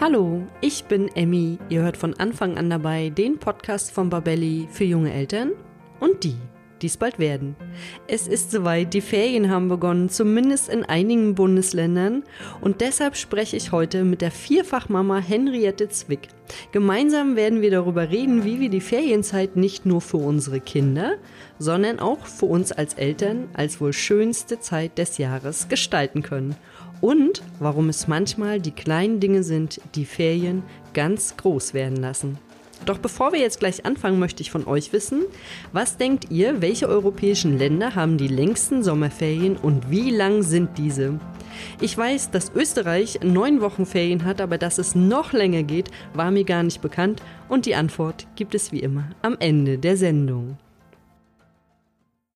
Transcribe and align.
Hallo, 0.00 0.46
ich 0.62 0.84
bin 0.84 1.14
Emmy. 1.14 1.58
Ihr 1.68 1.82
hört 1.82 1.98
von 1.98 2.14
Anfang 2.14 2.56
an 2.56 2.70
dabei 2.70 3.10
den 3.10 3.36
Podcast 3.36 3.90
von 3.90 4.08
Babelli 4.08 4.66
für 4.72 4.84
junge 4.84 5.12
Eltern 5.12 5.50
und 6.00 6.24
die, 6.24 6.36
die 6.80 6.86
es 6.86 6.96
bald 6.96 7.18
werden. 7.18 7.54
Es 8.06 8.26
ist 8.26 8.50
soweit, 8.50 8.94
die 8.94 9.02
Ferien 9.02 9.50
haben 9.50 9.68
begonnen, 9.68 10.08
zumindest 10.08 10.70
in 10.70 10.86
einigen 10.86 11.34
Bundesländern. 11.34 12.24
Und 12.62 12.80
deshalb 12.80 13.14
spreche 13.14 13.58
ich 13.58 13.72
heute 13.72 14.04
mit 14.04 14.22
der 14.22 14.30
Vierfachmama 14.30 15.18
Henriette 15.18 15.90
Zwick. 15.90 16.28
Gemeinsam 16.72 17.36
werden 17.36 17.60
wir 17.60 17.70
darüber 17.70 18.08
reden, 18.08 18.46
wie 18.46 18.58
wir 18.58 18.70
die 18.70 18.80
Ferienzeit 18.80 19.56
nicht 19.56 19.84
nur 19.84 20.00
für 20.00 20.16
unsere 20.16 20.60
Kinder, 20.60 21.16
sondern 21.58 21.98
auch 21.98 22.24
für 22.24 22.46
uns 22.46 22.72
als 22.72 22.94
Eltern 22.94 23.50
als 23.52 23.82
wohl 23.82 23.92
schönste 23.92 24.60
Zeit 24.60 24.96
des 24.96 25.18
Jahres 25.18 25.68
gestalten 25.68 26.22
können 26.22 26.56
und 27.00 27.42
warum 27.58 27.88
es 27.88 28.08
manchmal 28.08 28.60
die 28.60 28.70
kleinen 28.70 29.20
Dinge 29.20 29.42
sind, 29.42 29.80
die 29.94 30.04
Ferien 30.04 30.62
ganz 30.92 31.36
groß 31.36 31.74
werden 31.74 31.96
lassen. 31.96 32.38
Doch 32.86 32.98
bevor 32.98 33.32
wir 33.32 33.40
jetzt 33.40 33.60
gleich 33.60 33.84
anfangen, 33.84 34.18
möchte 34.18 34.42
ich 34.42 34.50
von 34.50 34.66
euch 34.66 34.92
wissen, 34.92 35.24
was 35.72 35.98
denkt 35.98 36.30
ihr, 36.30 36.62
welche 36.62 36.88
europäischen 36.88 37.58
Länder 37.58 37.94
haben 37.94 38.16
die 38.16 38.28
längsten 38.28 38.82
Sommerferien 38.82 39.56
und 39.56 39.90
wie 39.90 40.10
lang 40.10 40.42
sind 40.42 40.78
diese? 40.78 41.20
Ich 41.80 41.96
weiß, 41.96 42.30
dass 42.30 42.52
Österreich 42.54 43.20
neun 43.22 43.60
Wochen 43.60 43.84
Ferien 43.84 44.24
hat, 44.24 44.40
aber 44.40 44.56
dass 44.56 44.78
es 44.78 44.94
noch 44.94 45.32
länger 45.32 45.62
geht, 45.62 45.90
war 46.14 46.30
mir 46.30 46.44
gar 46.44 46.62
nicht 46.62 46.80
bekannt 46.80 47.22
und 47.48 47.66
die 47.66 47.74
Antwort 47.74 48.26
gibt 48.34 48.54
es 48.54 48.72
wie 48.72 48.80
immer 48.80 49.10
am 49.20 49.36
Ende 49.40 49.76
der 49.76 49.98
Sendung. 49.98 50.56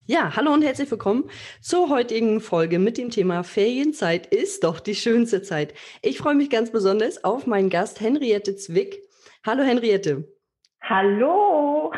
Ja, 0.07 0.37
hallo 0.37 0.53
und 0.53 0.61
herzlich 0.61 0.91
willkommen 0.91 1.31
zur 1.63 1.89
heutigen 1.89 2.43
Folge 2.43 2.79
mit 2.79 2.99
dem 2.99 3.09
Thema 3.09 3.43
Ferienzeit 3.43 4.27
ist 4.27 4.63
doch 4.63 4.80
die 4.80 4.95
schönste 4.95 5.41
Zeit. 5.41 5.73
Ich 6.03 6.19
freue 6.19 6.35
mich 6.35 6.51
ganz 6.51 6.71
besonders 6.71 7.25
auf 7.25 7.47
meinen 7.47 7.71
Gast 7.71 8.03
Henriette 8.03 8.55
Zwick. 8.55 9.01
Hallo 9.47 9.63
Henriette. 9.63 10.29
Hallo. 10.83 11.91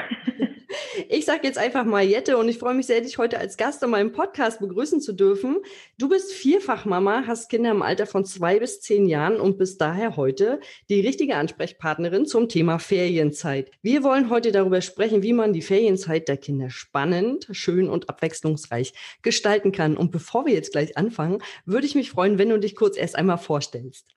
Ich 1.08 1.24
sage 1.24 1.40
jetzt 1.44 1.58
einfach 1.58 1.84
mal 1.84 2.02
Jette 2.02 2.38
und 2.38 2.48
ich 2.48 2.58
freue 2.58 2.74
mich 2.74 2.86
sehr, 2.86 3.00
dich 3.00 3.18
heute 3.18 3.38
als 3.38 3.56
Gast 3.56 3.82
in 3.82 3.90
meinem 3.90 4.12
Podcast 4.12 4.60
begrüßen 4.60 5.00
zu 5.00 5.12
dürfen. 5.12 5.58
Du 5.98 6.08
bist 6.08 6.32
Vierfachmama, 6.32 7.24
hast 7.26 7.48
Kinder 7.48 7.70
im 7.70 7.82
Alter 7.82 8.06
von 8.06 8.24
zwei 8.24 8.58
bis 8.58 8.80
zehn 8.80 9.06
Jahren 9.06 9.40
und 9.40 9.58
bist 9.58 9.80
daher 9.80 10.16
heute 10.16 10.60
die 10.88 11.00
richtige 11.00 11.36
Ansprechpartnerin 11.36 12.26
zum 12.26 12.48
Thema 12.48 12.78
Ferienzeit. 12.78 13.70
Wir 13.82 14.02
wollen 14.02 14.30
heute 14.30 14.52
darüber 14.52 14.80
sprechen, 14.80 15.22
wie 15.22 15.32
man 15.32 15.52
die 15.52 15.62
Ferienzeit 15.62 16.28
der 16.28 16.36
Kinder 16.36 16.70
spannend, 16.70 17.48
schön 17.52 17.88
und 17.88 18.08
abwechslungsreich 18.08 18.92
gestalten 19.22 19.72
kann. 19.72 19.96
Und 19.96 20.10
bevor 20.10 20.46
wir 20.46 20.54
jetzt 20.54 20.72
gleich 20.72 20.96
anfangen, 20.96 21.42
würde 21.64 21.86
ich 21.86 21.94
mich 21.94 22.10
freuen, 22.10 22.38
wenn 22.38 22.48
du 22.48 22.58
dich 22.58 22.74
kurz 22.74 22.96
erst 22.96 23.16
einmal 23.16 23.38
vorstellst. 23.38 24.15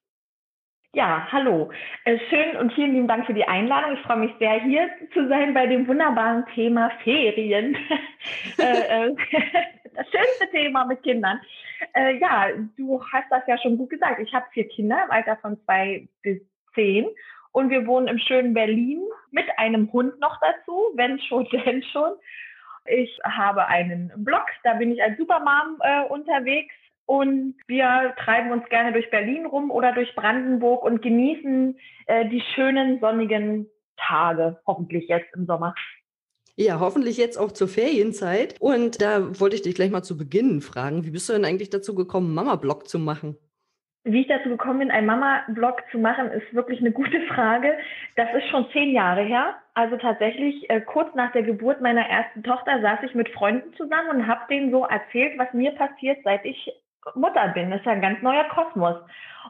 Ja, 0.96 1.28
hallo. 1.32 1.72
Äh, 2.04 2.18
schön 2.32 2.58
und 2.58 2.74
vielen 2.74 2.94
lieben 2.94 3.08
Dank 3.08 3.28
für 3.28 3.34
die 3.36 3.48
Einladung. 3.48 3.94
Ich 3.94 4.02
freue 4.02 4.18
mich 4.18 4.32
sehr, 4.40 4.60
hier 4.64 4.90
zu 5.14 5.28
sein 5.28 5.54
bei 5.54 5.68
dem 5.68 5.88
wunderbaren 5.88 6.46
Thema 6.56 6.92
Ferien. 7.04 7.78
Äh, 8.58 9.08
äh, 9.08 9.16
das 9.96 10.06
schönste 10.12 10.50
Thema 10.52 10.84
mit 10.86 11.02
Kindern. 11.04 11.40
Ja, 12.20 12.48
du 12.76 13.02
hast 13.14 13.32
das 13.32 13.44
ja 13.48 13.58
schon 13.58 13.78
gut 13.78 13.90
gesagt. 13.90 14.20
Ich 14.20 14.34
habe 14.34 14.46
vier 14.52 14.68
Kinder 14.68 15.02
im 15.06 15.12
Alter 15.12 15.38
von 15.38 15.58
zwei 15.64 16.06
bis 16.22 16.42
zehn 16.76 17.08
und 17.54 17.70
wir 17.70 17.88
wohnen 17.88 18.10
im 18.10 18.20
schönen 18.20 18.54
Berlin 18.54 19.02
mit 19.32 19.46
einem 19.58 19.92
Hund 19.94 20.20
noch 20.20 20.38
dazu, 20.42 20.92
wenn 20.96 21.18
schon, 21.22 21.48
denn 21.66 21.82
schon. 21.84 22.12
Ich 22.86 23.18
habe 23.24 23.68
einen 23.68 24.12
Blog, 24.18 24.46
da 24.64 24.74
bin 24.74 24.92
ich 24.92 25.02
als 25.02 25.18
Supermom 25.18 25.80
äh, 25.82 26.04
unterwegs 26.10 26.76
und 27.10 27.56
wir 27.66 28.14
treiben 28.24 28.52
uns 28.52 28.70
gerne 28.70 28.94
durch 28.94 29.10
Berlin 29.10 29.48
rum 29.48 29.72
oder 29.72 29.94
durch 29.94 30.14
Brandenburg 30.14 30.84
und 30.84 31.02
genießen 31.02 31.76
äh, 32.06 32.30
die 32.30 32.44
schönen 32.54 33.00
sonnigen 33.00 33.68
Tage, 33.98 34.60
hoffentlich 34.68 35.08
jetzt 35.08 35.34
im 35.34 35.48
Sommer. 35.48 35.74
Ja, 36.56 36.80
hoffentlich 36.80 37.18
jetzt 37.18 37.38
auch 37.38 37.52
zur 37.52 37.68
Ferienzeit. 37.68 38.58
Und 38.60 39.02
da 39.02 39.40
wollte 39.40 39.56
ich 39.56 39.64
dich 39.64 39.74
gleich 39.74 39.90
mal 39.90 40.04
zu 40.04 40.18
Beginn 40.18 40.62
fragen, 40.62 41.04
wie 41.04 41.10
bist 41.10 41.28
du 41.28 41.34
denn 41.34 41.46
eigentlich 41.46 41.72
dazu 41.72 41.96
gekommen, 41.96 42.36
Mama-Blog 42.36 42.88
zu 42.88 43.00
machen? 43.00 43.36
Wie 44.04 44.22
ich 44.22 44.28
dazu 44.28 44.50
gekommen 44.50 44.78
bin, 44.78 44.92
einen 44.92 45.08
Mama-Blog 45.08 45.82
zu 45.92 45.98
machen, 45.98 46.30
ist 46.30 46.54
wirklich 46.54 46.80
eine 46.80 46.92
gute 46.92 47.22
Frage. 47.24 47.76
Das 48.18 48.28
ist 48.38 48.48
schon 48.50 48.68
zehn 48.72 48.94
Jahre 48.94 49.24
her. 49.24 49.56
Also 49.74 49.98
tatsächlich, 49.98 50.70
äh, 50.70 50.80
kurz 50.82 51.16
nach 51.16 51.32
der 51.32 51.42
Geburt 51.42 51.82
meiner 51.82 52.08
ersten 52.08 52.44
Tochter 52.44 52.80
saß 52.82 53.00
ich 53.02 53.16
mit 53.16 53.30
Freunden 53.30 53.74
zusammen 53.74 54.10
und 54.12 54.28
habe 54.28 54.42
denen 54.48 54.70
so 54.70 54.86
erzählt, 54.86 55.40
was 55.40 55.52
mir 55.54 55.72
passiert, 55.72 56.20
seit 56.24 56.46
ich 56.46 56.72
Mutter 57.16 57.50
bin. 57.50 57.72
Das 57.72 57.80
ist 57.80 57.86
ja 57.86 57.94
ein 57.94 58.02
ganz 58.02 58.22
neuer 58.22 58.46
Kosmos. 58.46 58.96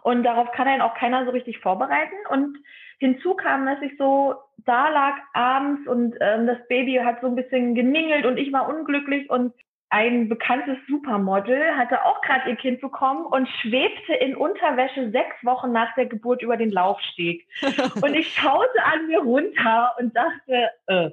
Und 0.03 0.23
darauf 0.23 0.51
kann 0.51 0.67
einen 0.67 0.81
auch 0.81 0.93
keiner 0.93 1.25
so 1.25 1.31
richtig 1.31 1.59
vorbereiten. 1.59 2.15
Und 2.29 2.57
hinzu 2.99 3.33
kam, 3.35 3.65
dass 3.65 3.81
ich 3.81 3.97
so 3.97 4.35
da 4.65 4.89
lag 4.89 5.15
abends 5.33 5.87
und 5.87 6.15
ähm, 6.19 6.47
das 6.47 6.57
Baby 6.67 7.01
hat 7.03 7.21
so 7.21 7.27
ein 7.27 7.35
bisschen 7.35 7.75
gemingelt 7.75 8.25
und 8.25 8.37
ich 8.37 8.51
war 8.51 8.67
unglücklich 8.67 9.29
und 9.29 9.53
ein 9.91 10.29
bekanntes 10.29 10.77
Supermodel 10.87 11.75
hatte 11.75 12.05
auch 12.05 12.21
gerade 12.21 12.49
ihr 12.49 12.55
Kind 12.55 12.79
bekommen 12.79 13.25
und 13.25 13.49
schwebte 13.61 14.13
in 14.13 14.35
Unterwäsche 14.35 15.09
sechs 15.09 15.35
Wochen 15.43 15.71
nach 15.71 15.95
der 15.95 16.05
Geburt 16.05 16.43
über 16.43 16.57
den 16.57 16.71
Laufsteg. 16.71 17.47
und 18.01 18.13
ich 18.13 18.31
schaute 18.35 18.83
an 18.83 19.07
mir 19.07 19.19
runter 19.19 19.95
und 19.97 20.15
dachte, 20.15 20.69
äh, 20.87 21.09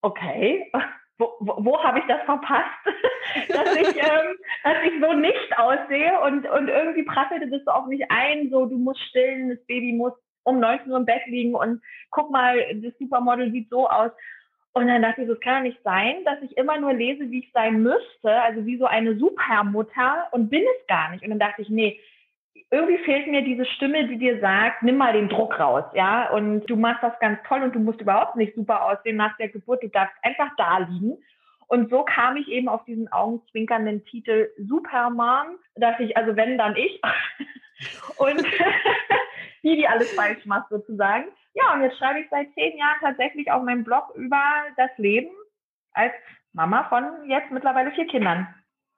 okay, 0.00 0.72
wo, 1.18 1.32
wo, 1.40 1.64
wo 1.64 1.82
habe 1.82 1.98
ich 1.98 2.04
das 2.06 2.22
verpasst, 2.22 2.68
dass 3.48 3.76
ich, 3.76 3.88
ähm, 3.96 4.36
dass 4.64 4.76
ich 4.84 5.00
so 5.00 5.12
nicht 5.12 5.58
aussehe 5.58 6.20
und, 6.20 6.48
und 6.48 6.68
irgendwie 6.68 7.04
prasselte 7.04 7.48
das 7.48 7.64
so 7.64 7.70
auf 7.70 7.86
mich 7.86 8.02
ein, 8.10 8.50
so 8.50 8.66
du 8.66 8.76
musst 8.76 9.00
stillen, 9.08 9.50
das 9.50 9.64
Baby 9.66 9.92
muss 9.92 10.12
um 10.44 10.58
19 10.58 10.90
Uhr 10.90 10.98
im 10.98 11.04
Bett 11.04 11.22
liegen 11.26 11.54
und 11.54 11.80
guck 12.10 12.30
mal, 12.30 12.58
das 12.74 12.92
Supermodel 12.98 13.52
sieht 13.52 13.70
so 13.70 13.88
aus. 13.88 14.10
Und 14.74 14.88
dann 14.88 15.02
dachte 15.02 15.22
ich, 15.22 15.28
das 15.28 15.38
kann 15.40 15.56
doch 15.56 15.70
nicht 15.70 15.82
sein, 15.84 16.24
dass 16.24 16.40
ich 16.42 16.56
immer 16.56 16.78
nur 16.80 16.94
lese, 16.94 17.30
wie 17.30 17.40
ich 17.40 17.52
sein 17.52 17.82
müsste, 17.82 18.40
also 18.40 18.64
wie 18.64 18.78
so 18.78 18.86
eine 18.86 19.16
Supermutter 19.18 20.28
und 20.30 20.48
bin 20.48 20.62
es 20.62 20.86
gar 20.86 21.10
nicht. 21.10 21.22
Und 21.22 21.30
dann 21.30 21.38
dachte 21.38 21.60
ich, 21.60 21.68
nee, 21.68 22.00
irgendwie 22.72 22.98
fehlt 23.04 23.26
mir 23.28 23.42
diese 23.42 23.66
Stimme, 23.66 24.08
die 24.08 24.16
dir 24.16 24.40
sagt, 24.40 24.82
nimm 24.82 24.96
mal 24.96 25.12
den 25.12 25.28
Druck 25.28 25.60
raus, 25.60 25.84
ja, 25.94 26.30
und 26.30 26.64
du 26.70 26.76
machst 26.76 27.02
das 27.02 27.12
ganz 27.20 27.38
toll 27.46 27.62
und 27.62 27.74
du 27.74 27.78
musst 27.78 28.00
überhaupt 28.00 28.34
nicht 28.34 28.54
super 28.54 28.82
aussehen 28.86 29.16
nach 29.16 29.36
der 29.36 29.50
Geburt, 29.50 29.82
du 29.82 29.88
darfst 29.88 30.16
einfach 30.22 30.48
da 30.56 30.78
liegen. 30.78 31.18
Und 31.68 31.90
so 31.90 32.02
kam 32.02 32.36
ich 32.36 32.48
eben 32.48 32.68
auf 32.68 32.84
diesen 32.84 33.12
augenzwinkernden 33.12 34.04
Titel 34.06 34.50
Superman, 34.58 35.56
dass 35.74 36.00
ich, 36.00 36.16
also 36.16 36.34
wenn, 36.34 36.58
dann 36.58 36.74
ich. 36.76 37.00
und 38.16 38.42
die, 39.62 39.76
die 39.76 39.86
alles 39.86 40.10
falsch 40.12 40.44
macht 40.46 40.70
sozusagen. 40.70 41.26
Ja, 41.54 41.74
und 41.74 41.82
jetzt 41.82 41.98
schreibe 41.98 42.20
ich 42.20 42.26
seit 42.30 42.52
zehn 42.54 42.76
Jahren 42.78 42.98
tatsächlich 43.00 43.50
auf 43.50 43.62
meinem 43.62 43.84
Blog 43.84 44.14
über 44.14 44.42
das 44.76 44.90
Leben 44.96 45.30
als 45.92 46.12
Mama 46.54 46.84
von 46.88 47.28
jetzt 47.28 47.50
mittlerweile 47.50 47.90
vier 47.92 48.06
Kindern. 48.06 48.46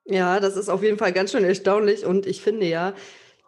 Ja, 0.05 0.39
das 0.39 0.55
ist 0.55 0.69
auf 0.69 0.83
jeden 0.83 0.97
Fall 0.97 1.11
ganz 1.11 1.31
schön 1.31 1.43
erstaunlich 1.43 2.05
und 2.05 2.25
ich 2.25 2.41
finde 2.41 2.67
ja, 2.67 2.93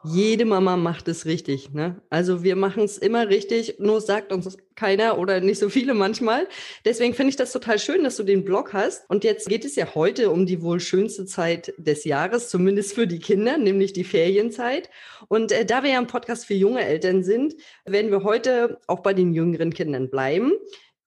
jede 0.04 0.46
Mama 0.46 0.78
macht 0.78 1.08
es 1.08 1.26
richtig. 1.26 1.74
Ne? 1.74 2.02
Also 2.10 2.44
wir 2.44 2.56
machen 2.56 2.84
es 2.84 2.98
immer 2.98 3.30
richtig, 3.30 3.80
nur 3.80 4.00
sagt 4.00 4.32
uns 4.32 4.58
keiner 4.76 5.18
oder 5.18 5.42
nicht 5.42 5.60
so 5.60 5.70
viele 5.70 5.94
manchmal. 5.94 6.48
Deswegen 6.86 7.14
finde 7.14 7.32
ich 7.32 7.36
das 7.36 7.52
total 7.52 7.80
schön, 7.80 8.04
dass 8.04 8.16
du 8.16 8.24
den 8.24 8.46
Blog 8.46 8.74
hast. 8.74 9.10
Und 9.10 9.24
jetzt 9.24 9.48
geht 9.50 9.66
es 9.66 9.76
ja 9.76 9.96
heute 9.96 10.30
um 10.30 10.46
die 10.46 10.62
wohl 10.62 10.80
schönste 10.80 11.26
Zeit 11.26 11.74
des 11.78 12.04
Jahres, 12.04 12.50
zumindest 12.50 12.94
für 12.94 13.08
die 13.08 13.20
Kinder, 13.20 13.58
nämlich 13.58 13.94
die 13.94 14.04
Ferienzeit. 14.04 14.90
Und 15.28 15.52
äh, 15.52 15.66
da 15.66 15.84
wir 15.84 15.92
ja 15.92 15.98
ein 15.98 16.08
Podcast 16.08 16.46
für 16.46 16.54
junge 16.54 16.86
Eltern 16.86 17.24
sind, 17.24 17.56
werden 17.86 18.12
wir 18.12 18.24
heute 18.24 18.80
auch 18.88 19.00
bei 19.00 19.14
den 19.14 19.34
jüngeren 19.34 19.74
Kindern 19.74 20.10
bleiben 20.10 20.54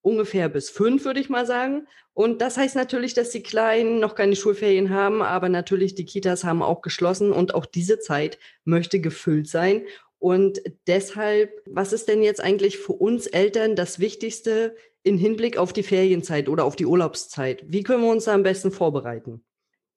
ungefähr 0.02 0.48
bis 0.48 0.70
fünf, 0.70 1.04
würde 1.04 1.20
ich 1.20 1.28
mal 1.28 1.46
sagen. 1.46 1.86
Und 2.12 2.42
das 2.42 2.58
heißt 2.58 2.76
natürlich, 2.76 3.14
dass 3.14 3.30
die 3.30 3.42
Kleinen 3.42 4.00
noch 4.00 4.14
keine 4.14 4.36
Schulferien 4.36 4.90
haben, 4.90 5.22
aber 5.22 5.48
natürlich 5.48 5.94
die 5.94 6.04
Kitas 6.04 6.44
haben 6.44 6.62
auch 6.62 6.82
geschlossen 6.82 7.32
und 7.32 7.54
auch 7.54 7.66
diese 7.66 7.98
Zeit 7.98 8.38
möchte 8.64 9.00
gefüllt 9.00 9.48
sein. 9.48 9.82
Und 10.18 10.60
deshalb, 10.86 11.50
was 11.66 11.92
ist 11.92 12.08
denn 12.08 12.22
jetzt 12.22 12.42
eigentlich 12.42 12.78
für 12.78 12.92
uns 12.92 13.26
Eltern 13.26 13.74
das 13.74 14.00
Wichtigste 14.00 14.76
in 15.02 15.16
Hinblick 15.16 15.56
auf 15.56 15.72
die 15.72 15.82
Ferienzeit 15.82 16.48
oder 16.48 16.64
auf 16.64 16.76
die 16.76 16.84
Urlaubszeit? 16.84 17.64
Wie 17.66 17.82
können 17.82 18.02
wir 18.02 18.10
uns 18.10 18.24
da 18.26 18.34
am 18.34 18.42
besten 18.42 18.70
vorbereiten? 18.70 19.42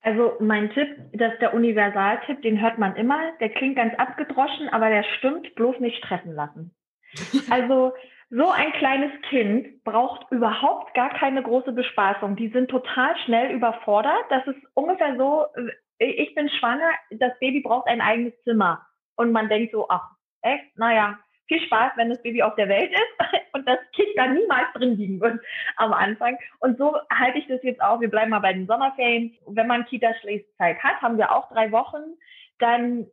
Also 0.01 0.33
mein 0.39 0.69
Tipp, 0.71 0.88
das 1.13 1.33
ist 1.33 1.41
der 1.41 1.53
Universaltipp, 1.53 2.41
den 2.41 2.61
hört 2.61 2.77
man 2.77 2.95
immer. 2.95 3.31
Der 3.39 3.49
klingt 3.49 3.77
ganz 3.77 3.94
abgedroschen, 3.95 4.69
aber 4.69 4.89
der 4.89 5.03
stimmt, 5.17 5.56
bloß 5.56 5.79
nicht 5.79 5.97
stressen 5.97 6.33
lassen. 6.33 6.75
Also 7.49 7.94
so 8.29 8.49
ein 8.49 8.71
kleines 8.73 9.11
Kind 9.29 9.83
braucht 9.83 10.31
überhaupt 10.31 10.93
gar 10.93 11.09
keine 11.09 11.43
große 11.43 11.71
Bespaßung. 11.71 12.35
Die 12.35 12.49
sind 12.49 12.69
total 12.69 13.15
schnell 13.25 13.51
überfordert. 13.51 14.25
Das 14.29 14.45
ist 14.47 14.59
ungefähr 14.73 15.15
so, 15.17 15.45
äh, 15.99 16.05
ich 16.05 16.33
bin 16.35 16.49
schwanger, 16.49 16.89
das 17.11 17.37
Baby 17.39 17.61
braucht 17.61 17.87
ein 17.87 18.01
eigenes 18.01 18.33
Zimmer. 18.43 18.85
Und 19.15 19.31
man 19.31 19.49
denkt 19.49 19.71
so, 19.71 19.87
ach, 19.89 20.09
echt, 20.41 20.77
naja, 20.77 21.19
viel 21.47 21.61
Spaß, 21.61 21.93
wenn 21.95 22.09
das 22.09 22.21
Baby 22.23 22.41
auf 22.41 22.55
der 22.55 22.69
Welt 22.69 22.91
ist 22.91 23.43
und 23.53 23.67
das 23.67 23.79
Kind 23.93 24.09
da 24.15 24.27
niemals 24.27 24.71
drin 24.73 24.97
liegen 24.97 25.21
wird 25.21 25.39
am 25.75 25.93
Anfang. 25.93 26.37
Und 26.59 26.77
so 26.77 26.97
halte 27.11 27.37
ich 27.37 27.47
das 27.47 27.61
jetzt 27.63 27.81
auch. 27.81 27.99
Wir 28.01 28.09
bleiben 28.09 28.31
mal 28.31 28.39
bei 28.39 28.53
den 28.53 28.67
Sommerferien. 28.67 29.37
Wenn 29.47 29.67
man 29.67 29.85
Kita-Schließzeit 29.85 30.79
hat, 30.81 31.01
haben 31.01 31.17
wir 31.17 31.31
auch 31.31 31.49
drei 31.51 31.71
Wochen. 31.71 32.01
Dann 32.59 33.07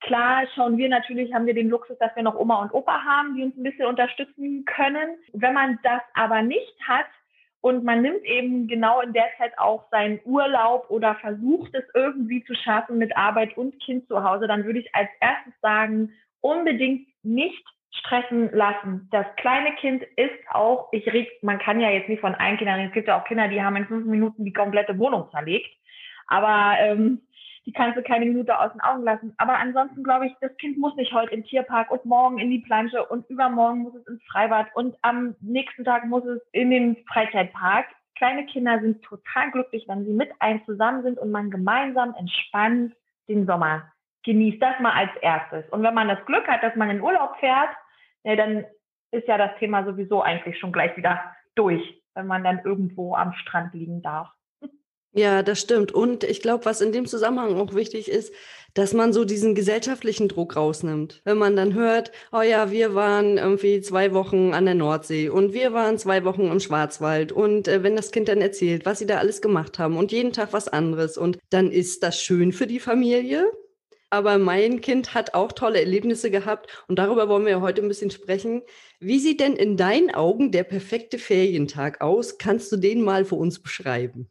klar 0.00 0.44
schauen 0.54 0.76
wir 0.76 0.88
natürlich, 0.88 1.32
haben 1.34 1.46
wir 1.46 1.54
den 1.54 1.68
Luxus, 1.68 1.98
dass 1.98 2.14
wir 2.16 2.22
noch 2.22 2.38
Oma 2.38 2.62
und 2.62 2.72
Opa 2.72 3.02
haben, 3.04 3.36
die 3.36 3.42
uns 3.42 3.56
ein 3.56 3.62
bisschen 3.62 3.86
unterstützen 3.86 4.64
können. 4.64 5.16
Wenn 5.32 5.54
man 5.54 5.78
das 5.82 6.02
aber 6.14 6.42
nicht 6.42 6.76
hat, 6.86 7.06
und 7.64 7.82
man 7.82 8.02
nimmt 8.02 8.22
eben 8.26 8.68
genau 8.68 9.00
in 9.00 9.14
der 9.14 9.24
Zeit 9.38 9.58
auch 9.58 9.86
seinen 9.90 10.20
Urlaub 10.26 10.84
oder 10.90 11.14
versucht 11.14 11.74
es 11.74 11.84
irgendwie 11.94 12.44
zu 12.44 12.54
schaffen 12.54 12.98
mit 12.98 13.16
Arbeit 13.16 13.56
und 13.56 13.80
Kind 13.80 14.06
zu 14.06 14.22
Hause, 14.22 14.46
dann 14.46 14.66
würde 14.66 14.80
ich 14.80 14.94
als 14.94 15.08
erstes 15.18 15.54
sagen, 15.62 16.12
unbedingt 16.42 17.08
nicht 17.22 17.64
stressen 17.90 18.50
lassen. 18.52 19.08
Das 19.12 19.24
kleine 19.36 19.74
Kind 19.76 20.02
ist 20.16 20.46
auch, 20.50 20.90
ich 20.92 21.06
rede, 21.10 21.30
man 21.40 21.58
kann 21.58 21.80
ja 21.80 21.88
jetzt 21.88 22.10
nicht 22.10 22.20
von 22.20 22.34
allen 22.34 22.58
Kindern 22.58 22.80
es 22.80 22.92
gibt 22.92 23.08
ja 23.08 23.18
auch 23.18 23.24
Kinder, 23.24 23.48
die 23.48 23.62
haben 23.62 23.76
in 23.76 23.86
fünf 23.86 24.04
Minuten 24.04 24.44
die 24.44 24.52
komplette 24.52 24.98
Wohnung 24.98 25.30
zerlegt. 25.30 25.74
Aber 26.26 26.76
ähm, 26.80 27.22
die 27.66 27.72
kannst 27.72 27.96
du 27.96 28.02
keine 28.02 28.26
Minute 28.26 28.58
aus 28.58 28.72
den 28.72 28.80
Augen 28.80 29.04
lassen. 29.04 29.34
Aber 29.38 29.58
ansonsten 29.58 30.02
glaube 30.02 30.26
ich, 30.26 30.34
das 30.40 30.54
Kind 30.58 30.78
muss 30.78 30.94
nicht 30.96 31.12
heute 31.12 31.32
im 31.32 31.44
Tierpark 31.44 31.90
und 31.90 32.04
morgen 32.04 32.38
in 32.38 32.50
die 32.50 32.58
Plansche 32.58 33.04
und 33.04 33.28
übermorgen 33.30 33.82
muss 33.82 33.94
es 33.94 34.06
ins 34.06 34.22
Freibad 34.24 34.66
und 34.74 34.96
am 35.02 35.34
nächsten 35.40 35.84
Tag 35.84 36.04
muss 36.06 36.24
es 36.24 36.42
in 36.52 36.70
den 36.70 36.96
Freizeitpark. 37.06 37.86
Kleine 38.16 38.46
Kinder 38.46 38.80
sind 38.80 39.02
total 39.02 39.50
glücklich, 39.50 39.84
wenn 39.88 40.04
sie 40.04 40.12
mit 40.12 40.30
einem 40.40 40.64
zusammen 40.66 41.02
sind 41.02 41.18
und 41.18 41.30
man 41.30 41.50
gemeinsam 41.50 42.14
entspannt 42.14 42.94
den 43.28 43.46
Sommer 43.46 43.90
genießt. 44.24 44.62
Das 44.62 44.78
mal 44.80 44.92
als 44.92 45.10
erstes. 45.22 45.68
Und 45.70 45.82
wenn 45.82 45.94
man 45.94 46.08
das 46.08 46.24
Glück 46.26 46.46
hat, 46.46 46.62
dass 46.62 46.76
man 46.76 46.90
in 46.90 47.00
Urlaub 47.00 47.36
fährt, 47.40 47.70
ja, 48.24 48.36
dann 48.36 48.64
ist 49.10 49.28
ja 49.28 49.38
das 49.38 49.56
Thema 49.58 49.84
sowieso 49.84 50.22
eigentlich 50.22 50.58
schon 50.58 50.72
gleich 50.72 50.96
wieder 50.96 51.34
durch, 51.54 52.02
wenn 52.14 52.26
man 52.26 52.44
dann 52.44 52.60
irgendwo 52.64 53.14
am 53.14 53.32
Strand 53.34 53.74
liegen 53.74 54.02
darf. 54.02 54.28
Ja, 55.16 55.44
das 55.44 55.60
stimmt. 55.60 55.92
Und 55.92 56.24
ich 56.24 56.42
glaube, 56.42 56.64
was 56.64 56.80
in 56.80 56.90
dem 56.90 57.06
Zusammenhang 57.06 57.56
auch 57.56 57.74
wichtig 57.74 58.10
ist, 58.10 58.32
dass 58.74 58.92
man 58.92 59.12
so 59.12 59.24
diesen 59.24 59.54
gesellschaftlichen 59.54 60.26
Druck 60.26 60.56
rausnimmt. 60.56 61.22
Wenn 61.24 61.38
man 61.38 61.54
dann 61.54 61.74
hört, 61.74 62.10
oh 62.32 62.42
ja, 62.42 62.72
wir 62.72 62.96
waren 62.96 63.38
irgendwie 63.38 63.80
zwei 63.80 64.12
Wochen 64.12 64.52
an 64.52 64.64
der 64.64 64.74
Nordsee 64.74 65.28
und 65.28 65.52
wir 65.54 65.72
waren 65.72 65.98
zwei 65.98 66.24
Wochen 66.24 66.50
im 66.50 66.58
Schwarzwald 66.58 67.30
und 67.30 67.68
äh, 67.68 67.84
wenn 67.84 67.94
das 67.94 68.10
Kind 68.10 68.28
dann 68.28 68.40
erzählt, 68.40 68.84
was 68.84 68.98
sie 68.98 69.06
da 69.06 69.18
alles 69.18 69.40
gemacht 69.40 69.78
haben 69.78 69.96
und 69.96 70.10
jeden 70.10 70.32
Tag 70.32 70.52
was 70.52 70.66
anderes 70.66 71.16
und 71.16 71.38
dann 71.50 71.70
ist 71.70 72.02
das 72.02 72.20
schön 72.20 72.52
für 72.52 72.66
die 72.66 72.80
Familie. 72.80 73.46
Aber 74.10 74.38
mein 74.38 74.80
Kind 74.80 75.14
hat 75.14 75.34
auch 75.34 75.52
tolle 75.52 75.80
Erlebnisse 75.80 76.30
gehabt 76.30 76.68
und 76.88 76.98
darüber 76.98 77.28
wollen 77.28 77.46
wir 77.46 77.60
heute 77.60 77.82
ein 77.82 77.88
bisschen 77.88 78.10
sprechen. 78.10 78.62
Wie 78.98 79.20
sieht 79.20 79.40
denn 79.40 79.54
in 79.54 79.76
deinen 79.76 80.12
Augen 80.12 80.50
der 80.50 80.64
perfekte 80.64 81.18
Ferientag 81.18 82.00
aus? 82.00 82.38
Kannst 82.38 82.70
du 82.72 82.76
den 82.76 83.02
mal 83.02 83.24
für 83.24 83.36
uns 83.36 83.60
beschreiben? 83.60 84.30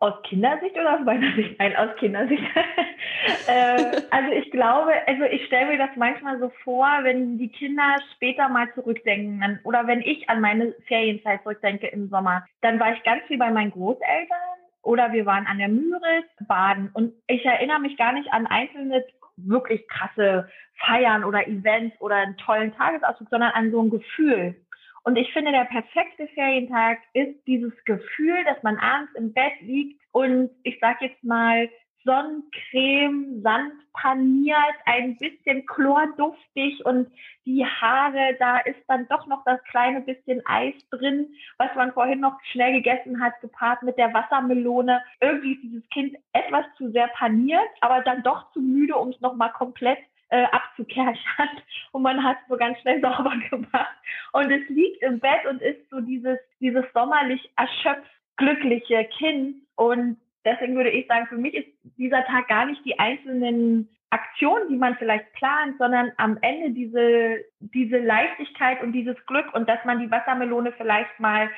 Aus 0.00 0.14
Kindersicht 0.22 0.74
oder 0.74 0.98
aus 0.98 1.04
meiner 1.04 1.34
Sicht? 1.36 1.58
Nein, 1.58 1.76
aus 1.76 1.94
Kindersicht. 1.96 2.42
äh, 3.46 4.00
also 4.10 4.32
ich 4.32 4.50
glaube, 4.50 4.92
also 5.06 5.24
ich 5.24 5.44
stelle 5.44 5.66
mir 5.66 5.78
das 5.78 5.90
manchmal 5.96 6.38
so 6.38 6.50
vor, 6.64 6.88
wenn 7.02 7.36
die 7.36 7.50
Kinder 7.50 7.96
später 8.14 8.48
mal 8.48 8.72
zurückdenken 8.74 9.60
oder 9.62 9.86
wenn 9.86 10.00
ich 10.00 10.28
an 10.30 10.40
meine 10.40 10.72
Ferienzeit 10.88 11.42
zurückdenke 11.42 11.86
im 11.88 12.08
Sommer, 12.08 12.46
dann 12.62 12.80
war 12.80 12.94
ich 12.94 13.02
ganz 13.02 13.22
viel 13.26 13.36
bei 13.36 13.50
meinen 13.50 13.72
Großeltern 13.72 14.38
oder 14.82 15.12
wir 15.12 15.26
waren 15.26 15.46
an 15.46 15.58
der 15.58 15.68
Müritz 15.68 16.30
baden 16.48 16.90
und 16.94 17.12
ich 17.26 17.44
erinnere 17.44 17.80
mich 17.80 17.98
gar 17.98 18.12
nicht 18.12 18.32
an 18.32 18.46
einzelne 18.46 19.04
wirklich 19.36 19.86
krasse 19.88 20.48
Feiern 20.86 21.24
oder 21.24 21.46
Events 21.46 22.00
oder 22.00 22.16
einen 22.16 22.36
tollen 22.38 22.74
Tagesausflug, 22.74 23.28
sondern 23.28 23.52
an 23.52 23.70
so 23.70 23.82
ein 23.82 23.90
Gefühl. 23.90 24.56
Und 25.04 25.16
ich 25.16 25.32
finde, 25.32 25.52
der 25.52 25.64
perfekte 25.64 26.28
Ferientag 26.28 26.98
ist 27.14 27.46
dieses 27.46 27.72
Gefühl, 27.84 28.44
dass 28.44 28.62
man 28.62 28.76
abends 28.78 29.12
im 29.14 29.32
Bett 29.32 29.60
liegt 29.60 30.00
und 30.12 30.50
ich 30.62 30.78
sag 30.80 31.00
jetzt 31.00 31.22
mal 31.24 31.68
Sonnencreme, 32.04 33.42
Sand 33.42 33.74
paniert, 33.92 34.74
ein 34.86 35.16
bisschen 35.18 35.66
chlorduftig 35.66 36.84
und 36.84 37.10
die 37.44 37.64
Haare, 37.64 38.36
da 38.38 38.58
ist 38.58 38.80
dann 38.88 39.06
doch 39.08 39.26
noch 39.26 39.44
das 39.44 39.62
kleine 39.64 40.00
bisschen 40.00 40.40
Eis 40.46 40.74
drin, 40.90 41.28
was 41.58 41.74
man 41.74 41.92
vorhin 41.92 42.20
noch 42.20 42.38
schnell 42.52 42.72
gegessen 42.72 43.22
hat, 43.22 43.38
gepaart 43.40 43.82
mit 43.82 43.98
der 43.98 44.14
Wassermelone. 44.14 45.02
Irgendwie 45.20 45.54
ist 45.54 45.62
dieses 45.62 45.88
Kind 45.90 46.16
etwas 46.32 46.64
zu 46.78 46.90
sehr 46.90 47.08
paniert, 47.08 47.68
aber 47.80 48.00
dann 48.00 48.22
doch 48.22 48.50
zu 48.52 48.60
müde, 48.60 48.96
um 48.96 49.10
es 49.10 49.20
nochmal 49.20 49.52
komplett 49.52 49.98
äh, 50.30 50.44
abzukerchern 50.44 51.50
und 51.92 52.02
man 52.02 52.22
hat 52.22 52.38
es 52.42 52.48
so 52.48 52.56
ganz 52.56 52.78
schnell 52.80 53.00
sauber 53.02 53.34
gemacht. 53.50 53.96
Und 54.32 54.50
es 54.50 54.68
liegt 54.68 55.02
im 55.02 55.20
Bett 55.20 55.46
und 55.48 55.60
ist 55.60 55.88
so 55.90 56.00
dieses, 56.00 56.38
dieses 56.60 56.84
sommerlich 56.94 57.50
erschöpft 57.56 58.10
glückliche 58.36 59.04
Kind. 59.18 59.56
Und 59.76 60.16
deswegen 60.44 60.74
würde 60.76 60.90
ich 60.90 61.06
sagen, 61.06 61.26
für 61.26 61.36
mich 61.36 61.54
ist 61.54 61.68
dieser 61.98 62.24
Tag 62.24 62.48
gar 62.48 62.66
nicht 62.66 62.84
die 62.84 62.98
einzelnen 62.98 63.88
Aktionen, 64.10 64.68
die 64.68 64.76
man 64.76 64.96
vielleicht 64.96 65.32
plant, 65.34 65.78
sondern 65.78 66.10
am 66.16 66.38
Ende 66.40 66.70
diese, 66.70 67.44
diese 67.60 67.98
Leichtigkeit 67.98 68.82
und 68.82 68.92
dieses 68.92 69.14
Glück 69.26 69.54
und 69.54 69.68
dass 69.68 69.84
man 69.84 70.00
die 70.00 70.10
Wassermelone 70.10 70.72
vielleicht 70.72 71.20
mal 71.20 71.48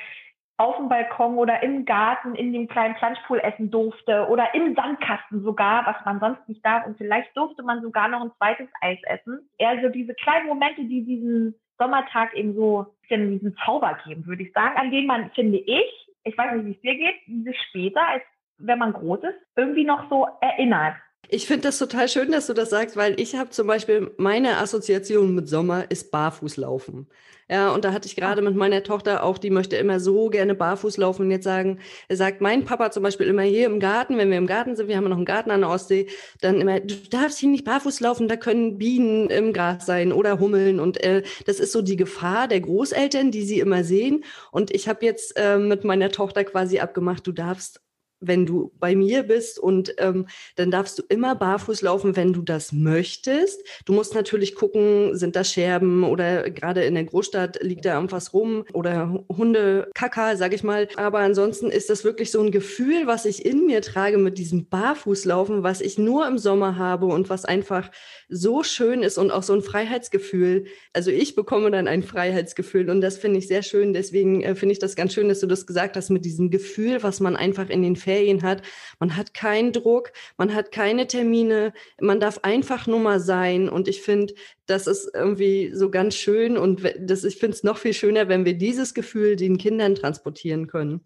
auf 0.57 0.77
dem 0.77 0.87
Balkon 0.87 1.37
oder 1.37 1.63
im 1.63 1.85
Garten 1.85 2.35
in 2.35 2.53
dem 2.53 2.67
kleinen 2.67 2.95
Planschpool 2.95 3.39
essen 3.39 3.71
durfte 3.71 4.27
oder 4.27 4.53
im 4.53 4.75
Sandkasten 4.75 5.43
sogar, 5.43 5.85
was 5.85 5.95
man 6.05 6.19
sonst 6.19 6.47
nicht 6.47 6.63
darf. 6.65 6.85
Und 6.85 6.97
vielleicht 6.97 7.35
durfte 7.35 7.63
man 7.63 7.81
sogar 7.81 8.07
noch 8.07 8.21
ein 8.21 8.31
zweites 8.37 8.67
Eis 8.81 8.99
essen. 9.03 9.49
Eher 9.57 9.81
so 9.81 9.89
diese 9.89 10.13
kleinen 10.13 10.47
Momente, 10.47 10.83
die 10.85 11.03
diesen 11.03 11.55
Sommertag 11.79 12.33
eben 12.35 12.53
so 12.53 12.93
bisschen 13.01 13.31
diesen 13.31 13.55
Zauber 13.65 13.97
geben, 14.05 14.25
würde 14.25 14.43
ich 14.43 14.53
sagen, 14.53 14.77
an 14.77 14.91
denen 14.91 15.07
man, 15.07 15.31
finde 15.31 15.57
ich, 15.57 16.09
ich 16.23 16.37
weiß 16.37 16.55
nicht, 16.55 16.65
wie 16.65 16.71
es 16.71 16.81
dir 16.81 16.95
geht, 16.95 17.15
diese 17.27 17.53
später, 17.69 18.07
als 18.07 18.23
wenn 18.57 18.79
man 18.79 18.93
groß 18.93 19.19
ist, 19.23 19.39
irgendwie 19.55 19.83
noch 19.83 20.09
so 20.09 20.27
erinnert. 20.41 20.95
Ich 21.29 21.47
finde 21.47 21.63
das 21.63 21.79
total 21.79 22.09
schön, 22.09 22.31
dass 22.31 22.47
du 22.47 22.53
das 22.53 22.69
sagst, 22.69 22.95
weil 22.95 23.19
ich 23.19 23.35
habe 23.35 23.49
zum 23.49 23.65
Beispiel 23.65 24.11
meine 24.17 24.57
Assoziation 24.57 25.33
mit 25.33 25.47
Sommer 25.49 25.89
ist 25.89 26.11
Barfußlaufen. 26.11 27.07
Ja, 27.49 27.73
und 27.73 27.83
da 27.83 27.91
hatte 27.91 28.07
ich 28.07 28.15
gerade 28.15 28.41
mit 28.41 28.55
meiner 28.55 28.83
Tochter 28.83 29.23
auch, 29.23 29.37
die 29.37 29.49
möchte 29.49 29.75
immer 29.75 29.99
so 29.99 30.29
gerne 30.29 30.55
barfuß 30.55 30.97
laufen 30.97 31.23
und 31.23 31.31
jetzt 31.31 31.43
sagen, 31.43 31.79
er 32.07 32.15
sagt 32.15 32.39
mein 32.39 32.63
Papa 32.65 32.91
zum 32.91 33.03
Beispiel 33.03 33.27
immer 33.27 33.41
hier 33.41 33.65
im 33.65 33.79
Garten, 33.79 34.17
wenn 34.17 34.29
wir 34.29 34.37
im 34.37 34.47
Garten 34.47 34.75
sind, 34.75 34.87
wir 34.87 34.95
haben 34.95 35.09
noch 35.09 35.17
einen 35.17 35.25
Garten 35.25 35.51
an 35.51 35.61
der 35.61 35.69
Ostsee, 35.69 36.07
dann 36.39 36.61
immer, 36.61 36.79
du 36.79 36.95
darfst 37.09 37.39
hier 37.39 37.49
nicht 37.49 37.65
barfuß 37.65 37.99
laufen, 37.99 38.27
da 38.27 38.37
können 38.37 38.77
Bienen 38.77 39.29
im 39.29 39.51
Gras 39.53 39.85
sein 39.85 40.13
oder 40.13 40.39
Hummeln 40.39 40.79
und 40.79 41.03
äh, 41.03 41.23
das 41.45 41.59
ist 41.59 41.73
so 41.73 41.81
die 41.81 41.97
Gefahr 41.97 42.47
der 42.47 42.61
Großeltern, 42.61 43.31
die 43.31 43.43
sie 43.43 43.59
immer 43.59 43.83
sehen. 43.83 44.23
Und 44.51 44.71
ich 44.71 44.87
habe 44.87 45.05
jetzt 45.05 45.33
äh, 45.35 45.57
mit 45.57 45.83
meiner 45.83 46.11
Tochter 46.11 46.45
quasi 46.45 46.79
abgemacht, 46.79 47.27
du 47.27 47.33
darfst 47.33 47.81
wenn 48.27 48.45
du 48.45 48.71
bei 48.79 48.95
mir 48.95 49.23
bist 49.23 49.59
und 49.59 49.95
ähm, 49.97 50.27
dann 50.55 50.71
darfst 50.71 50.99
du 50.99 51.03
immer 51.09 51.35
barfuß 51.35 51.81
laufen, 51.81 52.15
wenn 52.15 52.33
du 52.33 52.41
das 52.41 52.71
möchtest. 52.71 53.61
Du 53.85 53.93
musst 53.93 54.15
natürlich 54.15 54.55
gucken, 54.55 55.15
sind 55.15 55.35
da 55.35 55.43
Scherben 55.43 56.03
oder 56.03 56.49
gerade 56.49 56.83
in 56.83 56.95
der 56.95 57.03
Großstadt 57.05 57.61
liegt 57.61 57.85
da 57.85 57.95
irgendwas 57.95 58.33
rum 58.33 58.65
oder 58.73 59.23
Hunde, 59.29 59.89
Kaka, 59.93 60.35
sag 60.35 60.53
ich 60.53 60.63
mal. 60.63 60.87
Aber 60.95 61.19
ansonsten 61.19 61.69
ist 61.69 61.89
das 61.89 62.03
wirklich 62.03 62.31
so 62.31 62.41
ein 62.41 62.51
Gefühl, 62.51 63.07
was 63.07 63.25
ich 63.25 63.45
in 63.45 63.65
mir 63.65 63.81
trage 63.81 64.17
mit 64.17 64.37
diesem 64.37 64.67
Barfußlaufen, 64.67 65.63
was 65.63 65.81
ich 65.81 65.97
nur 65.97 66.27
im 66.27 66.37
Sommer 66.37 66.77
habe 66.77 67.07
und 67.07 67.29
was 67.29 67.45
einfach 67.45 67.91
so 68.29 68.63
schön 68.63 69.03
ist 69.03 69.17
und 69.17 69.31
auch 69.31 69.43
so 69.43 69.53
ein 69.53 69.61
Freiheitsgefühl. 69.61 70.65
Also 70.93 71.11
ich 71.11 71.35
bekomme 71.35 71.71
dann 71.71 71.87
ein 71.87 72.03
Freiheitsgefühl 72.03 72.89
und 72.89 73.01
das 73.01 73.17
finde 73.17 73.39
ich 73.39 73.47
sehr 73.47 73.63
schön. 73.63 73.93
Deswegen 73.93 74.41
äh, 74.43 74.55
finde 74.55 74.73
ich 74.73 74.79
das 74.79 74.95
ganz 74.95 75.13
schön, 75.13 75.29
dass 75.29 75.39
du 75.39 75.47
das 75.47 75.67
gesagt 75.67 75.95
hast 75.95 76.09
mit 76.09 76.25
diesem 76.25 76.49
Gefühl, 76.49 77.03
was 77.03 77.19
man 77.19 77.35
einfach 77.35 77.69
in 77.69 77.81
den 77.81 77.95
Ferien 77.95 78.12
hat. 78.43 78.61
Man 78.99 79.15
hat 79.17 79.33
keinen 79.33 79.71
Druck, 79.71 80.11
man 80.37 80.53
hat 80.53 80.71
keine 80.71 81.07
Termine, 81.07 81.73
man 81.99 82.19
darf 82.19 82.39
einfach 82.43 82.87
nur 82.87 82.99
mal 82.99 83.19
sein 83.19 83.69
und 83.69 83.87
ich 83.87 84.01
finde, 84.01 84.33
das 84.65 84.87
ist 84.87 85.11
irgendwie 85.13 85.71
so 85.73 85.89
ganz 85.89 86.15
schön 86.15 86.57
und 86.57 86.81
das, 86.99 87.23
ich 87.23 87.37
finde 87.37 87.55
es 87.55 87.63
noch 87.63 87.77
viel 87.77 87.93
schöner, 87.93 88.29
wenn 88.29 88.45
wir 88.45 88.53
dieses 88.53 88.93
Gefühl 88.93 89.35
den 89.35 89.57
Kindern 89.57 89.95
transportieren 89.95 90.67
können. 90.67 91.01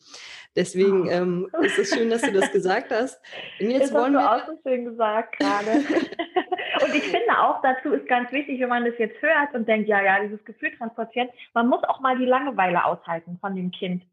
Deswegen 0.55 1.07
oh. 1.07 1.11
ähm, 1.11 1.49
ist 1.61 1.77
es 1.77 1.93
schön, 1.93 2.09
dass 2.09 2.21
du 2.21 2.31
das 2.31 2.51
gesagt 2.51 2.91
hast. 2.91 3.21
Und 3.59 3.71
jetzt 3.71 3.91
das 3.91 3.93
wollen 3.93 4.13
du 4.13 4.19
auch 4.19 4.45
so 4.45 4.53
schön 4.63 4.85
gesagt 4.85 5.37
gerade. 5.37 5.71
und 6.83 6.95
ich 6.95 7.03
finde 7.03 7.39
auch 7.39 7.61
dazu 7.61 7.93
ist 7.93 8.07
ganz 8.07 8.31
wichtig, 8.31 8.59
wenn 8.59 8.69
man 8.69 8.85
das 8.85 8.97
jetzt 8.97 9.21
hört 9.21 9.53
und 9.53 9.67
denkt, 9.67 9.87
ja, 9.87 10.01
ja, 10.01 10.23
dieses 10.23 10.43
Gefühl 10.45 10.71
transportieren, 10.77 11.29
man 11.53 11.67
muss 11.67 11.83
auch 11.83 11.99
mal 11.99 12.17
die 12.17 12.25
Langeweile 12.25 12.85
aushalten 12.85 13.37
von 13.39 13.55
dem 13.55 13.71
Kind. 13.71 14.03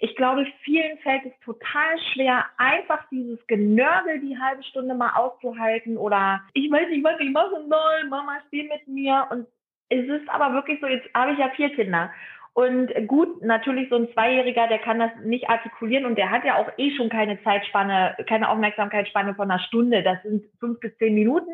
Ich 0.00 0.14
glaube, 0.16 0.46
vielen 0.62 0.98
fällt 0.98 1.24
es 1.24 1.32
total 1.44 1.98
schwer, 2.12 2.44
einfach 2.58 3.08
dieses 3.10 3.44
Genörgel 3.46 4.20
die 4.20 4.38
halbe 4.38 4.62
Stunde 4.64 4.94
mal 4.94 5.14
auszuhalten 5.14 5.96
oder 5.96 6.42
ich 6.52 6.70
weiß 6.70 6.88
nicht, 6.88 7.04
was 7.04 7.20
ich 7.20 7.30
machen 7.30 7.68
soll, 7.68 8.08
Mama 8.08 8.38
spiel 8.46 8.68
mit 8.68 8.86
mir 8.88 9.26
und 9.30 9.46
es 9.88 10.06
ist 10.06 10.28
aber 10.28 10.52
wirklich 10.52 10.80
so, 10.80 10.86
jetzt 10.86 11.08
habe 11.14 11.32
ich 11.32 11.38
ja 11.38 11.48
vier 11.50 11.70
Kinder 11.70 12.10
und 12.56 12.90
gut, 13.06 13.42
natürlich 13.42 13.90
so 13.90 13.96
ein 13.96 14.10
Zweijähriger, 14.14 14.66
der 14.66 14.78
kann 14.78 14.98
das 14.98 15.10
nicht 15.22 15.46
artikulieren 15.50 16.06
und 16.06 16.16
der 16.16 16.30
hat 16.30 16.42
ja 16.42 16.56
auch 16.56 16.70
eh 16.78 16.90
schon 16.96 17.10
keine 17.10 17.38
Zeitspanne, 17.42 18.16
keine 18.26 18.48
Aufmerksamkeitsspanne 18.48 19.34
von 19.34 19.50
einer 19.50 19.60
Stunde. 19.60 20.02
Das 20.02 20.22
sind 20.22 20.42
fünf 20.58 20.80
bis 20.80 20.96
zehn 20.96 21.14
Minuten 21.14 21.50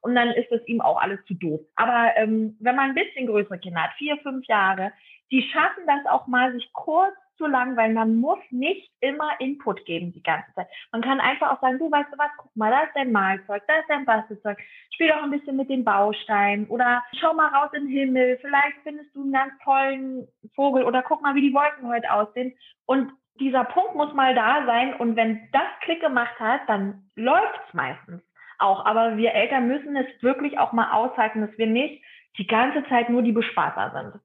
und 0.00 0.14
dann 0.14 0.30
ist 0.30 0.50
es 0.50 0.66
ihm 0.66 0.80
auch 0.80 0.98
alles 0.98 1.22
zu 1.26 1.34
doof. 1.34 1.60
Aber 1.74 2.16
ähm, 2.16 2.56
wenn 2.60 2.74
man 2.74 2.88
ein 2.88 2.94
bisschen 2.94 3.26
größere 3.26 3.58
Kinder 3.58 3.82
hat, 3.82 3.92
vier, 3.98 4.16
fünf 4.22 4.46
Jahre, 4.46 4.92
die 5.30 5.42
schaffen 5.42 5.82
das 5.86 6.10
auch 6.10 6.26
mal, 6.26 6.50
sich 6.54 6.72
kurz 6.72 7.12
zu 7.36 7.46
lang, 7.46 7.76
weil 7.76 7.92
man 7.92 8.16
muss 8.16 8.38
nicht 8.50 8.90
immer 9.00 9.38
Input 9.40 9.84
geben 9.84 10.12
die 10.12 10.22
ganze 10.22 10.52
Zeit. 10.54 10.68
Man 10.92 11.02
kann 11.02 11.20
einfach 11.20 11.52
auch 11.52 11.60
sagen, 11.60 11.78
du 11.78 11.90
weißt 11.90 12.12
du 12.12 12.18
was, 12.18 12.30
guck 12.38 12.54
mal, 12.56 12.70
da 12.70 12.82
ist 12.82 12.94
dein 12.94 13.12
Malzeug, 13.12 13.62
da 13.66 13.78
ist 13.78 13.88
dein 13.88 14.04
Bastelzeug. 14.04 14.58
Spiel 14.92 15.08
doch 15.08 15.22
ein 15.22 15.30
bisschen 15.30 15.56
mit 15.56 15.68
den 15.68 15.84
Bausteinen 15.84 16.66
oder 16.66 17.02
schau 17.20 17.34
mal 17.34 17.48
raus 17.48 17.70
in 17.74 17.86
den 17.86 17.92
Himmel. 17.92 18.38
Vielleicht 18.40 18.78
findest 18.82 19.14
du 19.14 19.22
einen 19.22 19.32
ganz 19.32 19.52
tollen 19.64 20.28
Vogel 20.54 20.84
oder 20.84 21.02
guck 21.02 21.22
mal, 21.22 21.34
wie 21.34 21.48
die 21.48 21.54
Wolken 21.54 21.88
heute 21.88 22.12
aussehen. 22.12 22.54
Und 22.86 23.12
dieser 23.40 23.64
Punkt 23.64 23.94
muss 23.94 24.14
mal 24.14 24.34
da 24.34 24.64
sein 24.66 24.94
und 24.94 25.16
wenn 25.16 25.48
das 25.52 25.68
Klick 25.82 26.00
gemacht 26.00 26.38
hat, 26.38 26.62
dann 26.68 27.10
läuft's 27.16 27.74
meistens 27.74 28.22
auch. 28.58 28.84
Aber 28.84 29.16
wir 29.16 29.32
Eltern 29.32 29.68
müssen 29.68 29.96
es 29.96 30.06
wirklich 30.22 30.58
auch 30.58 30.72
mal 30.72 30.92
aushalten, 30.92 31.42
dass 31.42 31.56
wir 31.58 31.66
nicht 31.66 32.02
die 32.38 32.46
ganze 32.46 32.86
Zeit 32.88 33.08
nur 33.08 33.22
die 33.22 33.32
Bespaßer 33.32 33.92
sind. 33.94 34.22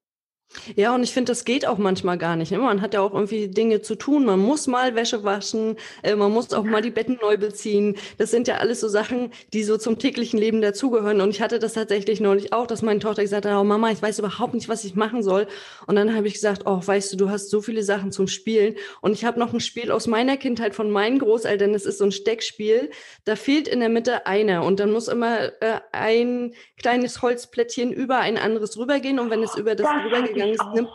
Ja, 0.75 0.93
und 0.93 1.03
ich 1.03 1.13
finde, 1.13 1.31
das 1.31 1.46
geht 1.46 1.65
auch 1.65 1.77
manchmal 1.77 2.17
gar 2.17 2.36
nicht. 2.36 2.51
Ne? 2.51 2.58
Man 2.60 2.81
hat 2.81 2.93
ja 2.93 3.01
auch 3.01 3.13
irgendwie 3.13 3.48
Dinge 3.48 3.81
zu 3.81 3.96
tun. 3.96 4.25
Man 4.25 4.39
muss 4.39 4.67
mal 4.67 4.96
Wäsche 4.96 5.24
waschen, 5.24 5.77
äh, 6.03 6.15
man 6.15 6.31
muss 6.31 6.53
auch 6.53 6.63
mal 6.63 6.81
die 6.81 6.91
Betten 6.91 7.17
neu 7.22 7.38
beziehen. 7.38 7.96
Das 8.17 8.31
sind 8.31 8.48
ja 8.48 8.58
alles 8.58 8.81
so 8.81 8.89
Sachen, 8.89 9.31
die 9.53 9.63
so 9.63 9.77
zum 9.77 9.98
täglichen 9.98 10.38
Leben 10.38 10.62
dazugehören. 10.62 11.22
Und 11.22 11.29
ich 11.29 11.41
hatte 11.41 11.58
das 11.58 11.74
tatsächlich 11.74 12.20
neulich 12.20 12.53
auch, 12.53 12.67
dass 12.67 12.81
meine 12.81 13.00
Tochter 13.00 13.22
gesagt 13.22 13.46
hat, 13.46 13.55
oh 13.55 13.63
Mama, 13.63 13.91
ich 13.91 14.01
weiß 14.01 14.20
überhaupt 14.20 14.53
nicht, 14.53 14.67
was 14.67 14.84
ich 14.84 14.93
machen 14.96 15.24
soll. 15.24 15.48
Und 15.88 15.96
dann 15.96 16.15
habe 16.15 16.27
ich 16.27 16.34
gesagt, 16.34 16.63
oh, 16.65 16.81
weißt 16.86 17.13
du, 17.13 17.17
du 17.17 17.29
hast 17.29 17.50
so 17.50 17.62
viele 17.62 17.84
Sachen 17.84 18.12
zum 18.12 18.27
Spielen. 18.27 18.75
Und 19.00 19.13
ich 19.13 19.24
habe 19.25 19.39
noch 19.39 19.53
ein 19.53 19.62
Spiel 19.62 19.89
aus 19.89 20.05
meiner 20.05 20.38
Kindheit 20.38 20.75
von 20.75 20.91
meinen 20.91 21.20
Großeltern. 21.20 21.74
Das 21.74 21.86
ist 21.86 21.98
so 21.98 22.03
ein 22.03 22.12
Steckspiel. 22.12 22.91
Da 23.24 23.36
fehlt 23.36 23.67
in 23.67 23.79
der 23.79 23.89
Mitte 23.89 24.25
einer. 24.25 24.63
Und 24.63 24.79
dann 24.79 24.91
muss 24.91 25.08
immer 25.08 25.46
äh, 25.62 25.79
ein 25.91 26.53
kleines 26.77 27.22
Holzplättchen 27.22 27.93
über 27.93 28.20
ein 28.20 28.38
anderes 28.38 28.77
rübergehen. 28.77 29.17
Und 29.17 29.29
wenn 29.29 29.43
es 29.43 29.55
über 29.55 29.75
das, 29.75 29.88
rübergegangen 29.88 30.40
gegangen 30.45 30.74
nimmt, 30.74 30.89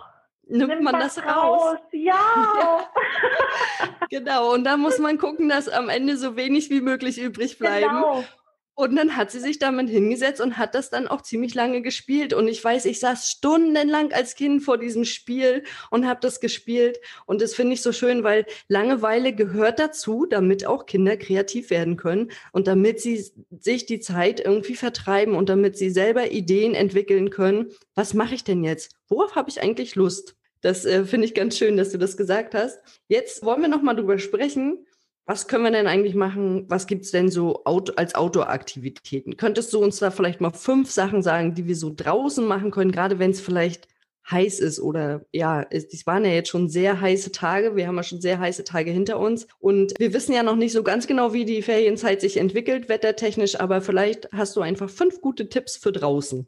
nimmt, 0.46 0.68
nimmt 0.68 0.82
man 0.82 1.00
das 1.00 1.18
raus. 1.18 1.62
raus. 1.62 1.78
Ja. 1.92 2.88
genau. 4.10 4.52
Und 4.52 4.64
da 4.64 4.76
muss 4.76 4.98
man 4.98 5.18
gucken, 5.18 5.48
dass 5.48 5.68
am 5.68 5.88
Ende 5.88 6.16
so 6.16 6.36
wenig 6.36 6.70
wie 6.70 6.80
möglich 6.80 7.18
übrig 7.18 7.58
bleiben. 7.58 7.88
Genau. 7.88 8.24
Und 8.76 8.95
dann 8.95 9.16
hat 9.16 9.30
sie 9.30 9.40
sich 9.40 9.59
damit 9.59 9.88
hingesetzt 9.88 10.38
und 10.38 10.59
hat 10.59 10.75
das 10.75 10.90
dann 10.90 11.09
auch 11.09 11.23
ziemlich 11.23 11.54
lange 11.54 11.80
gespielt. 11.80 12.35
Und 12.35 12.47
ich 12.47 12.62
weiß, 12.62 12.85
ich 12.85 13.00
saß 13.00 13.30
stundenlang 13.30 14.12
als 14.12 14.35
Kind 14.35 14.62
vor 14.62 14.76
diesem 14.76 15.06
Spiel 15.06 15.64
und 15.90 16.06
habe 16.06 16.21
das 16.21 16.40
gespielt. 16.40 17.00
Und 17.25 17.40
das 17.40 17.54
finde 17.54 17.73
ich 17.73 17.80
so 17.80 17.92
schön, 17.92 18.23
weil 18.23 18.45
Langeweile 18.68 19.33
gehört 19.33 19.78
dazu, 19.78 20.26
damit 20.26 20.66
auch 20.66 20.85
Kinder 20.85 21.16
kreativ 21.16 21.71
werden 21.71 21.97
können 21.97 22.30
und 22.52 22.66
damit 22.66 23.00
sie 23.00 23.25
sich 23.59 23.87
die 23.87 24.00
Zeit 24.00 24.40
irgendwie 24.40 24.76
vertreiben 24.76 25.35
und 25.35 25.49
damit 25.49 25.78
sie 25.78 25.88
selber 25.88 26.30
Ideen 26.30 26.75
entwickeln 26.75 27.30
können. 27.30 27.71
Was 27.95 28.12
mache 28.12 28.35
ich 28.35 28.45
denn 28.45 28.62
jetzt? 28.62 28.95
Worauf 29.09 29.37
habe 29.37 29.49
ich 29.49 29.62
eigentlich 29.62 29.95
Lust? 29.95 30.37
Das 30.61 30.85
äh, 30.85 31.06
finde 31.06 31.26
ich 31.26 31.35
ganz 31.35 31.56
schön, 31.56 31.78
dass 31.78 31.92
du 31.92 31.99
das 31.99 32.18
gesagt 32.18 32.54
hast. 32.54 32.78
Jetzt 33.09 33.42
wollen 33.42 33.62
wir 33.62 33.68
noch 33.68 33.83
mal 33.83 33.95
drüber 33.95 34.18
sprechen, 34.18 34.87
was 35.26 35.49
können 35.49 35.64
wir 35.64 35.73
denn 35.73 35.88
eigentlich 35.88 36.14
machen? 36.14 36.64
Was 36.68 36.87
gibt's 36.87 37.11
denn 37.11 37.28
so 37.28 37.64
als 37.64 38.14
Outdoor-Aktivitäten? 38.14 39.37
Könntest 39.37 39.73
du 39.73 39.80
uns 39.80 39.99
da 39.99 40.12
vielleicht 40.12 40.40
mal 40.40 40.52
fünf 40.52 40.90
Sachen 40.90 41.21
sagen, 41.21 41.54
die 41.54 41.66
wir 41.66 41.75
so 41.75 41.92
draußen 41.95 42.47
machen 42.47 42.71
können, 42.71 42.92
gerade 42.92 43.18
wenn 43.18 43.33
es 43.33 43.40
vielleicht 43.40 43.88
heiß 44.30 44.61
ist 44.61 44.80
oder 44.80 45.25
ja, 45.33 45.64
es, 45.71 46.06
waren 46.06 46.25
ja 46.25 46.33
jetzt 46.33 46.49
schon 46.49 46.68
sehr 46.68 47.00
heiße 47.00 47.33
Tage. 47.33 47.76
Wir 47.76 47.87
haben 47.87 47.97
ja 47.97 48.02
schon 48.02 48.21
sehr 48.21 48.38
heiße 48.38 48.64
Tage 48.64 48.90
hinter 48.90 49.18
uns 49.18 49.47
und 49.59 49.95
wir 49.99 50.12
wissen 50.12 50.33
ja 50.33 50.42
noch 50.42 50.56
nicht 50.56 50.73
so 50.73 50.83
ganz 50.83 51.06
genau, 51.06 51.33
wie 51.33 51.45
die 51.45 51.62
Ferienzeit 51.62 52.21
sich 52.21 52.37
entwickelt, 52.37 52.88
wettertechnisch, 52.88 53.59
aber 53.59 53.80
vielleicht 53.80 54.28
hast 54.33 54.56
du 54.56 54.61
einfach 54.61 54.90
fünf 54.90 55.21
gute 55.21 55.49
Tipps 55.49 55.76
für 55.76 55.92
draußen. 55.92 56.47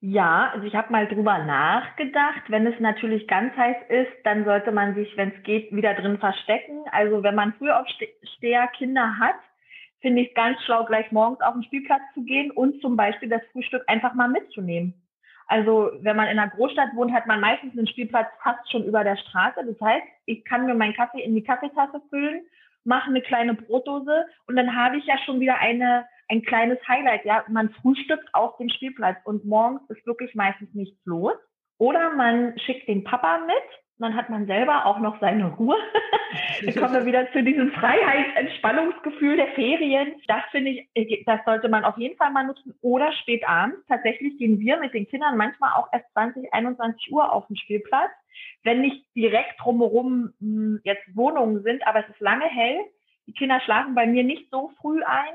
Ja, 0.00 0.50
also 0.52 0.64
ich 0.64 0.76
habe 0.76 0.92
mal 0.92 1.08
drüber 1.08 1.38
nachgedacht. 1.38 2.42
Wenn 2.48 2.66
es 2.66 2.78
natürlich 2.78 3.26
ganz 3.26 3.56
heiß 3.56 3.76
ist, 3.88 4.12
dann 4.24 4.44
sollte 4.44 4.70
man 4.70 4.94
sich, 4.94 5.16
wenn 5.16 5.32
es 5.32 5.42
geht, 5.42 5.74
wieder 5.74 5.94
drin 5.94 6.18
verstecken. 6.18 6.84
Also 6.92 7.24
wenn 7.24 7.34
man 7.34 7.54
Frühaufsteher 7.54 8.68
Kinder 8.76 9.18
hat, 9.18 9.34
finde 10.00 10.22
ich 10.22 10.28
es 10.28 10.34
ganz 10.34 10.62
schlau, 10.62 10.84
gleich 10.84 11.10
morgens 11.10 11.40
auf 11.40 11.54
den 11.54 11.64
Spielplatz 11.64 12.02
zu 12.14 12.22
gehen 12.24 12.52
und 12.52 12.80
zum 12.80 12.96
Beispiel 12.96 13.28
das 13.28 13.42
Frühstück 13.50 13.82
einfach 13.88 14.14
mal 14.14 14.28
mitzunehmen. 14.28 14.94
Also 15.48 15.90
wenn 16.02 16.14
man 16.14 16.28
in 16.28 16.38
einer 16.38 16.50
Großstadt 16.50 16.94
wohnt, 16.94 17.12
hat 17.12 17.26
man 17.26 17.40
meistens 17.40 17.76
einen 17.76 17.88
Spielplatz 17.88 18.28
fast 18.42 18.70
schon 18.70 18.84
über 18.84 19.02
der 19.02 19.16
Straße. 19.16 19.64
Das 19.66 19.80
heißt, 19.80 20.06
ich 20.26 20.44
kann 20.44 20.66
mir 20.66 20.74
meinen 20.74 20.94
Kaffee 20.94 21.22
in 21.22 21.34
die 21.34 21.42
Kaffeetasse 21.42 22.00
füllen, 22.10 22.42
mache 22.84 23.10
eine 23.10 23.22
kleine 23.22 23.54
Brotdose 23.54 24.26
und 24.46 24.56
dann 24.56 24.76
habe 24.76 24.98
ich 24.98 25.06
ja 25.06 25.18
schon 25.24 25.40
wieder 25.40 25.58
eine 25.58 26.06
ein 26.28 26.42
kleines 26.42 26.78
Highlight. 26.86 27.24
Ja, 27.24 27.44
man 27.48 27.70
frühstückt 27.70 28.28
auf 28.34 28.56
dem 28.58 28.68
Spielplatz 28.68 29.18
und 29.24 29.44
morgens 29.44 29.80
ist 29.88 30.06
wirklich 30.06 30.34
meistens 30.34 30.72
nichts 30.74 30.98
los. 31.04 31.34
Oder 31.78 32.14
man 32.14 32.58
schickt 32.58 32.88
den 32.88 33.04
Papa 33.04 33.38
mit, 33.46 33.54
dann 33.98 34.14
hat 34.14 34.28
man 34.30 34.46
selber 34.46 34.86
auch 34.86 34.98
noch 34.98 35.20
seine 35.20 35.52
Ruhe. 35.56 35.76
dann 36.64 36.74
kommen 36.74 36.94
wir 36.94 37.06
wieder 37.06 37.30
zu 37.32 37.42
diesem 37.42 37.72
Freiheitsentspannungsgefühl 37.72 39.36
der 39.36 39.48
Ferien. 39.48 40.14
Das 40.26 40.42
finde 40.50 40.70
ich, 40.92 41.24
das 41.24 41.40
sollte 41.44 41.68
man 41.68 41.84
auf 41.84 41.96
jeden 41.98 42.16
Fall 42.16 42.30
mal 42.30 42.46
nutzen. 42.46 42.74
Oder 42.80 43.12
spät 43.12 43.46
abends. 43.48 43.78
Tatsächlich 43.86 44.38
gehen 44.38 44.58
wir 44.58 44.78
mit 44.78 44.92
den 44.94 45.08
Kindern 45.08 45.36
manchmal 45.36 45.72
auch 45.74 45.88
erst 45.92 46.10
20, 46.12 46.52
21 46.52 47.12
Uhr 47.12 47.32
auf 47.32 47.46
den 47.46 47.56
Spielplatz. 47.56 48.10
Wenn 48.64 48.80
nicht 48.80 49.04
direkt 49.14 49.60
drumherum 49.60 50.32
hm, 50.40 50.80
jetzt 50.84 51.04
Wohnungen 51.14 51.62
sind, 51.62 51.86
aber 51.86 52.00
es 52.00 52.08
ist 52.10 52.20
lange 52.20 52.46
hell. 52.46 52.80
Die 53.26 53.32
Kinder 53.32 53.60
schlafen 53.60 53.94
bei 53.94 54.06
mir 54.06 54.24
nicht 54.24 54.50
so 54.50 54.70
früh 54.80 55.02
ein. 55.04 55.34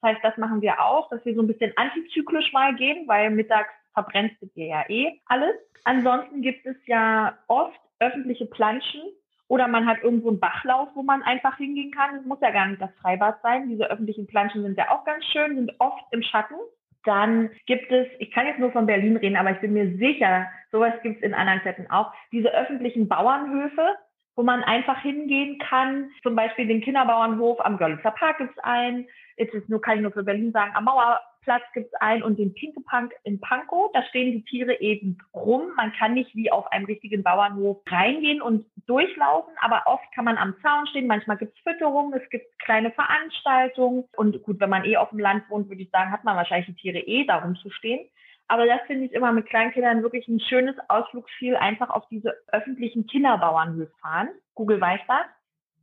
Das 0.00 0.12
heißt, 0.12 0.24
das 0.24 0.36
machen 0.36 0.60
wir 0.60 0.82
auch, 0.82 1.08
dass 1.10 1.24
wir 1.24 1.34
so 1.34 1.42
ein 1.42 1.46
bisschen 1.46 1.72
antizyklisch 1.76 2.52
mal 2.52 2.74
gehen, 2.74 3.06
weil 3.08 3.30
mittags 3.30 3.72
verbrennst 3.94 4.36
du 4.42 4.46
dir 4.46 4.66
ja 4.66 4.84
eh 4.88 5.20
alles. 5.26 5.56
Ansonsten 5.84 6.42
gibt 6.42 6.66
es 6.66 6.76
ja 6.86 7.38
oft 7.46 7.78
öffentliche 8.00 8.46
Planschen 8.46 9.02
oder 9.48 9.68
man 9.68 9.86
hat 9.86 10.02
irgendwo 10.02 10.28
einen 10.28 10.40
Bachlauf, 10.40 10.88
wo 10.94 11.02
man 11.02 11.22
einfach 11.22 11.56
hingehen 11.58 11.90
kann. 11.90 12.16
Es 12.16 12.24
muss 12.24 12.40
ja 12.40 12.50
gar 12.50 12.66
nicht 12.66 12.80
das 12.80 12.94
Freibad 13.00 13.40
sein. 13.42 13.68
Diese 13.68 13.90
öffentlichen 13.90 14.26
Planschen 14.26 14.62
sind 14.62 14.78
ja 14.78 14.90
auch 14.90 15.04
ganz 15.04 15.24
schön, 15.26 15.56
sind 15.56 15.72
oft 15.78 16.04
im 16.10 16.22
Schatten. 16.22 16.56
Dann 17.04 17.50
gibt 17.66 17.90
es, 17.92 18.06
ich 18.18 18.30
kann 18.30 18.46
jetzt 18.46 18.58
nur 18.58 18.72
von 18.72 18.86
Berlin 18.86 19.16
reden, 19.16 19.36
aber 19.36 19.52
ich 19.52 19.60
bin 19.60 19.72
mir 19.72 19.96
sicher, 19.98 20.46
sowas 20.72 20.94
gibt 21.02 21.18
es 21.18 21.22
in 21.22 21.34
anderen 21.34 21.60
Städten 21.60 21.90
auch, 21.90 22.12
diese 22.32 22.52
öffentlichen 22.52 23.08
Bauernhöfe, 23.08 23.96
wo 24.36 24.42
man 24.42 24.64
einfach 24.64 25.00
hingehen 25.02 25.58
kann. 25.58 26.10
Zum 26.22 26.34
Beispiel 26.34 26.66
den 26.66 26.80
Kinderbauernhof 26.80 27.64
am 27.64 27.76
Görlitzer 27.78 28.10
Park 28.10 28.38
gibt 28.38 28.50
es 28.56 28.64
einen. 28.64 29.06
Jetzt 29.36 29.54
ist 29.54 29.68
nur, 29.68 29.80
kann 29.80 29.96
ich 29.96 30.02
nur 30.02 30.12
für 30.12 30.22
Berlin 30.22 30.52
sagen, 30.52 30.72
am 30.74 30.84
Mauerplatz 30.84 31.64
gibt 31.72 31.92
es 31.92 32.00
einen 32.00 32.22
und 32.22 32.38
den 32.38 32.54
Pinke 32.54 32.80
Punk 32.82 33.12
in 33.24 33.40
Pankow. 33.40 33.90
Da 33.92 34.02
stehen 34.04 34.32
die 34.32 34.44
Tiere 34.44 34.80
eben 34.80 35.18
rum. 35.34 35.72
Man 35.76 35.92
kann 35.92 36.14
nicht 36.14 36.34
wie 36.34 36.50
auf 36.50 36.70
einem 36.70 36.86
richtigen 36.86 37.22
Bauernhof 37.22 37.82
reingehen 37.88 38.40
und 38.40 38.66
durchlaufen, 38.86 39.54
aber 39.60 39.82
oft 39.86 40.04
kann 40.14 40.24
man 40.24 40.38
am 40.38 40.54
Zaun 40.62 40.86
stehen. 40.88 41.06
Manchmal 41.06 41.38
gibt 41.38 41.56
es 41.56 41.62
Fütterung, 41.62 42.12
es 42.12 42.28
gibt 42.30 42.46
kleine 42.60 42.90
Veranstaltungen. 42.92 44.04
Und 44.16 44.42
gut, 44.42 44.60
wenn 44.60 44.70
man 44.70 44.84
eh 44.84 44.96
auf 44.96 45.10
dem 45.10 45.18
Land 45.18 45.48
wohnt, 45.50 45.68
würde 45.68 45.82
ich 45.82 45.90
sagen, 45.90 46.12
hat 46.12 46.24
man 46.24 46.36
wahrscheinlich 46.36 46.66
die 46.66 46.80
Tiere 46.80 46.98
eh 46.98 47.24
darum 47.26 47.56
zu 47.56 47.70
stehen. 47.70 48.08
Aber 48.46 48.66
das 48.66 48.80
finde 48.86 49.06
ich 49.06 49.12
immer 49.12 49.32
mit 49.32 49.46
Kleinkindern 49.46 50.02
wirklich 50.02 50.28
ein 50.28 50.40
schönes 50.40 50.76
Ausflugsziel, 50.88 51.56
einfach 51.56 51.90
auf 51.90 52.06
diese 52.08 52.34
öffentlichen 52.48 53.06
Kinderbauernhöfe 53.06 53.92
fahren. 54.00 54.28
Google 54.54 54.80
weiß 54.80 55.00
das. 55.08 55.26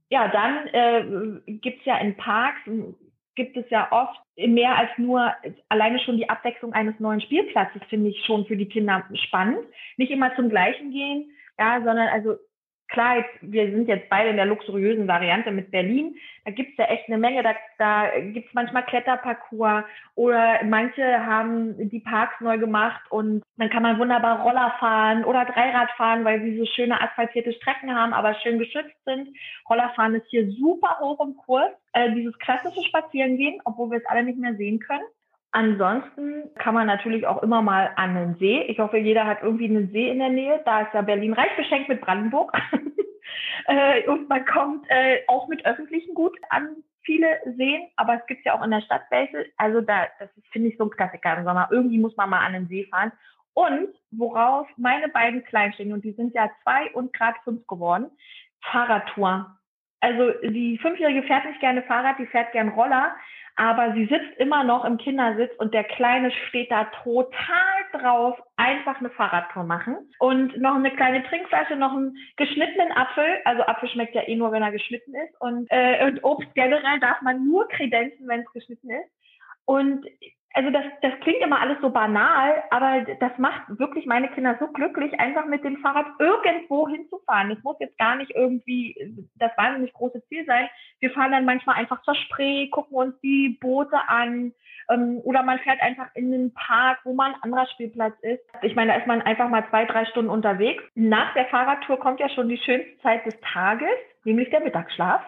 Ja, 0.10 0.28
dann 0.28 0.68
äh, 0.68 1.42
gibt 1.48 1.86
ja 1.86 1.98
in 1.98 2.18
Parks, 2.18 2.60
gibt 3.36 3.56
es 3.58 3.70
ja 3.70 3.92
oft 3.92 4.20
mehr 4.36 4.78
als 4.78 4.90
nur 4.98 5.34
alleine 5.70 6.00
schon 6.00 6.18
die 6.18 6.30
Abwechslung 6.30 6.74
eines 6.74 7.00
neuen 7.00 7.22
Spielplatzes, 7.22 7.82
finde 7.90 8.10
ich 8.10 8.26
schon 8.26 8.46
für 8.46 8.58
die 8.58 8.68
Kinder 8.68 9.04
spannend. 9.14 9.66
Nicht 9.98 10.12
immer 10.12 10.36
zum 10.36 10.50
gleichen 10.50 10.92
gehen, 10.92 11.32
ja, 11.58 11.82
sondern 11.84 12.08
also 12.10 12.36
klar, 12.92 13.18
jetzt, 13.18 13.30
wir 13.42 13.72
sind 13.72 13.88
jetzt 13.88 14.10
beide 14.10 14.30
in 14.30 14.36
der 14.36 14.46
luxuriösen 14.46 15.08
Variante 15.08 15.52
mit 15.52 15.72
Berlin. 15.72 16.16
Da 16.46 16.52
gibt's 16.52 16.78
ja 16.78 16.86
echt 16.86 17.08
eine 17.08 17.18
Menge. 17.18 17.42
Da, 17.42 17.56
da 17.78 18.20
gibt's 18.20 18.54
manchmal 18.54 18.86
Kletterparcours 18.86 19.86
oder 20.16 20.64
manche 20.64 21.26
haben 21.26 21.90
die 21.90 22.00
Parks 22.00 22.40
neu 22.42 22.58
gemacht 22.58 23.02
und 23.10 23.44
dann 23.58 23.70
kann 23.70 23.84
man 23.84 24.00
wunderbar 24.00 24.42
Roller 24.42 24.76
fahren 24.80 25.24
oder 25.24 25.46
Dreirad 25.46 25.92
fahren, 25.92 26.26
weil 26.26 26.42
sie 26.42 26.58
so 26.58 26.66
schöne 26.66 27.02
asphaltierte 27.02 27.54
Strecken 27.54 27.96
haben, 27.96 28.14
aber 28.14 28.36
schön 28.36 28.60
geschützt 28.60 28.98
sind. 29.06 29.30
Rollerfahren 29.70 30.16
ist 30.16 30.28
hier 30.30 30.52
super 30.52 30.98
hoch 31.00 31.20
im 31.26 31.36
Kurs. 31.36 31.72
Äh, 31.94 32.12
dieses 32.14 32.38
klassische 32.40 32.84
Spazierengehen, 32.84 33.62
obwohl 33.66 33.92
wir 33.92 33.98
es 33.98 34.06
alle 34.06 34.24
nicht 34.24 34.40
mehr 34.40 34.56
sehen 34.56 34.80
können. 34.80 35.04
Ansonsten 35.52 36.50
kann 36.56 36.74
man 36.74 36.88
natürlich 36.88 37.28
auch 37.28 37.44
immer 37.44 37.62
mal 37.62 37.92
an 37.98 38.16
den 38.16 38.36
See. 38.36 38.62
Ich 38.64 38.80
hoffe, 38.80 38.98
jeder 38.98 39.26
hat 39.26 39.44
irgendwie 39.44 39.66
einen 39.66 39.92
See 39.92 40.10
in 40.10 40.20
der 40.20 40.30
Nähe. 40.30 40.62
Da 40.64 40.82
ist 40.82 40.94
ja 40.94 41.02
Berlin 41.02 41.34
reich 41.34 41.56
beschenkt 41.58 41.90
mit 41.90 42.02
Brandenburg. 42.02 42.52
Äh, 43.66 44.08
und 44.10 44.28
man 44.28 44.44
kommt 44.46 44.86
äh, 44.90 45.20
auch 45.28 45.48
mit 45.48 45.66
öffentlichen 45.66 46.16
gut 46.16 46.36
an 46.50 46.76
viele 47.04 47.40
Seen, 47.58 47.88
aber 47.96 48.16
es 48.16 48.26
gibt 48.26 48.46
ja 48.46 48.54
auch 48.54 48.64
in 48.64 48.72
der 48.72 48.82
Stadt 48.82 49.04
welche. 49.10 49.46
Also 49.58 49.82
da, 49.82 50.08
das 50.20 50.30
finde 50.52 50.70
ich 50.70 50.78
so 50.78 50.86
ein 50.86 50.90
Klassiker 50.90 51.38
im 51.38 51.46
Sommer. 51.46 51.70
Irgendwie 51.72 52.00
muss 52.00 52.18
man 52.18 52.30
mal 52.30 52.46
an 52.46 52.54
den 52.54 52.68
See 52.68 52.86
fahren. 52.86 53.12
Und 53.54 53.90
worauf 54.12 54.68
meine 54.78 55.10
beiden 55.10 55.44
Kleinen 55.44 55.74
stehen, 55.74 55.94
und 55.94 56.04
die 56.04 56.14
sind 56.14 56.34
ja 56.34 56.50
zwei 56.64 56.92
und 56.94 57.14
gerade 57.14 57.38
fünf 57.44 57.66
geworden, 57.68 58.10
Fahrradtour. 58.72 59.58
Also 60.00 60.32
die 60.44 60.78
Fünfjährige 60.80 61.24
fährt 61.24 61.46
nicht 61.46 61.60
gerne 61.60 61.84
Fahrrad, 61.84 62.18
die 62.18 62.26
fährt 62.28 62.52
gern 62.54 62.70
Roller. 62.70 63.16
Aber 63.56 63.94
sie 63.94 64.06
sitzt 64.06 64.38
immer 64.38 64.64
noch 64.64 64.86
im 64.86 64.98
Kindersitz 64.98 65.52
und 65.58 65.74
der 65.74 65.84
Kleine 65.84 66.32
steht 66.48 66.72
da 66.72 66.86
total 67.04 67.82
drauf, 67.92 68.42
einfach 68.58 69.00
eine 69.00 69.10
Fahrradtour 69.10 69.64
machen. 69.64 69.98
Und 70.20 70.60
noch 70.60 70.76
eine 70.76 70.92
kleine 70.92 71.24
Trinkflasche, 71.24 71.76
noch 71.76 71.92
einen 71.92 72.16
geschnittenen 72.38 72.92
Apfel, 72.92 73.40
also 73.46 73.64
Apfel 73.64 73.90
schmeckt 73.90 74.16
ja 74.16 74.28
eh 74.28 74.36
nur, 74.36 74.52
wenn 74.52 74.64
er 74.64 74.72
geschnitten 74.72 75.14
ist. 75.16 75.40
Und, 75.40 75.68
äh, 75.70 76.06
und 76.06 76.24
Obst 76.24 76.54
generell 76.56 77.00
darf 77.00 77.22
man 77.22 77.46
nur 77.46 77.68
kredenzen, 77.68 78.28
wenn 78.28 78.42
es 78.42 78.52
geschnitten 78.54 78.90
ist. 78.90 79.12
Und 79.66 80.06
also 80.54 80.70
das, 80.70 80.84
das 81.02 81.14
klingt 81.22 81.42
immer 81.42 81.62
alles 81.62 81.78
so 81.82 81.90
banal, 81.90 82.64
aber 82.72 83.02
das 83.20 83.32
macht 83.38 83.64
wirklich 83.80 84.06
meine 84.06 84.28
Kinder 84.30 84.58
so 84.60 84.68
glücklich, 84.68 85.20
einfach 85.20 85.46
mit 85.46 85.64
dem 85.64 85.78
Fahrrad 85.78 86.08
irgendwo 86.20 86.88
hinzufahren. 86.88 87.52
Es 87.52 87.64
muss 87.64 87.78
jetzt 87.80 87.98
gar 87.98 88.16
nicht 88.16 88.32
irgendwie 88.36 88.96
das 89.36 89.52
wahnsinnig 89.58 89.94
große 89.94 90.22
Ziel 90.28 90.46
sein. 90.46 90.70
Wir 91.00 91.12
fahren 91.12 91.32
dann 91.32 91.46
manchmal 91.46 91.78
einfach 91.78 92.02
zur 92.04 92.16
Spree, 92.16 92.68
gucken 92.70 92.98
uns 92.98 93.20
die 93.22 93.58
Boote 93.62 93.98
an 94.08 94.54
ähm, 94.90 95.20
oder 95.24 95.44
man 95.44 95.60
fährt 95.60 95.82
einfach 95.82 96.08
in 96.16 96.32
den 96.32 96.54
Park, 96.54 97.00
wo 97.04 97.14
mal 97.14 97.34
ein 97.34 97.44
anderer 97.44 97.68
Spielplatz 97.68 98.16
ist. 98.22 98.44
Ich 98.62 98.76
meine, 98.76 98.94
da 98.94 99.00
ist 99.00 99.08
man 99.08 99.22
einfach 99.22 99.50
mal 99.50 99.68
zwei, 99.70 99.86
drei 99.86 100.06
Stunden 100.06 100.30
unterwegs. 100.30 100.84
Nach 100.96 101.34
der 101.34 101.46
Fahrradtour 101.46 102.00
kommt 102.00 102.20
ja 102.20 102.30
schon 102.30 102.50
die 102.50 102.58
schönste 102.58 102.98
Zeit 103.02 103.26
des 103.26 103.40
Tages, 103.54 103.90
nämlich 104.24 104.50
der 104.50 104.62
Mittagsschlaf. 104.62 105.22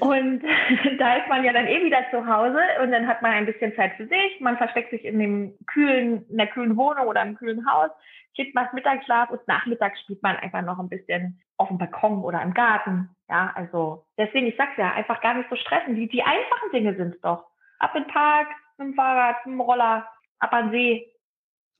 Und 0.00 0.42
da 0.98 1.14
ist 1.16 1.28
man 1.28 1.44
ja 1.44 1.52
dann 1.52 1.66
eh 1.66 1.84
wieder 1.84 2.04
zu 2.10 2.26
Hause 2.26 2.60
und 2.82 2.90
dann 2.90 3.06
hat 3.06 3.22
man 3.22 3.32
ein 3.32 3.46
bisschen 3.46 3.74
Zeit 3.76 3.94
für 3.96 4.06
sich. 4.06 4.40
Man 4.40 4.56
versteckt 4.56 4.90
sich 4.90 5.04
in 5.04 5.18
dem 5.18 5.54
kühlen, 5.66 6.26
in 6.28 6.38
der 6.38 6.48
kühlen 6.48 6.76
Wohnung 6.76 7.06
oder 7.06 7.22
im 7.22 7.36
kühlen 7.36 7.70
Haus. 7.70 7.90
Kind 8.36 8.54
macht 8.54 8.72
Mittagsschlaf 8.72 9.30
und 9.30 9.46
nachmittags 9.48 10.00
spielt 10.00 10.22
man 10.22 10.36
einfach 10.36 10.62
noch 10.62 10.78
ein 10.78 10.88
bisschen 10.88 11.40
auf 11.56 11.68
dem 11.68 11.78
Balkon 11.78 12.22
oder 12.22 12.42
im 12.42 12.54
Garten. 12.54 13.10
Ja, 13.28 13.52
also 13.54 14.06
deswegen, 14.16 14.46
ich 14.46 14.56
sag's 14.56 14.76
ja, 14.76 14.92
einfach 14.92 15.20
gar 15.20 15.34
nicht 15.34 15.50
so 15.50 15.56
stressen. 15.56 15.94
Die, 15.94 16.08
die 16.08 16.22
einfachen 16.22 16.70
Dinge 16.72 16.94
sind's 16.96 17.20
doch. 17.20 17.44
Ab 17.78 17.94
in 17.94 18.04
den 18.04 18.12
Park, 18.12 18.48
mit 18.78 18.88
dem 18.88 18.94
Fahrrad, 18.94 19.44
mit 19.44 19.54
dem 19.54 19.60
Roller, 19.60 20.08
ab 20.38 20.52
an 20.52 20.70
See. 20.70 21.09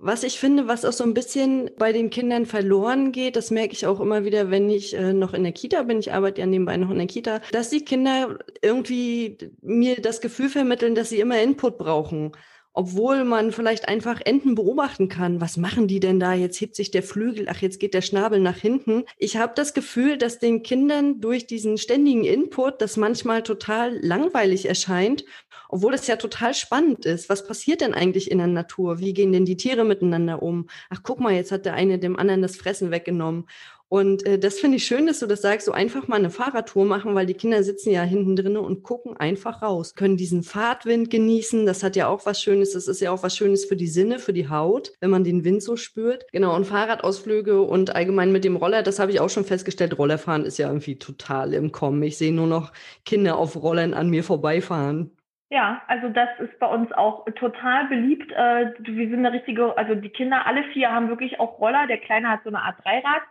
Was 0.03 0.23
ich 0.23 0.41
finde, 0.41 0.67
was 0.67 0.87
auch 0.87 0.95
so 0.95 1.05
ein 1.05 1.13
bisschen 1.13 1.71
bei 1.77 1.93
den 1.93 2.09
Kindern 2.09 2.47
verloren 2.47 3.13
geht, 3.13 3.37
das 3.37 3.51
merke 3.51 3.75
ich 3.75 3.85
auch 3.85 4.01
immer 4.01 4.25
wieder, 4.25 4.51
wenn 4.51 4.71
ich 4.71 4.97
äh, 4.97 5.13
noch 5.13 5.35
in 5.35 5.43
der 5.43 5.53
Kita 5.53 5.83
bin. 5.83 5.99
Ich 5.99 6.11
arbeite 6.11 6.41
ja 6.41 6.47
nebenbei 6.47 6.79
noch 6.79 6.91
in 6.91 6.97
der 6.97 7.07
Kita, 7.07 7.43
dass 7.53 7.69
die 7.69 7.85
Kinder 7.85 8.39
irgendwie 8.63 9.37
mir 9.61 10.01
das 10.01 10.23
Gefühl 10.23 10.49
vermitteln, 10.49 10.95
dass 10.95 11.11
sie 11.11 11.21
immer 11.21 11.43
Input 11.43 11.77
brauchen 11.77 12.33
obwohl 12.81 13.25
man 13.25 13.53
vielleicht 13.53 13.89
einfach 13.89 14.23
Enten 14.25 14.55
beobachten 14.55 15.11
kann. 15.11 15.39
Was 15.43 15.59
machen 15.59 15.87
die 15.87 16.01
denn 16.01 16.19
da? 16.19 16.33
Jetzt 16.33 16.59
hebt 16.63 16.75
sich 16.75 16.91
der 16.91 17.03
Flügel, 17.03 17.47
ach, 17.51 17.61
jetzt 17.61 17.79
geht 17.79 17.93
der 17.93 18.01
Schnabel 18.01 18.41
nach 18.41 18.57
hinten. 18.57 19.05
Ich 19.19 19.37
habe 19.37 19.53
das 19.55 19.75
Gefühl, 19.75 20.17
dass 20.17 20.39
den 20.39 20.63
Kindern 20.63 21.21
durch 21.21 21.47
diesen 21.47 21.77
ständigen 21.77 22.25
Input 22.25 22.81
das 22.81 22.97
manchmal 22.97 23.43
total 23.43 23.99
langweilig 24.01 24.65
erscheint, 24.65 25.27
obwohl 25.69 25.93
es 25.93 26.07
ja 26.07 26.17
total 26.17 26.55
spannend 26.55 27.05
ist. 27.05 27.29
Was 27.29 27.47
passiert 27.47 27.83
denn 27.83 27.93
eigentlich 27.93 28.31
in 28.31 28.39
der 28.39 28.47
Natur? 28.47 28.99
Wie 28.99 29.13
gehen 29.13 29.33
denn 29.33 29.45
die 29.45 29.59
Tiere 29.59 29.85
miteinander 29.85 30.43
um? 30.43 30.67
Ach, 30.89 31.01
guck 31.03 31.21
mal, 31.21 31.35
jetzt 31.35 31.53
hat 31.53 31.67
der 31.67 31.75
eine 31.75 31.99
dem 31.99 32.17
anderen 32.17 32.41
das 32.41 32.57
Fressen 32.57 32.91
weggenommen. 32.91 33.45
Und 33.91 34.25
äh, 34.25 34.39
das 34.39 34.61
finde 34.61 34.77
ich 34.77 34.85
schön, 34.85 35.07
dass 35.07 35.19
du 35.19 35.27
das 35.27 35.43
sagst, 35.43 35.67
so 35.67 35.73
einfach 35.73 36.07
mal 36.07 36.15
eine 36.15 36.31
Fahrradtour 36.31 36.85
machen, 36.85 37.17
weil 37.17 37.27
die 37.27 37.35
Kinder 37.35 37.65
sitzen 37.65 37.91
ja 37.91 38.03
hinten 38.03 38.37
drin 38.37 38.57
und 38.57 38.85
gucken 38.85 39.17
einfach 39.17 39.63
raus, 39.63 39.97
können 39.97 40.17
diesen 40.17 40.45
Fahrtwind 40.45 41.11
genießen. 41.11 41.67
Das 41.67 41.83
hat 41.83 41.97
ja 41.97 42.07
auch 42.07 42.25
was 42.25 42.41
Schönes. 42.41 42.75
Das 42.75 42.87
ist 42.87 43.01
ja 43.01 43.11
auch 43.11 43.25
was 43.25 43.37
Schönes 43.37 43.65
für 43.65 43.75
die 43.75 43.89
Sinne, 43.89 44.21
für 44.21 44.33
die 44.33 44.49
Haut, 44.49 44.93
wenn 45.01 45.11
man 45.11 45.25
den 45.25 45.43
Wind 45.43 45.61
so 45.65 45.75
spürt. 45.75 46.25
Genau, 46.31 46.55
und 46.55 46.69
Fahrradausflüge 46.69 47.63
und 47.63 47.97
allgemein 47.97 48.31
mit 48.31 48.45
dem 48.45 48.55
Roller, 48.55 48.85
das 48.85 49.01
habe 49.01 49.11
ich 49.11 49.19
auch 49.19 49.29
schon 49.29 49.45
festgestellt. 49.45 49.99
Rollerfahren 49.99 50.45
ist 50.45 50.59
ja 50.59 50.69
irgendwie 50.69 50.97
total 50.97 51.53
im 51.53 51.73
Kommen. 51.73 52.01
Ich 52.05 52.17
sehe 52.17 52.33
nur 52.33 52.47
noch 52.47 52.73
Kinder 53.05 53.39
auf 53.39 53.61
Rollern 53.61 53.93
an 53.93 54.09
mir 54.09 54.23
vorbeifahren. 54.23 55.17
Ja, 55.51 55.83
also 55.89 56.11
das 56.11 56.29
ist 56.39 56.57
bei 56.61 56.69
uns 56.69 56.93
auch 56.93 57.25
total 57.35 57.89
beliebt. 57.89 58.31
Äh, 58.31 58.73
wir 58.79 59.09
sind 59.09 59.27
eine 59.27 59.33
richtige, 59.33 59.77
also 59.77 59.97
die 59.97 60.11
Kinder, 60.11 60.47
alle 60.47 60.63
vier 60.73 60.93
haben 60.93 61.09
wirklich 61.09 61.41
auch 61.41 61.59
Roller. 61.59 61.89
Der 61.89 61.99
Kleine 61.99 62.29
hat 62.29 62.45
so 62.45 62.51
eine 62.51 62.63
Art 62.63 62.77
Dreirad 62.85 63.23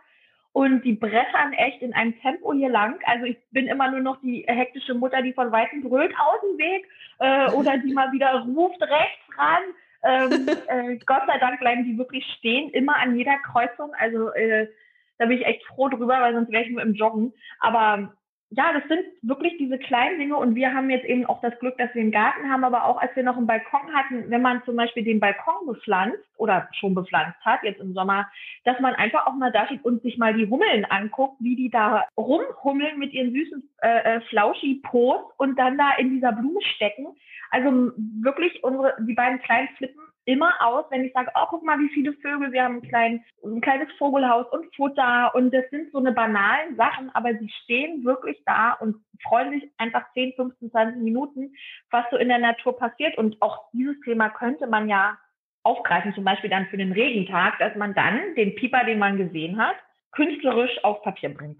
und 0.52 0.84
die 0.84 0.94
brettern 0.94 1.52
echt 1.52 1.80
in 1.82 1.94
einem 1.94 2.18
Tempo 2.20 2.52
hier 2.52 2.68
lang. 2.68 2.98
Also 3.04 3.24
ich 3.24 3.38
bin 3.50 3.66
immer 3.66 3.90
nur 3.90 4.00
noch 4.00 4.20
die 4.20 4.44
hektische 4.46 4.94
Mutter, 4.94 5.22
die 5.22 5.32
von 5.32 5.52
weitem 5.52 5.82
brüllt 5.82 6.12
aus 6.18 6.40
dem 6.42 6.58
Weg 6.58 6.86
äh, 7.18 7.50
oder 7.54 7.78
die 7.78 7.92
mal 7.92 8.12
wieder 8.12 8.44
ruft 8.44 8.80
rechts 8.82 9.38
ran. 9.38 9.62
Ähm, 10.02 10.48
äh, 10.68 10.98
Gott 11.06 11.22
sei 11.26 11.38
Dank 11.38 11.60
bleiben 11.60 11.84
die 11.84 11.96
wirklich 11.96 12.26
stehen, 12.38 12.70
immer 12.70 12.96
an 12.96 13.16
jeder 13.16 13.36
Kreuzung. 13.38 13.92
Also 13.98 14.30
äh, 14.32 14.68
da 15.18 15.26
bin 15.26 15.38
ich 15.38 15.46
echt 15.46 15.64
froh 15.66 15.88
drüber, 15.88 16.20
weil 16.20 16.34
sonst 16.34 16.50
wäre 16.50 16.64
ich 16.64 16.70
nur 16.70 16.82
im 16.82 16.94
Joggen. 16.94 17.32
Aber 17.60 18.12
ja, 18.52 18.72
das 18.72 18.82
sind 18.88 19.04
wirklich 19.22 19.56
diese 19.58 19.78
kleinen 19.78 20.18
Dinge 20.18 20.36
und 20.36 20.56
wir 20.56 20.74
haben 20.74 20.90
jetzt 20.90 21.04
eben 21.04 21.24
auch 21.24 21.40
das 21.40 21.56
Glück, 21.60 21.78
dass 21.78 21.94
wir 21.94 22.02
einen 22.02 22.10
Garten 22.10 22.50
haben, 22.50 22.64
aber 22.64 22.84
auch 22.84 23.00
als 23.00 23.14
wir 23.14 23.22
noch 23.22 23.36
einen 23.36 23.46
Balkon 23.46 23.94
hatten, 23.94 24.28
wenn 24.28 24.42
man 24.42 24.62
zum 24.64 24.74
Beispiel 24.74 25.04
den 25.04 25.20
Balkon 25.20 25.66
bepflanzt 25.66 26.18
oder 26.36 26.68
schon 26.72 26.94
bepflanzt 26.94 27.38
hat, 27.44 27.62
jetzt 27.62 27.80
im 27.80 27.94
Sommer, 27.94 28.28
dass 28.64 28.80
man 28.80 28.94
einfach 28.96 29.26
auch 29.26 29.34
mal 29.34 29.52
da 29.52 29.66
steht 29.66 29.84
und 29.84 30.02
sich 30.02 30.18
mal 30.18 30.34
die 30.34 30.48
Hummeln 30.48 30.84
anguckt, 30.84 31.36
wie 31.38 31.54
die 31.54 31.70
da 31.70 32.04
rumhummeln 32.16 32.98
mit 32.98 33.12
ihren 33.12 33.32
süßen 33.32 33.70
äh, 33.82 34.16
äh 34.16 34.20
Flauschi-Pos 34.22 35.32
und 35.36 35.56
dann 35.56 35.78
da 35.78 35.92
in 35.98 36.10
dieser 36.10 36.32
Blume 36.32 36.60
stecken. 36.74 37.06
Also 37.52 37.92
wirklich 38.20 38.64
unsere, 38.64 38.96
die 39.00 39.14
beiden 39.14 39.40
kleinen 39.42 39.68
flippen 39.76 40.09
immer 40.24 40.54
aus, 40.60 40.84
wenn 40.90 41.04
ich 41.04 41.12
sage, 41.12 41.30
oh, 41.34 41.46
guck 41.48 41.64
mal, 41.64 41.78
wie 41.78 41.88
viele 41.88 42.12
Vögel, 42.14 42.52
wir 42.52 42.64
haben 42.64 42.76
ein, 42.76 42.88
klein, 42.88 43.24
ein 43.44 43.60
kleines 43.60 43.88
Vogelhaus 43.98 44.46
und 44.52 44.74
Futter 44.74 45.34
und 45.34 45.52
das 45.52 45.68
sind 45.70 45.90
so 45.92 45.98
eine 45.98 46.12
banalen 46.12 46.76
Sachen, 46.76 47.10
aber 47.14 47.34
sie 47.34 47.50
stehen 47.62 48.04
wirklich 48.04 48.40
da 48.46 48.72
und 48.74 48.96
freuen 49.22 49.50
sich 49.52 49.70
einfach 49.78 50.04
10, 50.14 50.34
15, 50.34 50.70
20 50.70 51.02
Minuten, 51.02 51.54
was 51.90 52.04
so 52.10 52.16
in 52.16 52.28
der 52.28 52.38
Natur 52.38 52.76
passiert 52.76 53.16
und 53.18 53.40
auch 53.40 53.70
dieses 53.72 53.98
Thema 54.00 54.30
könnte 54.30 54.66
man 54.66 54.88
ja 54.88 55.18
aufgreifen, 55.62 56.14
zum 56.14 56.24
Beispiel 56.24 56.50
dann 56.50 56.66
für 56.66 56.78
den 56.78 56.92
Regentag, 56.92 57.58
dass 57.58 57.74
man 57.76 57.94
dann 57.94 58.34
den 58.34 58.54
Pieper, 58.54 58.84
den 58.84 58.98
man 58.98 59.18
gesehen 59.18 59.58
hat, 59.58 59.76
künstlerisch 60.12 60.82
auf 60.84 61.02
Papier 61.02 61.34
bringt. 61.34 61.58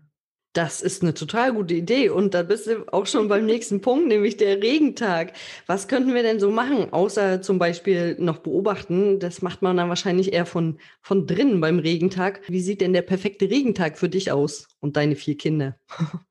Das 0.52 0.82
ist 0.82 1.02
eine 1.02 1.14
total 1.14 1.52
gute 1.52 1.74
Idee. 1.74 2.08
Und 2.08 2.34
da 2.34 2.42
bist 2.42 2.66
du 2.66 2.84
auch 2.92 3.06
schon 3.06 3.28
beim 3.28 3.46
nächsten 3.46 3.80
Punkt, 3.80 4.08
nämlich 4.08 4.36
der 4.36 4.60
Regentag. 4.60 5.32
Was 5.66 5.86
könnten 5.86 6.12
wir 6.12 6.24
denn 6.24 6.40
so 6.40 6.50
machen, 6.50 6.92
außer 6.92 7.40
zum 7.40 7.60
Beispiel 7.60 8.16
noch 8.18 8.38
beobachten? 8.38 9.20
Das 9.20 9.42
macht 9.42 9.62
man 9.62 9.76
dann 9.76 9.88
wahrscheinlich 9.88 10.32
eher 10.32 10.46
von, 10.46 10.78
von 11.02 11.28
drinnen 11.28 11.60
beim 11.60 11.78
Regentag. 11.78 12.40
Wie 12.48 12.60
sieht 12.60 12.80
denn 12.80 12.92
der 12.92 13.02
perfekte 13.02 13.48
Regentag 13.48 13.96
für 13.96 14.08
dich 14.08 14.32
aus 14.32 14.66
und 14.80 14.96
deine 14.96 15.14
vier 15.14 15.36
Kinder? 15.36 15.76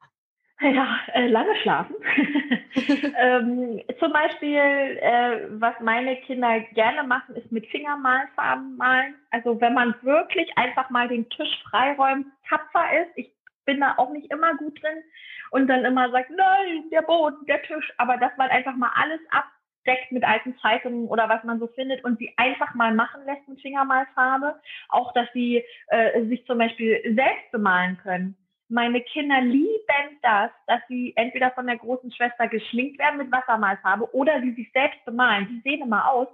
Ja, 0.61 0.99
äh, 1.13 1.27
lange 1.27 1.55
schlafen. 1.61 1.95
ähm, 3.17 3.81
zum 3.97 4.11
Beispiel, 4.11 4.57
äh, 4.57 5.47
was 5.51 5.73
meine 5.79 6.17
Kinder 6.17 6.59
gerne 6.73 7.07
machen, 7.07 7.35
ist 7.37 7.49
mit 7.49 7.65
Fingermalfarben 7.67 8.75
malen. 8.75 9.15
Also 9.31 9.61
wenn 9.61 9.73
man 9.73 9.95
wirklich 10.01 10.49
einfach 10.57 10.89
mal 10.89 11.07
den 11.07 11.29
Tisch 11.29 11.63
freiräumt, 11.69 12.27
tapfer 12.49 13.01
ist. 13.01 13.11
Ich 13.15 13.31
bin 13.69 13.81
da 13.81 13.93
auch 13.97 14.09
nicht 14.09 14.31
immer 14.31 14.55
gut 14.55 14.81
drin 14.81 15.03
und 15.51 15.67
dann 15.67 15.85
immer 15.85 16.09
sagt, 16.09 16.31
nein, 16.31 16.89
der 16.91 17.03
Boden, 17.03 17.45
der 17.45 17.61
Tisch, 17.61 17.93
aber 17.97 18.17
dass 18.17 18.35
man 18.35 18.49
einfach 18.49 18.75
mal 18.75 18.89
alles 18.95 19.19
abdeckt 19.29 20.11
mit 20.11 20.23
alten 20.23 20.57
Zeitungen 20.57 21.07
oder 21.07 21.29
was 21.29 21.43
man 21.43 21.59
so 21.59 21.67
findet 21.67 22.03
und 22.03 22.17
sie 22.17 22.33
einfach 22.37 22.73
mal 22.73 22.95
machen 22.95 23.23
lässt 23.27 23.47
mit 23.47 23.61
Fingermalfarbe. 23.61 24.59
Auch, 24.89 25.13
dass 25.13 25.27
sie 25.33 25.63
äh, 25.89 26.25
sich 26.25 26.43
zum 26.47 26.57
Beispiel 26.57 26.99
selbst 27.15 27.51
bemalen 27.51 27.99
können. 28.01 28.35
Meine 28.69 29.01
Kinder 29.01 29.39
lieben 29.41 30.17
das, 30.23 30.49
dass 30.65 30.81
sie 30.87 31.13
entweder 31.15 31.51
von 31.51 31.67
der 31.67 31.77
großen 31.77 32.11
Schwester 32.11 32.47
geschminkt 32.47 32.97
werden 32.97 33.17
mit 33.17 33.31
Wassermalfarbe 33.31 34.11
oder 34.15 34.41
sie 34.41 34.53
sich 34.53 34.71
selbst 34.71 35.03
bemalen. 35.05 35.47
Die 35.47 35.61
sehen 35.61 35.83
immer 35.83 36.11
aus, 36.11 36.27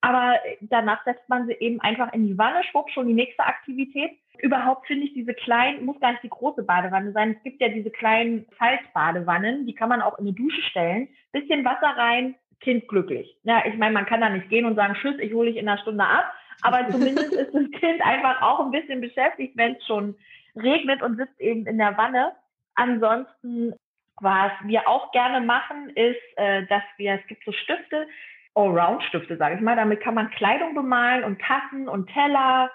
aber 0.00 0.38
danach 0.60 1.04
setzt 1.04 1.28
man 1.28 1.46
sie 1.46 1.56
eben 1.60 1.80
einfach 1.82 2.14
in 2.14 2.26
die 2.26 2.38
Wanne, 2.38 2.64
schwupp, 2.64 2.90
schon 2.90 3.08
die 3.08 3.14
nächste 3.14 3.44
Aktivität. 3.44 4.12
Überhaupt 4.40 4.86
finde 4.86 5.06
ich 5.06 5.14
diese 5.14 5.34
kleinen, 5.34 5.84
muss 5.84 6.00
gar 6.00 6.12
nicht 6.12 6.22
die 6.22 6.28
große 6.28 6.62
Badewanne 6.62 7.12
sein. 7.12 7.34
Es 7.36 7.42
gibt 7.42 7.60
ja 7.60 7.68
diese 7.68 7.90
kleinen 7.90 8.46
Faltbadewannen, 8.56 9.66
die 9.66 9.74
kann 9.74 9.88
man 9.88 10.02
auch 10.02 10.18
in 10.18 10.26
eine 10.26 10.34
Dusche 10.34 10.62
stellen. 10.62 11.08
Bisschen 11.32 11.64
Wasser 11.64 11.96
rein, 11.96 12.34
Kind 12.60 12.88
glücklich. 12.88 13.36
Ja, 13.44 13.62
ich 13.66 13.76
meine, 13.76 13.94
man 13.94 14.06
kann 14.06 14.20
da 14.20 14.28
nicht 14.28 14.48
gehen 14.48 14.66
und 14.66 14.74
sagen, 14.74 14.94
tschüss, 14.94 15.18
ich 15.20 15.32
hole 15.32 15.48
dich 15.48 15.60
in 15.60 15.68
einer 15.68 15.80
Stunde 15.80 16.04
ab. 16.04 16.32
Aber 16.62 16.88
zumindest 16.90 17.32
ist 17.32 17.54
das 17.54 17.70
Kind 17.80 18.04
einfach 18.04 18.42
auch 18.42 18.60
ein 18.60 18.72
bisschen 18.72 19.00
beschäftigt, 19.00 19.56
wenn 19.56 19.76
es 19.76 19.86
schon 19.86 20.16
regnet 20.56 21.02
und 21.02 21.16
sitzt 21.16 21.40
eben 21.40 21.66
in 21.66 21.78
der 21.78 21.96
Wanne. 21.96 22.32
Ansonsten, 22.74 23.74
was 24.20 24.52
wir 24.64 24.88
auch 24.88 25.12
gerne 25.12 25.44
machen, 25.44 25.90
ist, 25.90 26.20
äh, 26.36 26.66
dass 26.66 26.82
wir, 26.96 27.14
es 27.14 27.26
gibt 27.28 27.44
so 27.44 27.52
Stifte, 27.52 28.08
Allround-Stifte, 28.54 29.36
sage 29.36 29.54
ich 29.54 29.60
mal. 29.60 29.76
Damit 29.76 30.00
kann 30.00 30.14
man 30.14 30.30
Kleidung 30.30 30.74
bemalen 30.74 31.22
und 31.22 31.40
Tassen 31.40 31.88
und 31.88 32.10
Teller. 32.12 32.70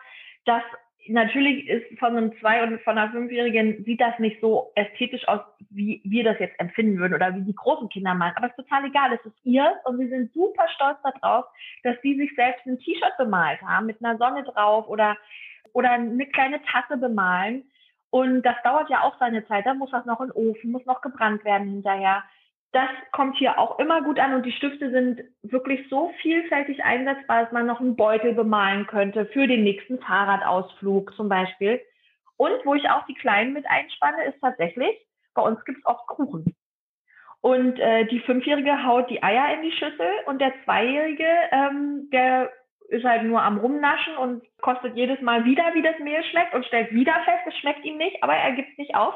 Das 0.46 0.64
natürlich 1.08 1.68
ist 1.68 2.00
von 2.00 2.16
einem 2.16 2.38
Zwei- 2.40 2.64
und 2.64 2.82
von 2.82 2.98
einer 2.98 3.12
Fünfjährigen 3.12 3.84
sieht 3.84 4.02
das 4.02 4.18
nicht 4.20 4.40
so 4.42 4.72
ästhetisch 4.76 5.28
aus, 5.28 5.42
wie 5.70 6.02
wir 6.04 6.24
das 6.24 6.40
jetzt 6.40 6.60
empfinden 6.60 6.98
würden 6.98 7.14
oder 7.14 7.36
wie 7.36 7.42
die 7.42 7.56
großen 7.56 7.90
Kinder 7.90 8.14
malen. 8.14 8.34
Aber 8.36 8.48
es 8.48 8.52
ist 8.52 8.64
total 8.68 8.86
egal. 8.86 9.14
Es 9.14 9.26
ist 9.26 9.38
ihr 9.44 9.76
und 9.86 10.00
wir 10.00 10.10
sind 10.10 10.34
super 10.34 10.68
stolz 10.76 10.98
darauf, 11.04 11.46
dass 11.84 11.96
sie 12.02 12.16
sich 12.16 12.34
selbst 12.36 12.66
ein 12.66 12.80
T-Shirt 12.80 13.18
bemalt 13.18 13.62
haben 13.62 13.86
mit 13.86 14.04
einer 14.04 14.18
Sonne 14.18 14.44
drauf 14.44 14.88
oder, 14.88 15.18
oder 15.74 15.92
eine 15.92 16.28
kleine 16.28 16.62
Tasse 16.64 16.98
bemalen. 16.98 17.64
Und 18.10 18.44
das 18.44 18.56
dauert 18.64 18.90
ja 18.90 19.02
auch 19.02 19.18
seine 19.20 19.46
Zeit. 19.48 19.66
Da 19.66 19.74
muss 19.74 19.92
das 19.92 20.06
noch 20.06 20.22
in 20.22 20.28
den 20.28 20.36
Ofen, 20.36 20.72
muss 20.72 20.86
noch 20.86 21.02
gebrannt 21.02 21.44
werden 21.44 21.70
hinterher 21.70 22.24
das 22.74 22.90
kommt 23.12 23.38
hier 23.38 23.60
auch 23.60 23.78
immer 23.78 24.02
gut 24.02 24.20
an 24.20 24.34
und 24.34 24.46
die 24.46 24.52
Stifte 24.52 24.90
sind 24.90 25.22
wirklich 25.44 25.88
so 25.90 26.12
vielfältig 26.22 26.84
einsetzbar, 26.84 27.44
dass 27.44 27.52
man 27.52 27.68
noch 27.68 27.80
einen 27.80 27.96
Beutel 27.96 28.34
bemalen 28.34 28.88
könnte 28.88 29.28
für 29.28 29.48
den 29.48 29.64
nächsten 29.64 30.00
Fahrradausflug 30.00 31.14
zum 31.16 31.30
Beispiel. 31.30 31.80
Und 32.36 32.66
wo 32.66 32.74
ich 32.74 32.90
auch 32.90 33.06
die 33.06 33.14
Kleinen 33.14 33.54
mit 33.54 33.66
einspanne, 33.68 34.26
ist 34.26 34.42
tatsächlich, 34.42 34.98
bei 35.36 35.44
uns 35.44 35.64
gibt 35.66 35.78
es 35.78 35.86
oft 35.86 36.08
Kuchen. 36.08 36.56
Und 37.42 37.80
äh, 37.80 38.06
die 38.06 38.22
Fünfjährige 38.22 38.84
haut 38.86 39.08
die 39.10 39.22
Eier 39.22 39.54
in 39.54 39.62
die 39.62 39.72
Schüssel 39.74 40.10
und 40.26 40.42
der 40.42 40.54
Zweijährige, 40.64 41.28
ähm, 41.52 42.10
der 42.12 42.52
ist 42.88 43.06
halt 43.06 43.24
nur 43.24 43.42
am 43.42 43.60
Rumnaschen 43.60 44.18
und 44.18 44.44
kostet 44.62 44.96
jedes 44.96 45.22
Mal 45.22 45.46
wieder, 45.46 45.64
wie 45.76 45.82
das 45.84 46.00
Mehl 46.00 46.24
schmeckt 46.24 46.56
und 46.56 46.66
stellt 46.66 46.92
wieder 46.92 47.14
fest, 47.26 47.44
es 47.48 47.56
schmeckt 47.58 47.86
ihm 47.86 47.98
nicht, 47.98 48.24
aber 48.24 48.34
er 48.34 48.54
gibt 48.54 48.72
es 48.72 48.78
nicht 48.78 48.96
auf. 48.96 49.14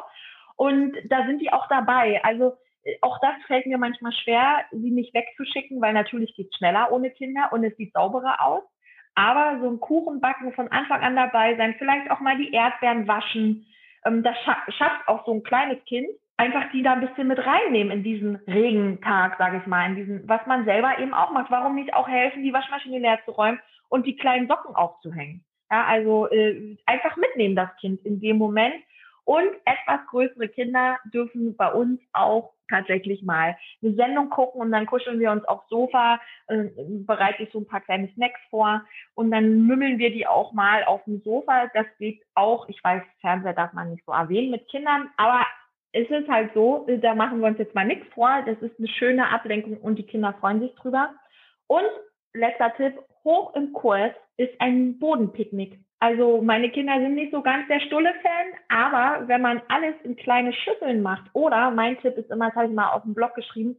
Und 0.58 0.96
da 1.06 1.26
sind 1.26 1.40
die 1.40 1.52
auch 1.52 1.68
dabei. 1.70 2.24
Also 2.24 2.58
auch 3.02 3.20
das 3.20 3.36
fällt 3.48 3.66
mir 3.66 3.78
manchmal 3.78 4.14
schwer, 4.14 4.66
sie 4.72 4.92
nicht 4.92 5.14
wegzuschicken, 5.14 5.82
weil 5.82 5.94
natürlich 5.94 6.36
geht 6.36 6.50
es 6.52 6.58
schneller 6.58 6.92
ohne 6.92 7.12
Kinder 7.12 7.50
und 7.52 7.64
es 7.64 7.76
sieht 7.78 7.94
sauberer 7.94 8.46
aus. 8.46 8.64
Aber 9.16 9.60
so 9.62 9.70
ein 9.70 9.80
Kuchenbacken 9.80 10.54
von 10.54 10.68
Anfang 10.68 11.02
an 11.02 11.16
dabei 11.16 11.56
sein, 11.58 11.76
vielleicht 11.78 12.12
auch 12.12 12.20
mal 12.20 12.38
die 12.38 12.52
Erdbeeren 12.54 13.08
waschen, 13.08 13.66
ähm, 14.06 14.24
das 14.24 14.36
schafft 14.78 15.08
auch 15.08 15.26
so 15.26 15.34
ein 15.34 15.44
kleines 15.44 15.84
Kind, 15.86 16.08
einfach 16.38 16.72
die 16.72 16.84
da 16.84 16.94
ein 16.94 17.02
bisschen 17.02 17.28
mit 17.28 17.40
reinnehmen 17.40 17.92
in 17.92 18.04
diesen 18.04 18.36
Regentag, 18.48 19.38
sage 19.38 19.58
ich 19.58 19.66
mal, 19.66 19.90
in 19.90 19.96
diesen, 19.96 20.30
was 20.30 20.46
man 20.46 20.66
selber 20.66 21.00
eben 21.00 21.14
auch 21.14 21.32
macht. 21.32 21.52
Warum 21.52 21.76
nicht 21.76 21.94
auch 21.94 22.08
helfen, 22.08 22.44
die 22.44 22.54
Waschmaschine 22.54 23.00
leer 23.00 23.20
zu 23.26 23.32
räumen 23.32 23.60
und 23.90 24.06
die 24.06 24.16
kleinen 24.16 24.48
Socken 24.48 24.76
aufzuhängen? 24.76 25.44
Ja, 25.72 25.86
also 25.86 26.30
äh, 26.30 26.78
einfach 26.86 27.18
mitnehmen 27.18 27.56
das 27.56 27.76
Kind 27.82 28.06
in 28.06 28.22
dem 28.22 28.38
Moment. 28.38 28.76
Und 29.28 29.50
etwas 29.66 30.08
größere 30.10 30.48
Kinder 30.48 31.00
dürfen 31.14 31.58
bei 31.58 31.70
uns 31.70 32.00
auch 32.14 32.54
tatsächlich 32.70 33.24
mal 33.24 33.58
eine 33.84 33.94
Sendung 33.94 34.30
gucken 34.30 34.62
und 34.62 34.72
dann 34.72 34.86
kuscheln 34.86 35.20
wir 35.20 35.32
uns 35.32 35.44
aufs 35.44 35.68
Sofa, 35.68 36.22
äh, 36.48 36.70
bereite 37.06 37.44
ich 37.44 37.52
so 37.52 37.60
ein 37.60 37.68
paar 37.68 37.82
kleine 37.82 38.08
Snacks 38.14 38.40
vor 38.50 38.86
und 39.16 39.30
dann 39.32 39.68
mümmeln 39.68 39.98
wir 39.98 40.12
die 40.12 40.26
auch 40.26 40.54
mal 40.54 40.86
auf 40.86 41.04
dem 41.04 41.20
Sofa. 41.24 41.68
Das 41.74 41.86
geht 42.00 42.24
auch, 42.36 42.70
ich 42.70 42.82
weiß, 42.82 43.04
Fernseher 43.20 43.52
darf 43.52 43.74
man 43.74 43.92
nicht 43.92 44.06
so 44.06 44.14
erwähnen 44.14 44.50
mit 44.50 44.66
Kindern, 44.70 45.10
aber 45.18 45.46
es 45.92 46.10
ist 46.10 46.30
halt 46.30 46.54
so, 46.54 46.88
da 47.02 47.14
machen 47.14 47.42
wir 47.42 47.48
uns 47.48 47.60
jetzt 47.60 47.76
mal 47.76 47.86
nichts 47.86 48.08
vor. 48.14 48.44
Das 48.46 48.58
ist 48.60 48.80
eine 48.80 48.88
schöne 48.88 49.30
Ablenkung 49.30 49.76
und 49.76 50.00
die 50.00 50.08
Kinder 50.08 50.34
freuen 50.40 50.62
sich 50.62 50.74
drüber. 50.76 51.14
Und 51.68 51.90
letzter 52.32 52.74
Tipp, 52.78 52.98
hoch 53.26 53.54
im 53.56 53.74
Kurs 53.74 54.14
ist 54.38 54.54
ein 54.60 55.00
Bodenpicknick. 55.00 55.82
Also 56.00 56.42
meine 56.44 56.70
Kinder 56.70 57.00
sind 57.00 57.16
nicht 57.16 57.32
so 57.32 57.42
ganz 57.42 57.68
der 57.68 57.80
Stulle-Fan, 57.80 58.48
aber 58.70 59.28
wenn 59.28 59.42
man 59.42 59.62
alles 59.68 59.96
in 60.04 60.16
kleine 60.16 60.54
Schüsseln 60.54 61.02
macht 61.02 61.26
oder 61.34 61.72
mein 61.72 62.00
Tipp 62.00 62.18
ist 62.18 62.30
immer, 62.30 62.48
das 62.48 62.56
habe 62.56 62.68
ich 62.68 62.74
mal 62.74 62.92
auf 62.92 63.02
dem 63.02 63.16
Blog 63.16 63.34
geschrieben, 63.34 63.78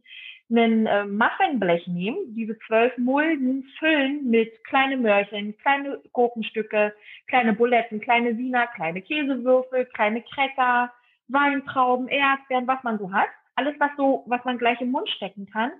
ein 0.51 0.87
äh, 0.87 1.05
Muffinblech 1.05 1.87
nehmen, 1.87 2.33
diese 2.33 2.57
zwölf 2.59 2.97
Mulden 2.97 3.63
füllen 3.77 4.29
mit 4.29 4.51
kleine 4.65 4.97
Möhrchen, 4.97 5.55
kleine 5.59 6.01
Gurkenstücke, 6.11 6.93
kleine 7.27 7.53
Buletten, 7.53 8.01
kleine 8.01 8.37
Wiener, 8.37 8.67
kleine 8.67 9.01
Käsewürfel, 9.01 9.85
kleine 9.85 10.23
Cracker, 10.23 10.91
Weintrauben, 11.27 12.07
Erdbeeren, 12.07 12.67
was 12.67 12.83
man 12.83 12.97
so 12.97 13.11
hat. 13.11 13.27
Alles, 13.55 13.75
was 13.79 13.91
so, 13.95 14.23
was 14.25 14.43
man 14.43 14.57
gleich 14.57 14.81
im 14.81 14.91
Mund 14.91 15.09
stecken 15.09 15.47
kann. 15.51 15.71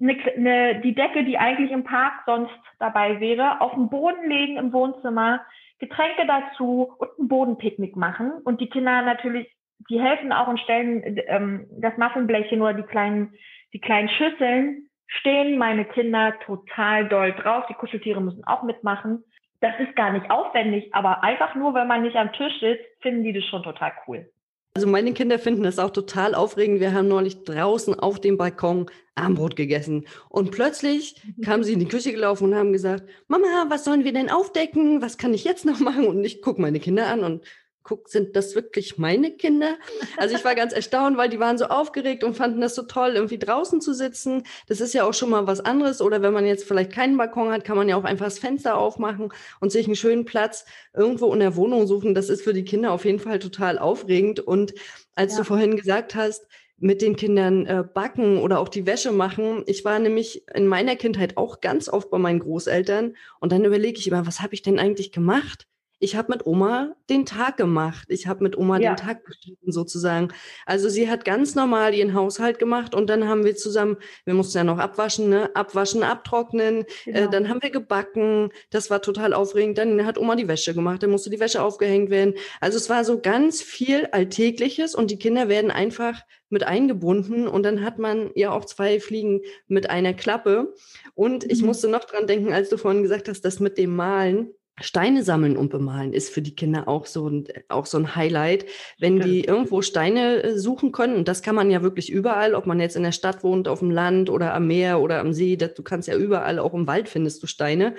Eine, 0.00 0.16
eine, 0.36 0.80
die 0.80 0.94
Decke, 0.94 1.24
die 1.24 1.38
eigentlich 1.38 1.72
im 1.72 1.84
Park 1.84 2.22
sonst 2.26 2.54
dabei 2.78 3.18
wäre, 3.18 3.60
auf 3.60 3.74
den 3.74 3.88
Boden 3.88 4.28
legen 4.28 4.56
im 4.56 4.72
Wohnzimmer, 4.72 5.44
Getränke 5.78 6.26
dazu 6.26 6.94
und 6.98 7.18
ein 7.18 7.28
Bodenpicknick 7.28 7.96
machen. 7.96 8.32
Und 8.44 8.60
die 8.60 8.68
Kinder 8.68 9.02
natürlich, 9.02 9.52
die 9.90 10.00
helfen 10.00 10.32
auch 10.32 10.48
und 10.48 10.60
stellen 10.60 11.20
ähm, 11.26 11.66
das 11.80 11.96
Muffinblechchen 11.96 12.62
oder 12.62 12.74
die 12.74 12.82
kleinen, 12.84 13.34
die 13.72 13.80
kleinen 13.80 14.08
Schüsseln, 14.08 14.88
stehen 15.06 15.58
meine 15.58 15.84
Kinder 15.84 16.34
total 16.46 17.08
doll 17.08 17.32
drauf. 17.32 17.64
Die 17.68 17.74
Kuscheltiere 17.74 18.20
müssen 18.20 18.44
auch 18.44 18.62
mitmachen. 18.62 19.24
Das 19.60 19.78
ist 19.80 19.96
gar 19.96 20.12
nicht 20.12 20.30
aufwendig, 20.30 20.94
aber 20.94 21.22
einfach 21.22 21.54
nur, 21.54 21.74
wenn 21.74 21.88
man 21.88 22.02
nicht 22.02 22.16
am 22.16 22.32
Tisch 22.32 22.60
sitzt, 22.60 22.84
finden 23.00 23.24
die 23.24 23.32
das 23.32 23.44
schon 23.44 23.62
total 23.62 23.92
cool. 24.06 24.28
Also 24.76 24.88
meine 24.88 25.12
Kinder 25.12 25.38
finden 25.38 25.62
das 25.62 25.78
auch 25.78 25.90
total 25.90 26.34
aufregend. 26.34 26.80
Wir 26.80 26.92
haben 26.92 27.06
neulich 27.06 27.44
draußen 27.44 27.94
auf 27.94 28.20
dem 28.20 28.36
Balkon 28.36 28.90
Armbrot 29.14 29.54
gegessen. 29.54 30.04
Und 30.28 30.50
plötzlich 30.50 31.22
mhm. 31.36 31.42
kamen 31.42 31.62
sie 31.62 31.74
in 31.74 31.78
die 31.78 31.86
Küche 31.86 32.10
gelaufen 32.10 32.48
und 32.48 32.56
haben 32.56 32.72
gesagt, 32.72 33.08
Mama, 33.28 33.66
was 33.68 33.84
sollen 33.84 34.02
wir 34.02 34.12
denn 34.12 34.30
aufdecken? 34.30 35.00
Was 35.00 35.16
kann 35.16 35.32
ich 35.32 35.44
jetzt 35.44 35.64
noch 35.64 35.78
machen? 35.80 36.08
Und 36.08 36.24
ich 36.24 36.42
gucke 36.42 36.60
meine 36.60 36.80
Kinder 36.80 37.06
an 37.06 37.20
und 37.20 37.44
guck, 37.84 38.08
sind 38.08 38.34
das 38.34 38.54
wirklich 38.54 38.98
meine 38.98 39.30
Kinder? 39.30 39.76
Also 40.16 40.34
ich 40.34 40.44
war 40.44 40.54
ganz 40.56 40.72
erstaunt, 40.72 41.16
weil 41.16 41.28
die 41.28 41.38
waren 41.38 41.58
so 41.58 41.66
aufgeregt 41.66 42.24
und 42.24 42.34
fanden 42.34 42.60
das 42.60 42.74
so 42.74 42.82
toll, 42.82 43.12
irgendwie 43.14 43.38
draußen 43.38 43.80
zu 43.80 43.94
sitzen. 43.94 44.42
Das 44.66 44.80
ist 44.80 44.94
ja 44.94 45.04
auch 45.04 45.14
schon 45.14 45.30
mal 45.30 45.46
was 45.46 45.60
anderes. 45.60 46.00
Oder 46.00 46.22
wenn 46.22 46.32
man 46.32 46.46
jetzt 46.46 46.64
vielleicht 46.64 46.92
keinen 46.92 47.16
Balkon 47.16 47.52
hat, 47.52 47.64
kann 47.64 47.76
man 47.76 47.88
ja 47.88 47.96
auch 47.96 48.04
einfach 48.04 48.26
das 48.26 48.38
Fenster 48.38 48.76
aufmachen 48.76 49.32
und 49.60 49.70
sich 49.70 49.86
einen 49.86 49.96
schönen 49.96 50.24
Platz 50.24 50.64
irgendwo 50.94 51.32
in 51.32 51.40
der 51.40 51.54
Wohnung 51.54 51.86
suchen. 51.86 52.14
Das 52.14 52.30
ist 52.30 52.42
für 52.42 52.54
die 52.54 52.64
Kinder 52.64 52.90
auf 52.90 53.04
jeden 53.04 53.20
Fall 53.20 53.38
total 53.38 53.78
aufregend. 53.78 54.40
Und 54.40 54.74
als 55.14 55.34
ja. 55.34 55.38
du 55.38 55.44
vorhin 55.44 55.76
gesagt 55.76 56.14
hast, 56.14 56.46
mit 56.78 57.02
den 57.02 57.16
Kindern 57.16 57.66
äh, 57.66 57.84
backen 57.84 58.38
oder 58.38 58.58
auch 58.58 58.68
die 58.68 58.84
Wäsche 58.84 59.12
machen. 59.12 59.62
Ich 59.66 59.84
war 59.84 59.98
nämlich 59.98 60.46
in 60.54 60.66
meiner 60.66 60.96
Kindheit 60.96 61.36
auch 61.36 61.60
ganz 61.60 61.88
oft 61.88 62.10
bei 62.10 62.18
meinen 62.18 62.40
Großeltern 62.40 63.16
und 63.40 63.52
dann 63.52 63.64
überlege 63.64 63.98
ich 63.98 64.08
immer, 64.08 64.26
was 64.26 64.40
habe 64.40 64.54
ich 64.54 64.62
denn 64.62 64.78
eigentlich 64.78 65.12
gemacht? 65.12 65.68
Ich 66.04 66.16
habe 66.16 66.32
mit 66.32 66.44
Oma 66.46 66.94
den 67.08 67.24
Tag 67.24 67.56
gemacht. 67.56 68.08
Ich 68.10 68.26
habe 68.26 68.44
mit 68.44 68.58
Oma 68.58 68.78
ja. 68.78 68.92
den 68.92 68.96
Tag 68.98 69.24
bestritten 69.24 69.72
sozusagen. 69.72 70.28
Also 70.66 70.90
sie 70.90 71.08
hat 71.08 71.24
ganz 71.24 71.54
normal 71.54 71.94
ihren 71.94 72.12
Haushalt 72.12 72.58
gemacht 72.58 72.94
und 72.94 73.08
dann 73.08 73.26
haben 73.26 73.44
wir 73.44 73.56
zusammen, 73.56 73.96
wir 74.26 74.34
mussten 74.34 74.58
ja 74.58 74.64
noch 74.64 74.78
abwaschen, 74.78 75.30
ne? 75.30 75.50
abwaschen, 75.56 76.02
abtrocknen. 76.02 76.82
Äh, 76.82 76.84
genau. 77.06 77.18
Äh, 77.20 77.30
dann 77.30 77.48
haben 77.48 77.62
wir 77.62 77.70
gebacken. 77.70 78.50
Das 78.70 78.90
war 78.90 79.00
total 79.00 79.32
aufregend. 79.32 79.78
Dann 79.78 80.04
hat 80.04 80.18
Oma 80.18 80.36
die 80.36 80.46
Wäsche 80.46 80.74
gemacht. 80.74 81.02
Dann 81.02 81.10
musste 81.10 81.30
die 81.30 81.40
Wäsche 81.40 81.62
aufgehängt 81.62 82.10
werden. 82.10 82.34
Also 82.60 82.76
es 82.76 82.90
war 82.90 83.02
so 83.04 83.20
ganz 83.20 83.62
viel 83.62 84.06
Alltägliches 84.12 84.94
und 84.94 85.10
die 85.10 85.18
Kinder 85.18 85.48
werden 85.48 85.70
einfach 85.70 86.20
mit 86.50 86.64
eingebunden 86.64 87.48
und 87.48 87.62
dann 87.62 87.82
hat 87.82 87.98
man 87.98 88.30
ja 88.34 88.52
auch 88.52 88.66
zwei 88.66 89.00
Fliegen 89.00 89.40
mit 89.68 89.88
einer 89.88 90.12
Klappe. 90.12 90.74
Und 91.14 91.50
ich 91.50 91.62
mhm. 91.62 91.68
musste 91.68 91.88
noch 91.88 92.04
dran 92.04 92.26
denken, 92.26 92.52
als 92.52 92.68
du 92.68 92.76
vorhin 92.76 93.02
gesagt 93.02 93.28
hast, 93.28 93.40
das 93.40 93.58
mit 93.58 93.78
dem 93.78 93.96
Malen 93.96 94.52
Steine 94.80 95.22
sammeln 95.22 95.56
und 95.56 95.70
bemalen 95.70 96.12
ist 96.12 96.30
für 96.30 96.42
die 96.42 96.56
Kinder 96.56 96.88
auch 96.88 97.06
so 97.06 97.28
ein, 97.28 97.46
auch 97.68 97.86
so 97.86 97.96
ein 97.96 98.16
Highlight. 98.16 98.66
Wenn 98.98 99.20
die 99.20 99.44
irgendwo 99.44 99.82
Steine 99.82 100.42
äh, 100.42 100.58
suchen 100.58 100.90
können, 100.90 101.14
und 101.14 101.28
das 101.28 101.42
kann 101.42 101.54
man 101.54 101.70
ja 101.70 101.82
wirklich 101.82 102.10
überall, 102.10 102.54
ob 102.54 102.66
man 102.66 102.80
jetzt 102.80 102.96
in 102.96 103.04
der 103.04 103.12
Stadt 103.12 103.44
wohnt, 103.44 103.68
auf 103.68 103.78
dem 103.78 103.92
Land 103.92 104.30
oder 104.30 104.52
am 104.52 104.66
Meer 104.66 105.00
oder 105.00 105.20
am 105.20 105.32
See, 105.32 105.56
das, 105.56 105.74
du 105.74 105.84
kannst 105.84 106.08
ja 106.08 106.16
überall, 106.16 106.58
auch 106.58 106.74
im 106.74 106.88
Wald 106.88 107.08
findest 107.08 107.40
du 107.42 107.46
Steine, 107.46 107.94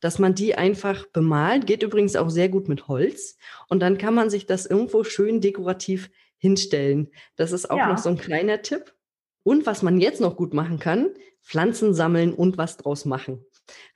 dass 0.00 0.20
man 0.20 0.34
die 0.34 0.54
einfach 0.54 1.06
bemalt, 1.06 1.66
geht 1.66 1.82
übrigens 1.82 2.14
auch 2.14 2.30
sehr 2.30 2.48
gut 2.48 2.68
mit 2.68 2.86
Holz. 2.86 3.36
Und 3.68 3.80
dann 3.80 3.98
kann 3.98 4.14
man 4.14 4.30
sich 4.30 4.46
das 4.46 4.66
irgendwo 4.66 5.02
schön 5.02 5.40
dekorativ 5.40 6.10
hinstellen. 6.38 7.10
Das 7.36 7.50
ist 7.50 7.70
auch 7.70 7.76
ja. 7.76 7.88
noch 7.88 7.98
so 7.98 8.08
ein 8.08 8.18
kleiner 8.18 8.62
Tipp. 8.62 8.94
Und 9.42 9.66
was 9.66 9.82
man 9.82 10.00
jetzt 10.00 10.20
noch 10.20 10.36
gut 10.36 10.54
machen 10.54 10.78
kann, 10.78 11.10
Pflanzen 11.42 11.92
sammeln 11.92 12.32
und 12.32 12.56
was 12.56 12.76
draus 12.76 13.04
machen. 13.04 13.44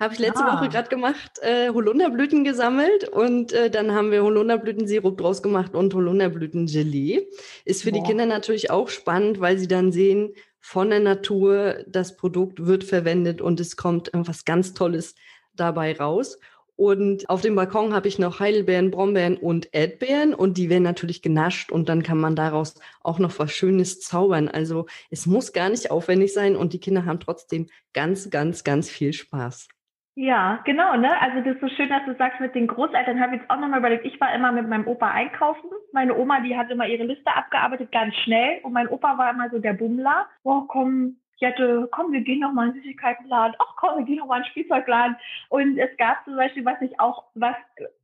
Habe 0.01 0.15
ich 0.15 0.21
letzte 0.21 0.45
ah. 0.45 0.57
Woche 0.57 0.69
gerade 0.69 0.89
gemacht, 0.89 1.39
äh, 1.43 1.71
Holunderblüten 1.71 2.45
gesammelt 2.45 3.09
und 3.09 3.53
äh, 3.53 3.71
dann 3.71 3.93
haben 3.93 4.11
wir 4.11 4.23
Holunderblütensirup 4.23 5.19
draus 5.19 5.43
gemacht 5.43 5.75
und 5.75 5.95
Holunderblütengelee. 5.95 7.29
Ist 7.65 7.83
für 7.83 7.91
Boah. 7.91 8.01
die 8.01 8.07
Kinder 8.07 8.27
natürlich 8.27 8.71
auch 8.71 8.89
spannend, 8.89 9.41
weil 9.41 9.59
sie 9.59 9.69
dann 9.69 9.93
sehen, 9.93 10.35
von 10.67 10.89
der 10.89 11.01
Natur, 11.01 11.85
das 11.87 12.17
Produkt 12.17 12.65
wird 12.65 12.85
verwendet 12.85 13.43
und 13.43 13.61
es 13.61 13.77
kommt 13.77 14.09
irgendwas 14.09 14.47
ganz 14.47 14.73
Tolles 14.73 15.15
dabei 15.53 15.95
raus. 15.95 16.39
Und 16.77 17.29
auf 17.31 17.41
dem 17.41 17.55
Balkon 17.55 17.95
habe 17.95 18.09
ich 18.09 18.19
noch 18.19 18.41
Heidelbeeren, 18.41 18.91
Brombeeren 18.91 19.37
und 19.37 19.69
Erdbeeren 19.73 20.35
und 20.35 20.59
die 20.59 20.71
werden 20.71 20.83
natürlich 20.83 21.23
genascht 21.23 21.71
und 21.71 21.89
dann 21.89 22.03
kann 22.03 22.19
man 22.19 22.35
daraus 22.35 22.81
auch 23.03 23.21
noch 23.21 23.39
was 23.39 23.53
Schönes 23.53 24.01
zaubern. 24.01 24.49
Also 24.49 24.87
es 25.11 25.27
muss 25.27 25.53
gar 25.53 25.69
nicht 25.69 25.93
aufwendig 25.93 26.33
sein 26.33 26.57
und 26.57 26.73
die 26.73 26.81
Kinder 26.81 27.05
haben 27.05 27.21
trotzdem 27.21 27.69
ganz, 27.93 28.29
ganz, 28.31 28.65
ganz 28.65 28.91
viel 28.91 29.13
Spaß. 29.13 29.69
Ja, 30.17 30.61
genau, 30.65 30.97
ne? 30.97 31.11
Also 31.21 31.41
das 31.41 31.57
ist 31.57 31.61
so 31.61 31.69
schön, 31.69 31.89
dass 31.89 32.05
du 32.07 32.15
sagst, 32.17 32.41
mit 32.41 32.55
den 32.55 32.69
Großeltern 32.69 33.21
habe 33.21 33.35
ich 33.35 33.41
jetzt 33.41 33.51
auch 33.51 33.59
nochmal 33.59 33.81
überlegt. 33.81 34.05
Ich 34.05 34.21
war 34.21 34.33
immer 34.33 34.53
mit 34.53 34.69
meinem 34.69 34.87
Opa 34.87 35.11
einkaufen. 35.11 35.69
Meine 35.93 36.17
Oma, 36.17 36.41
die 36.41 36.57
hat 36.57 36.71
immer 36.71 36.87
ihre 36.87 37.03
Liste 37.03 37.35
abgearbeitet, 37.35 37.91
ganz 37.91 38.15
schnell. 38.23 38.61
Und 38.63 38.73
mein 38.73 38.87
Opa 38.87 39.19
war 39.19 39.31
immer 39.31 39.51
so 39.51 39.59
der 39.59 39.73
Bummler. 39.73 40.27
Boah, 40.45 40.69
komm, 40.69 41.17
Jette, 41.45 41.89
komm, 41.93 42.11
wir 42.11 42.23
gehen 42.23 42.41
noch 42.41 42.53
mal 42.53 42.69
in 42.69 42.73
den 42.73 42.83
Süßigkeitenladen. 42.83 43.55
Ach 43.59 43.77
komm, 43.77 43.99
wir 43.99 44.07
gehen 44.07 44.17
noch 44.17 44.27
mal 44.27 44.39
in 44.39 44.45
den 44.45 44.51
Spielzeugladen. 44.51 45.15
Und 45.51 45.77
es 45.77 45.95
gab 45.99 46.25
zum 46.25 46.37
Beispiel, 46.37 46.65
was 46.65 46.81
ich 46.81 46.99
auch, 46.99 47.25
was 47.35 47.55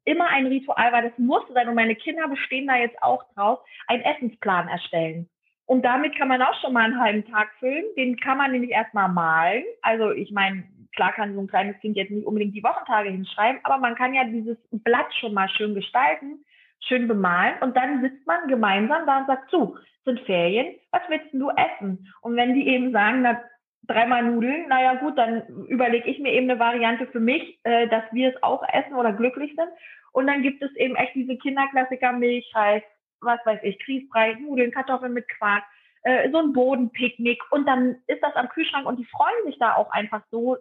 immer 0.05 0.27
ein 0.29 0.47
Ritual 0.47 0.93
war, 0.93 1.01
das 1.01 1.17
musste 1.17 1.55
sein, 1.55 1.67
und 1.67 1.75
meine 1.75 1.97
Kinder 1.97 2.29
bestehen 2.29 2.67
da 2.67 2.77
jetzt 2.77 3.03
auch 3.03 3.25
drauf, 3.35 3.61
einen 3.87 4.03
Essensplan 4.03 4.69
erstellen. 4.69 5.27
Und 5.65 5.83
damit 5.87 6.17
kann 6.19 6.29
man 6.29 6.43
auch 6.43 6.61
schon 6.61 6.75
mal 6.75 6.85
einen 6.85 7.01
halben 7.01 7.25
Tag 7.31 7.49
füllen. 7.59 7.87
Den 7.97 8.17
kann 8.19 8.37
man 8.37 8.53
nämlich 8.53 8.73
erstmal 8.73 9.09
malen. 9.09 9.65
Also 9.81 10.11
ich 10.11 10.33
meine, 10.33 10.65
klar 10.95 11.13
kann 11.13 11.35
so 11.35 11.41
ein 11.41 11.47
kleines 11.47 11.79
Kind 11.81 11.97
jetzt 11.97 12.11
nicht 12.11 12.27
unbedingt 12.27 12.55
die 12.55 12.63
Wochentage 12.63 13.09
hinschreiben, 13.09 13.61
aber 13.63 13.79
man 13.79 13.95
kann 13.95 14.13
ja 14.13 14.25
dieses 14.25 14.59
Blatt 14.71 15.15
schon 15.19 15.33
mal 15.33 15.49
schön 15.49 15.75
gestalten 15.75 16.45
schön 16.81 17.09
bemalen 17.09 17.55
und 17.61 17.77
dann 17.77 18.01
sitzt 18.03 18.27
man 18.27 18.49
gemeinsam 18.49 19.07
da 19.07 19.19
und 19.19 19.27
sagt, 19.27 19.51
zu, 19.51 19.77
sind 20.05 20.21
Ferien, 20.21 20.75
was 20.91 21.03
willst 21.09 21.33
du 21.33 21.51
essen? 21.51 22.13
Und 22.23 22.37
wenn 22.37 22.55
die 22.55 22.69
eben 22.69 22.93
sagen, 22.93 23.23
na, 23.23 23.41
dreimal 23.87 24.23
Nudeln, 24.23 24.69
naja 24.69 24.95
gut, 24.95 25.19
dann 25.19 25.43
überlege 25.67 26.09
ich 26.09 26.19
mir 26.19 26.33
eben 26.33 26.51
eine 26.51 26.61
Variante 26.61 27.07
für 27.07 27.21
mich, 27.21 27.59
äh, 27.65 27.89
dass 27.89 28.05
wir 28.13 28.31
es 28.31 28.43
auch 28.43 28.63
essen 28.73 28.95
oder 28.95 29.13
glücklich 29.13 29.55
sind. 29.57 29.69
Und 30.13 30.27
dann 30.27 30.43
gibt 30.43 30.63
es 30.63 30.75
eben 30.77 30.97
echt 30.97 31.15
diese 31.15 31.37
Kinderklassiker, 31.37 32.13
Milchreis, 32.13 32.83
was 33.21 33.39
weiß 33.45 33.61
ich, 33.63 33.79
Grießbrei, 33.85 34.35
Nudeln, 34.35 34.73
Kartoffeln 34.73 35.13
mit 35.13 35.29
Quark, 35.29 35.63
äh, 36.03 36.31
so 36.31 36.39
ein 36.39 36.53
Bodenpicknick. 36.53 37.41
Und 37.51 37.67
dann 37.67 37.97
ist 38.07 38.23
das 38.23 38.35
am 38.37 38.49
Kühlschrank 38.49 38.87
und 38.87 38.99
die 38.99 39.05
freuen 39.07 39.45
sich 39.45 39.59
da 39.59 39.75
auch 39.75 39.91
einfach 39.93 40.23
so 40.31 40.57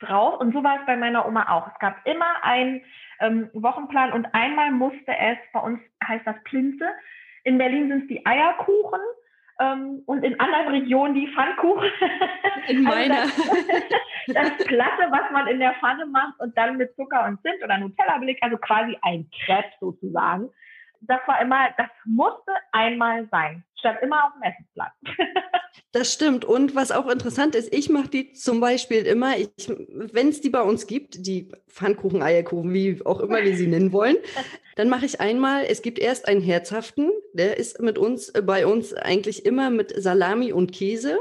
drauf. 0.00 0.40
Und 0.40 0.52
so 0.52 0.62
war 0.62 0.80
es 0.80 0.86
bei 0.86 0.96
meiner 0.96 1.26
Oma 1.26 1.50
auch. 1.50 1.68
Es 1.68 1.78
gab 1.78 2.06
immer 2.06 2.42
einen 2.42 2.82
ähm, 3.20 3.50
Wochenplan 3.52 4.12
und 4.12 4.26
einmal 4.34 4.70
musste 4.70 5.16
es, 5.16 5.38
bei 5.52 5.60
uns 5.60 5.80
heißt 6.06 6.26
das 6.26 6.36
Plinze, 6.44 6.86
in 7.44 7.58
Berlin 7.58 7.88
sind 7.88 8.02
es 8.02 8.08
die 8.08 8.26
Eierkuchen 8.26 9.00
ähm, 9.60 10.02
und 10.06 10.24
in 10.24 10.38
anderen 10.40 10.68
Regionen 10.68 11.14
die 11.14 11.28
Pfannkuchen. 11.28 11.90
In 12.68 12.82
meiner. 12.82 13.20
Also 13.20 13.42
das, 13.68 13.82
das 14.58 14.66
Platte, 14.66 15.06
was 15.10 15.30
man 15.30 15.46
in 15.46 15.60
der 15.60 15.74
Pfanne 15.74 16.04
macht 16.06 16.40
und 16.40 16.58
dann 16.58 16.76
mit 16.76 16.96
Zucker 16.96 17.24
und 17.26 17.40
Zimt 17.42 17.62
oder 17.62 17.78
Nutella 17.78 18.18
belegt, 18.18 18.42
also 18.42 18.56
quasi 18.56 18.98
ein 19.02 19.30
Crepe 19.44 19.70
sozusagen 19.78 20.48
das 21.08 21.20
war 21.26 21.40
immer, 21.40 21.68
das 21.76 21.88
musste 22.04 22.52
einmal 22.72 23.26
sein. 23.30 23.64
Stand 23.78 24.00
immer 24.02 24.24
auf 24.24 24.32
dem 24.34 24.42
Essensplan. 24.42 24.90
das 25.92 26.12
stimmt. 26.12 26.44
Und 26.44 26.74
was 26.74 26.90
auch 26.90 27.08
interessant 27.08 27.54
ist, 27.54 27.72
ich 27.74 27.88
mache 27.88 28.08
die 28.08 28.32
zum 28.32 28.60
Beispiel 28.60 29.06
immer, 29.06 29.34
wenn 30.12 30.28
es 30.28 30.40
die 30.40 30.50
bei 30.50 30.62
uns 30.62 30.86
gibt, 30.86 31.26
die 31.26 31.48
Pfannkuchen, 31.68 32.22
Eierkuchen, 32.22 32.72
wie 32.72 33.04
auch 33.04 33.20
immer 33.20 33.42
wir 33.42 33.56
sie 33.56 33.66
nennen 33.68 33.92
wollen, 33.92 34.16
dann 34.76 34.88
mache 34.88 35.06
ich 35.06 35.20
einmal, 35.20 35.64
es 35.64 35.82
gibt 35.82 35.98
erst 35.98 36.28
einen 36.28 36.42
herzhaften, 36.42 37.10
der 37.32 37.58
ist 37.58 37.80
mit 37.80 37.98
uns, 37.98 38.32
bei 38.32 38.66
uns 38.66 38.92
eigentlich 38.94 39.46
immer 39.46 39.70
mit 39.70 39.92
Salami 40.00 40.52
und 40.52 40.72
Käse. 40.72 41.18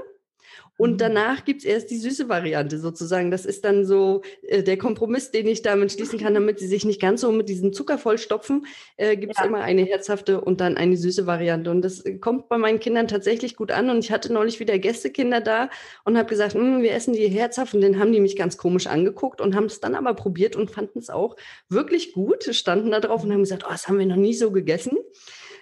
Und 0.78 0.94
mhm. 0.94 0.98
danach 0.98 1.46
gibt's 1.46 1.64
erst 1.64 1.90
die 1.90 1.98
süße 1.98 2.28
Variante 2.28 2.78
sozusagen. 2.80 3.32
Das 3.32 3.46
ist 3.46 3.64
dann 3.64 3.86
so 3.86 4.22
äh, 4.42 4.64
der 4.64 4.78
Kompromiss, 4.78 5.32
den 5.32 5.48
ich 5.48 5.62
damit 5.62 5.92
schließen 5.92 6.20
kann, 6.20 6.34
damit 6.34 6.60
sie 6.60 6.68
sich 6.68 6.86
nicht 6.86 7.02
ganz 7.02 7.22
so 7.22 7.32
mit 7.32 7.50
diesem 7.50 7.74
Zucker 7.74 7.98
vollstopfen. 7.98 8.66
Äh, 8.98 9.16
gibt's 9.18 9.40
ja. 9.40 9.46
immer 9.46 9.62
eine 9.62 9.84
herzhafte 9.84 10.42
und 10.42 10.62
dann 10.62 10.78
eine 10.78 10.98
süße 10.98 11.26
Variante. 11.28 11.72
Und 11.72 11.82
das 11.82 12.04
kommt 12.20 12.50
bei 12.50 12.58
meinen 12.58 12.80
Kindern 12.80 13.08
tatsächlich 13.08 13.56
gut 13.56 13.72
an. 13.72 13.90
Und 13.90 14.00
ich 14.00 14.12
hatte 14.12 14.34
neulich 14.34 14.60
wieder 14.60 14.78
Gästekinder 14.78 15.42
da 15.42 15.70
und 16.04 16.18
habe 16.18 16.28
gesagt, 16.28 16.56
hm, 16.56 16.82
wir 16.82 16.94
essen 16.94 17.14
die 17.14 17.28
herzhaften. 17.28 17.82
Den 17.82 18.00
haben 18.00 18.12
die 18.12 18.20
mich 18.20 18.36
ganz 18.36 18.58
komisch 18.58 18.88
angeguckt 18.88 19.40
und 19.40 19.56
haben 19.56 19.66
es 19.66 19.80
dann 19.80 19.96
aber 19.96 20.14
probiert 20.14 20.56
und 20.56 20.72
fanden 20.72 21.00
es 21.00 21.10
auch 21.10 21.36
wirklich 21.70 22.14
gut. 22.14 22.44
Standen 22.56 22.92
da 22.92 23.00
drauf 23.00 23.24
und 23.24 23.32
haben 23.32 23.42
gesagt, 23.42 23.64
oh, 23.66 23.72
das 23.72 23.88
haben 23.88 24.00
wir 24.00 24.06
noch 24.06 24.16
nie 24.16 24.34
so 24.34 24.52
gegessen. 24.52 24.98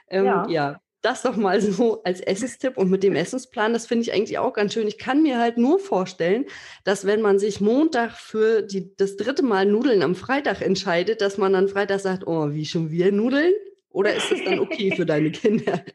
Ähm, 0.09 0.25
ja. 0.25 0.47
ja, 0.49 0.81
das 1.03 1.21
doch 1.21 1.35
mal 1.35 1.61
so 1.61 2.01
als 2.03 2.21
Essenstipp 2.21 2.77
und 2.77 2.89
mit 2.89 3.03
dem 3.03 3.15
Essensplan, 3.15 3.73
das 3.73 3.85
finde 3.85 4.03
ich 4.03 4.13
eigentlich 4.13 4.39
auch 4.39 4.53
ganz 4.53 4.73
schön. 4.73 4.87
Ich 4.87 4.97
kann 4.97 5.21
mir 5.21 5.37
halt 5.37 5.57
nur 5.57 5.79
vorstellen, 5.79 6.45
dass 6.85 7.05
wenn 7.05 7.21
man 7.21 7.37
sich 7.39 7.61
Montag 7.61 8.11
für 8.11 8.61
die, 8.61 8.95
das 8.95 9.17
dritte 9.17 9.43
Mal 9.43 9.65
Nudeln 9.65 10.01
am 10.01 10.15
Freitag 10.15 10.61
entscheidet, 10.61 11.21
dass 11.21 11.37
man 11.37 11.53
dann 11.53 11.67
Freitag 11.67 11.99
sagt, 11.99 12.25
oh, 12.25 12.51
wie 12.51 12.65
schon 12.65 12.89
wir 12.89 13.11
Nudeln? 13.11 13.53
Oder 13.89 14.15
ist 14.15 14.31
das 14.31 14.43
dann 14.43 14.59
okay 14.59 14.95
für 14.95 15.05
deine 15.05 15.31
Kinder? 15.31 15.81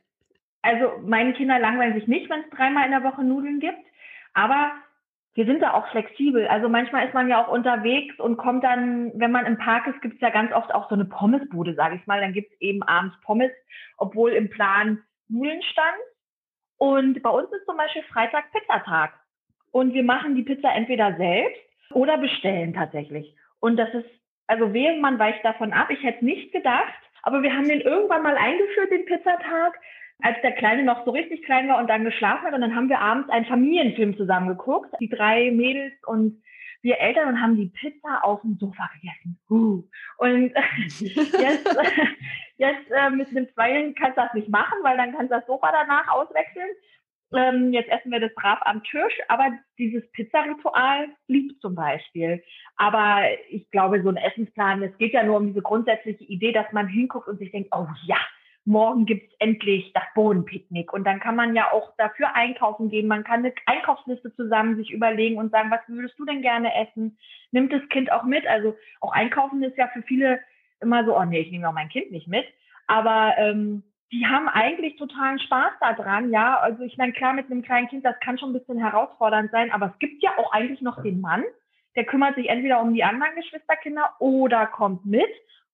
Also 0.61 0.91
meine 1.07 1.33
Kinder 1.35 1.59
langweilen 1.61 1.95
sich 1.95 2.09
nicht, 2.09 2.29
wenn 2.29 2.41
es 2.41 2.51
dreimal 2.51 2.85
in 2.85 2.91
der 2.91 3.05
Woche 3.05 3.23
Nudeln 3.23 3.61
gibt. 3.61 3.79
Aber 4.35 4.73
wir 5.39 5.47
sind 5.47 5.63
da 5.63 5.75
auch 5.75 5.87
flexibel. 5.93 6.49
Also 6.49 6.69
manchmal 6.69 7.07
ist 7.07 7.15
man 7.15 7.29
ja 7.29 7.41
auch 7.41 7.47
unterwegs 7.47 8.19
und 8.19 8.39
kommt 8.39 8.65
dann, 8.65 9.13
wenn 9.15 9.31
man 9.31 9.47
im 9.47 9.57
Park 9.57 9.87
ist, 9.87 10.03
gibt 10.03 10.17
es 10.17 10.21
ja 10.21 10.31
ganz 10.31 10.53
oft 10.53 10.75
auch 10.75 10.89
so 10.89 10.97
eine 10.97 11.05
Pommesbude, 11.05 11.75
sage 11.75 11.95
ich 11.95 12.05
mal. 12.09 12.21
Dann 12.21 12.33
gibt 12.33 12.53
es 12.53 12.61
eben 12.61 12.83
abends 12.83 13.15
Pommes, 13.21 13.53
obwohl 13.99 14.33
im 14.33 14.51
Plan 14.51 15.01
Nudeln 15.29 15.63
stand. 15.63 15.97
Und 16.77 17.23
bei 17.23 17.31
uns 17.31 17.53
ist 17.53 17.65
zum 17.67 17.77
Beispiel 17.77 18.03
Freitag 18.13 18.51
Pizzatag. 18.51 19.13
Und 19.71 19.95
wir 19.95 20.03
machen 20.03 20.35
die 20.35 20.43
Pizza 20.43 20.75
entweder 20.75 21.17
selbst 21.17 21.63
oder 21.93 22.19
bestellen 22.19 22.75
tatsächlich. 22.75 23.33
Und 23.61 23.77
das 23.77 23.95
ist, 23.95 24.11
also 24.49 24.73
wehe, 24.73 24.99
man 24.99 25.21
weicht 25.21 25.45
davon 25.45 25.73
ab. 25.73 25.89
Ich 25.91 26.03
hätte 26.03 26.25
nicht 26.25 26.51
gedacht, 26.51 26.99
aber 27.23 27.45
wir 27.45 27.55
haben 27.55 27.69
den 27.69 27.83
irgendwann 27.83 28.25
mal 28.25 28.37
eingeführt, 28.37 28.91
den 28.91 29.05
Pizzatag, 29.05 29.79
als 30.21 30.37
der 30.43 30.53
Kleine 30.53 30.83
noch 30.83 31.05
so 31.05 31.13
richtig 31.13 31.45
klein 31.45 31.69
war 31.69 31.79
und 31.79 31.89
dann 31.89 32.05
geschlafen 32.05 32.47
hat. 32.47 32.55
Und 32.55 32.61
dann 32.61 32.75
haben 32.75 32.89
wir 32.89 33.01
abends 33.01 33.31
einen 33.31 33.47
Familienfilm 33.47 34.17
zusammen 34.17 34.49
geguckt, 34.49 34.93
die 35.01 35.09
drei 35.09 35.51
Mädels 35.51 35.93
und 36.07 36.43
wir 36.83 36.99
Eltern 36.99 37.29
und 37.29 37.41
haben 37.41 37.57
die 37.57 37.67
Pizza 37.67 38.23
auf 38.23 38.41
dem 38.43 38.57
Sofa 38.59 38.89
gegessen. 38.95 39.39
Uh. 39.51 39.83
Und 40.19 40.53
jetzt, 40.99 41.79
jetzt 42.57 42.91
äh, 42.91 43.11
mit 43.11 43.31
dem 43.35 43.53
Zweien 43.55 43.95
kannst 43.95 44.17
du 44.17 44.23
das 44.23 44.35
nicht 44.35 44.49
machen, 44.49 44.79
weil 44.83 44.97
dann 44.97 45.13
kannst 45.13 45.33
du 45.33 45.37
das 45.37 45.47
Sofa 45.47 45.71
danach 45.73 46.09
auswechseln. 46.09 46.69
Ähm, 47.35 47.73
jetzt 47.73 47.91
essen 47.91 48.11
wir 48.11 48.21
das 48.21 48.35
brav 48.35 48.59
am 48.63 48.83
Tisch, 48.85 49.13
aber 49.29 49.53
dieses 49.77 50.09
Pizzaritual 50.13 51.09
blieb 51.27 51.61
zum 51.61 51.75
Beispiel. 51.75 52.43
Aber 52.77 53.23
ich 53.51 53.71
glaube, 53.71 54.03
so 54.03 54.09
ein 54.09 54.17
Essensplan, 54.17 54.83
es 54.83 54.97
geht 54.97 55.13
ja 55.13 55.23
nur 55.25 55.37
um 55.37 55.49
diese 55.49 55.61
grundsätzliche 55.61 56.25
Idee, 56.25 56.53
dass 56.53 56.73
man 56.73 56.89
hinguckt 56.89 57.29
und 57.29 57.39
sich 57.39 57.51
denkt, 57.51 57.69
oh 57.73 57.87
ja, 58.07 58.19
morgen 58.69 59.07
gibt's 59.07 59.35
endlich 59.39 59.93
das 59.95 60.05
Bodenpicknick. 60.15 60.93
Und 60.93 61.05
dann 61.05 61.21
kann 61.21 61.35
man 61.35 61.57
ja 61.57 61.73
auch 61.73 61.95
dafür 61.97 62.35
einkaufen 62.35 62.91
gehen. 62.91 63.09
Man 63.09 63.25
kann 63.25 63.41
eine 63.41 63.55
Einkaufsliste 63.67 64.35
zusammen 64.37 64.77
sich 64.77 64.91
überlegen 64.91 65.39
und 65.39 65.51
sagen, 65.51 65.71
was 65.71 65.81
würdest 65.89 66.19
du 66.19 66.27
denn 66.27 66.43
gerne 66.43 66.73
essen? 66.75 67.19
Nimmt 67.51 67.73
das 67.73 67.87
Kind 67.89 68.13
auch 68.13 68.25
mit? 68.25 68.47
Also 68.47 68.77
auch 69.01 69.13
einkaufen 69.13 69.63
ist 69.63 69.79
ja 69.79 69.89
für 69.89 70.03
viele 70.03 70.41
immer 70.81 71.05
so, 71.05 71.17
oh 71.17 71.25
nee, 71.25 71.41
ich 71.41 71.51
nehme 71.51 71.69
auch 71.69 71.73
mein 71.73 71.89
Kind 71.89 72.11
nicht 72.11 72.29
mit. 72.29 72.45
Aber 72.87 73.35
ähm, 73.39 73.83
die 74.13 74.27
haben 74.27 74.49
eigentlich 74.49 74.97
totalen 74.97 75.39
Spaß 75.39 75.73
daran, 75.81 76.31
ja. 76.31 76.59
Also 76.59 76.83
ich 76.83 76.97
meine, 76.99 77.13
klar, 77.13 77.33
mit 77.33 77.51
einem 77.51 77.63
kleinen 77.63 77.89
Kind, 77.89 78.05
das 78.05 78.21
kann 78.21 78.39
schon 78.39 78.51
ein 78.51 78.59
bisschen 78.59 78.79
herausfordernd 78.79 79.51
sein, 79.51 79.73
aber 79.73 79.93
es 79.93 79.99
gibt 79.99 80.23
ja 80.23 80.31
auch 80.39 80.53
eigentlich 80.53 80.83
noch 80.83 81.03
den 81.03 81.21
Mann, 81.21 81.45
der 81.97 82.05
kümmert 82.05 82.35
sich 82.35 82.49
entweder 82.49 82.81
um 82.81 82.95
die 82.95 83.05
anderen 83.05 83.35
Geschwisterkinder 83.35 84.15
oder 84.19 84.67
kommt 84.67 85.05
mit 85.05 85.31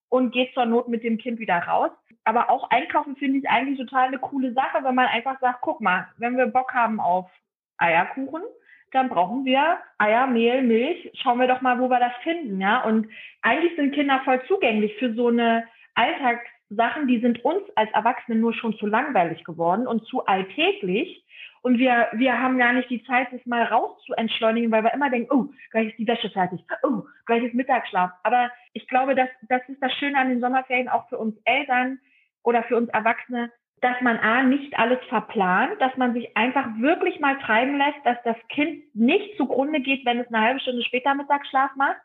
und 0.09 0.31
geht 0.31 0.53
zur 0.53 0.65
Not 0.65 0.87
mit 0.87 1.03
dem 1.03 1.17
Kind 1.17 1.39
wieder 1.39 1.57
raus. 1.59 1.91
Aber 2.25 2.49
auch 2.49 2.69
einkaufen 2.71 3.15
finde 3.15 3.37
ich 3.39 3.49
eigentlich 3.49 3.77
total 3.77 4.07
eine 4.07 4.17
coole 4.17 4.51
Sache, 4.53 4.83
wenn 4.83 4.95
man 4.95 5.05
einfach 5.05 5.39
sagt, 5.39 5.61
guck 5.61 5.79
mal, 5.79 6.07
wenn 6.17 6.35
wir 6.35 6.47
Bock 6.47 6.73
haben 6.73 6.99
auf 6.99 7.29
Eierkuchen, 7.77 8.41
dann 8.91 9.09
brauchen 9.09 9.45
wir 9.45 9.77
Eier, 9.97 10.25
Mehl, 10.25 10.63
Milch. 10.63 11.11
Schauen 11.21 11.39
wir 11.39 11.47
doch 11.47 11.61
mal, 11.61 11.79
wo 11.79 11.89
wir 11.89 11.99
das 11.99 12.13
finden, 12.23 12.59
ja. 12.59 12.83
Und 12.83 13.07
eigentlich 13.41 13.75
sind 13.75 13.93
Kinder 13.93 14.21
voll 14.23 14.41
zugänglich 14.47 14.95
für 14.97 15.13
so 15.13 15.27
eine 15.27 15.67
Alltagssachen, 15.93 17.07
die 17.07 17.19
sind 17.19 17.43
uns 17.45 17.63
als 17.75 17.91
Erwachsene 17.91 18.37
nur 18.37 18.53
schon 18.53 18.75
zu 18.77 18.87
langweilig 18.87 19.43
geworden 19.43 19.85
und 19.85 20.05
zu 20.07 20.25
alltäglich. 20.25 21.23
Und 21.61 21.79
wir, 21.79 22.09
wir 22.13 22.39
haben 22.39 22.57
gar 22.57 22.73
nicht 22.73 22.89
die 22.89 23.03
Zeit, 23.05 23.27
das 23.31 23.45
mal 23.45 23.63
raus 23.63 23.99
zu 24.05 24.13
entschleunigen, 24.13 24.71
weil 24.71 24.83
wir 24.83 24.93
immer 24.93 25.09
denken, 25.09 25.31
oh, 25.31 25.47
gleich 25.71 25.89
ist 25.89 25.97
die 25.97 26.07
Wäsche 26.07 26.29
fertig, 26.29 26.63
oh, 26.83 27.03
gleich 27.25 27.43
ist 27.43 27.55
Mittagsschlaf. 27.55 28.11
Aber 28.23 28.51
ich 28.73 28.87
glaube, 28.87 29.15
das, 29.15 29.29
das 29.49 29.61
ist 29.67 29.81
das 29.81 29.91
Schöne 29.93 30.17
an 30.17 30.29
den 30.29 30.41
Sommerferien 30.41 30.89
auch 30.89 31.09
für 31.09 31.17
uns 31.17 31.35
Eltern 31.43 31.99
oder 32.45 32.63
für 32.63 32.77
uns 32.77 32.89
Erwachsene, 32.89 33.51
dass 33.81 33.99
man 34.01 34.17
A, 34.17 34.43
nicht 34.43 34.77
alles 34.79 34.99
verplant, 35.09 35.79
dass 35.79 35.95
man 35.97 36.13
sich 36.13 36.35
einfach 36.37 36.65
wirklich 36.77 37.19
mal 37.19 37.37
treiben 37.39 37.77
lässt, 37.77 38.05
dass 38.05 38.17
das 38.23 38.37
Kind 38.49 38.83
nicht 38.95 39.37
zugrunde 39.37 39.81
geht, 39.81 40.05
wenn 40.05 40.19
es 40.19 40.27
eine 40.27 40.41
halbe 40.41 40.59
Stunde 40.59 40.83
später 40.83 41.13
Mittagsschlaf 41.13 41.75
macht 41.75 41.99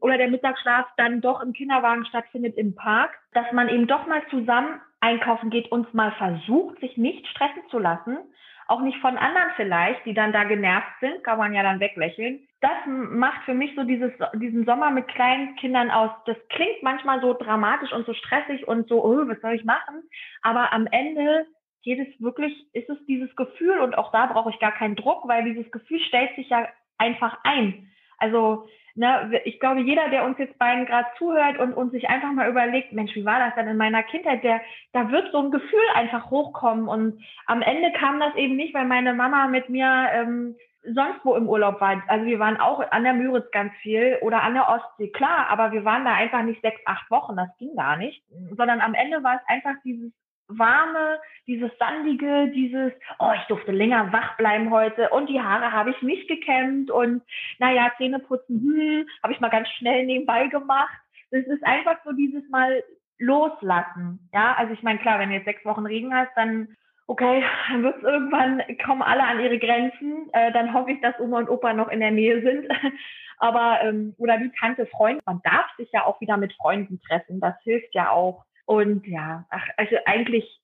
oder 0.00 0.18
der 0.18 0.28
Mittagsschlaf 0.28 0.86
dann 0.96 1.20
doch 1.20 1.40
im 1.40 1.52
Kinderwagen 1.52 2.04
stattfindet 2.06 2.56
im 2.56 2.74
Park, 2.74 3.16
dass 3.32 3.50
man 3.52 3.68
eben 3.68 3.86
doch 3.86 4.06
mal 4.06 4.22
zusammen 4.28 4.80
einkaufen 5.00 5.50
geht 5.50 5.70
und 5.70 5.94
mal 5.94 6.12
versucht, 6.12 6.80
sich 6.80 6.96
nicht 6.96 7.26
stressen 7.28 7.62
zu 7.70 7.78
lassen 7.78 8.18
auch 8.66 8.80
nicht 8.80 8.98
von 8.98 9.16
anderen 9.18 9.50
vielleicht, 9.56 10.04
die 10.06 10.14
dann 10.14 10.32
da 10.32 10.44
genervt 10.44 10.92
sind, 11.00 11.22
kann 11.24 11.38
man 11.38 11.52
ja 11.52 11.62
dann 11.62 11.80
weglächeln. 11.80 12.46
Das 12.60 12.72
macht 12.86 13.42
für 13.44 13.54
mich 13.54 13.74
so 13.76 13.84
dieses, 13.84 14.12
diesen 14.34 14.64
Sommer 14.64 14.90
mit 14.90 15.08
kleinen 15.08 15.56
Kindern 15.56 15.90
aus. 15.90 16.10
Das 16.26 16.36
klingt 16.48 16.82
manchmal 16.82 17.20
so 17.20 17.34
dramatisch 17.34 17.92
und 17.92 18.06
so 18.06 18.14
stressig 18.14 18.66
und 18.66 18.88
so, 18.88 19.04
oh, 19.04 19.28
was 19.28 19.40
soll 19.40 19.54
ich 19.54 19.64
machen? 19.64 20.02
Aber 20.42 20.72
am 20.72 20.86
Ende 20.86 21.46
geht 21.82 21.98
es 21.98 22.20
wirklich, 22.20 22.54
ist 22.72 22.88
es 22.88 22.98
dieses 23.06 23.34
Gefühl 23.36 23.78
und 23.80 23.96
auch 23.96 24.10
da 24.12 24.26
brauche 24.26 24.50
ich 24.50 24.58
gar 24.58 24.72
keinen 24.72 24.96
Druck, 24.96 25.28
weil 25.28 25.44
dieses 25.44 25.70
Gefühl 25.70 26.00
stellt 26.00 26.34
sich 26.36 26.48
ja 26.48 26.66
einfach 26.96 27.38
ein. 27.44 27.90
Also 28.18 28.66
ne, 28.94 29.40
ich 29.44 29.60
glaube, 29.60 29.80
jeder, 29.80 30.08
der 30.08 30.24
uns 30.24 30.38
jetzt 30.38 30.58
beiden 30.58 30.86
gerade 30.86 31.08
zuhört 31.18 31.58
und, 31.58 31.74
und 31.74 31.90
sich 31.90 32.08
einfach 32.08 32.32
mal 32.32 32.48
überlegt, 32.48 32.92
Mensch, 32.92 33.14
wie 33.14 33.24
war 33.24 33.38
das 33.38 33.54
denn 33.54 33.68
in 33.68 33.76
meiner 33.76 34.02
Kindheit, 34.02 34.42
der, 34.44 34.60
da 34.92 35.10
wird 35.10 35.32
so 35.32 35.38
ein 35.38 35.50
Gefühl 35.50 35.86
einfach 35.94 36.30
hochkommen. 36.30 36.88
Und 36.88 37.22
am 37.46 37.62
Ende 37.62 37.92
kam 37.92 38.20
das 38.20 38.34
eben 38.36 38.56
nicht, 38.56 38.74
weil 38.74 38.86
meine 38.86 39.14
Mama 39.14 39.48
mit 39.48 39.68
mir 39.68 40.08
ähm, 40.12 40.56
sonst 40.92 41.24
wo 41.24 41.34
im 41.34 41.48
Urlaub 41.48 41.80
war. 41.80 42.02
Also 42.08 42.26
wir 42.26 42.38
waren 42.38 42.58
auch 42.58 42.80
an 42.90 43.04
der 43.04 43.14
Müritz 43.14 43.50
ganz 43.50 43.72
viel 43.82 44.18
oder 44.20 44.42
an 44.42 44.54
der 44.54 44.68
Ostsee, 44.68 45.08
klar, 45.08 45.48
aber 45.48 45.72
wir 45.72 45.84
waren 45.84 46.04
da 46.04 46.12
einfach 46.12 46.42
nicht 46.42 46.60
sechs, 46.60 46.80
acht 46.84 47.10
Wochen, 47.10 47.36
das 47.36 47.48
ging 47.58 47.74
gar 47.74 47.96
nicht, 47.96 48.22
sondern 48.56 48.80
am 48.80 48.94
Ende 48.94 49.22
war 49.22 49.36
es 49.36 49.48
einfach 49.48 49.74
dieses 49.84 50.12
warme, 50.48 51.18
dieses 51.46 51.70
sandige, 51.78 52.50
dieses, 52.54 52.92
oh, 53.18 53.32
ich 53.34 53.44
durfte 53.48 53.72
länger 53.72 54.12
wach 54.12 54.36
bleiben 54.36 54.70
heute 54.70 55.08
und 55.10 55.28
die 55.28 55.40
Haare 55.40 55.72
habe 55.72 55.90
ich 55.90 56.02
nicht 56.02 56.28
gekämmt 56.28 56.90
und 56.90 57.22
naja, 57.58 57.92
Zähne 57.96 58.18
putzen, 58.18 58.60
hm, 58.60 59.06
habe 59.22 59.32
ich 59.32 59.40
mal 59.40 59.50
ganz 59.50 59.68
schnell 59.70 60.04
nebenbei 60.06 60.48
gemacht. 60.48 60.98
Das 61.30 61.44
ist 61.46 61.64
einfach 61.64 61.96
so 62.04 62.12
dieses 62.12 62.48
Mal 62.50 62.82
loslassen. 63.18 64.28
Ja, 64.32 64.54
also 64.54 64.72
ich 64.72 64.82
meine, 64.82 64.98
klar, 64.98 65.18
wenn 65.18 65.30
du 65.30 65.36
jetzt 65.36 65.46
sechs 65.46 65.64
Wochen 65.64 65.86
Regen 65.86 66.14
hast, 66.14 66.30
dann 66.36 66.76
okay, 67.06 67.44
dann 67.68 67.82
wird 67.82 67.96
es 67.98 68.02
irgendwann, 68.02 68.62
kommen 68.84 69.02
alle 69.02 69.24
an 69.24 69.40
ihre 69.40 69.58
Grenzen. 69.58 70.28
Äh, 70.32 70.52
dann 70.52 70.72
hoffe 70.72 70.92
ich, 70.92 71.00
dass 71.00 71.18
Oma 71.20 71.38
und 71.38 71.50
Opa 71.50 71.72
noch 71.72 71.88
in 71.88 72.00
der 72.00 72.10
Nähe 72.10 72.42
sind. 72.42 72.68
Aber, 73.38 73.80
ähm, 73.82 74.14
oder 74.18 74.38
wie 74.40 74.50
Tante, 74.58 74.86
Freund, 74.86 75.20
man 75.26 75.40
darf 75.42 75.66
sich 75.76 75.90
ja 75.92 76.04
auch 76.04 76.20
wieder 76.20 76.36
mit 76.36 76.52
Freunden 76.54 77.00
treffen. 77.00 77.40
Das 77.40 77.54
hilft 77.62 77.94
ja 77.94 78.10
auch. 78.10 78.44
Und 78.66 79.06
ja, 79.06 79.46
ach, 79.50 79.66
also 79.76 79.96
eigentlich, 80.06 80.60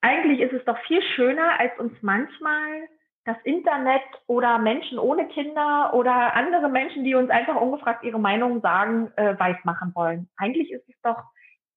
eigentlich 0.00 0.40
ist 0.40 0.52
es 0.52 0.64
doch 0.64 0.78
viel 0.86 1.02
schöner, 1.14 1.58
als 1.58 1.78
uns 1.78 1.92
manchmal 2.02 2.88
das 3.24 3.36
Internet 3.44 4.02
oder 4.26 4.58
Menschen 4.58 4.98
ohne 4.98 5.28
Kinder 5.28 5.92
oder 5.94 6.34
andere 6.34 6.68
Menschen, 6.68 7.04
die 7.04 7.14
uns 7.14 7.30
einfach 7.30 7.56
ungefragt 7.56 8.02
ihre 8.04 8.18
Meinung 8.18 8.60
sagen, 8.60 9.12
äh, 9.16 9.38
weiß 9.38 9.58
machen 9.64 9.92
wollen. 9.94 10.28
Eigentlich 10.36 10.70
ist 10.70 10.88
es 10.88 11.00
doch, 11.02 11.22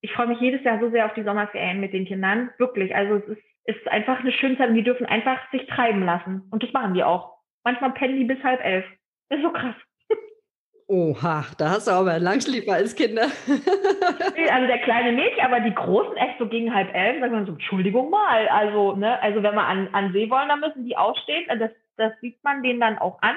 ich 0.01 0.11
freue 0.13 0.27
mich 0.27 0.39
jedes 0.39 0.63
Jahr 0.63 0.79
so 0.79 0.89
sehr 0.89 1.05
auf 1.05 1.13
die 1.13 1.23
Sommerferien 1.23 1.81
mit 1.81 1.93
den 1.93 2.05
Kindern. 2.05 2.51
Wirklich. 2.57 2.95
Also 2.95 3.15
es 3.15 3.27
ist 3.37 3.43
ist 3.65 3.87
einfach 3.87 4.19
eine 4.19 4.31
schöne 4.31 4.57
Zeit 4.57 4.69
und 4.69 4.75
die 4.75 4.83
dürfen 4.83 5.05
einfach 5.05 5.39
sich 5.51 5.65
treiben 5.67 6.03
lassen. 6.03 6.43
Und 6.51 6.63
das 6.63 6.73
machen 6.73 6.93
die 6.93 7.03
auch. 7.03 7.37
Manchmal 7.63 7.91
pennen 7.91 8.17
die 8.17 8.25
bis 8.25 8.43
halb 8.43 8.63
elf. 8.63 8.85
Das 9.29 9.39
ist 9.39 9.45
so 9.45 9.51
krass. 9.51 9.75
Oha, 10.87 11.45
da 11.57 11.69
hast 11.69 11.87
du 11.87 11.91
aber 11.91 12.19
Langschläfer 12.19 12.73
als 12.73 12.95
Kinder. 12.95 13.23
also 13.47 14.67
der 14.67 14.79
kleine 14.79 15.13
nicht, 15.13 15.39
aber 15.41 15.59
die 15.61 15.73
Großen 15.73 16.17
echt 16.17 16.37
so 16.39 16.47
gegen 16.47 16.73
halb 16.73 16.93
elf, 16.93 17.19
sagen 17.19 17.33
wir 17.33 17.45
so, 17.45 17.53
Entschuldigung 17.53 18.09
mal. 18.09 18.47
Also, 18.49 18.95
ne, 18.95 19.21
also 19.21 19.41
wenn 19.41 19.55
wir 19.55 19.65
an, 19.65 19.87
an 19.93 20.11
See 20.11 20.29
wollen, 20.29 20.49
dann 20.49 20.59
müssen 20.59 20.85
die 20.85 20.97
aufstehen. 20.97 21.45
Das, 21.57 21.71
das 21.97 22.13
sieht 22.21 22.43
man 22.43 22.63
denen 22.63 22.81
dann 22.81 22.97
auch 22.97 23.21
an. 23.21 23.35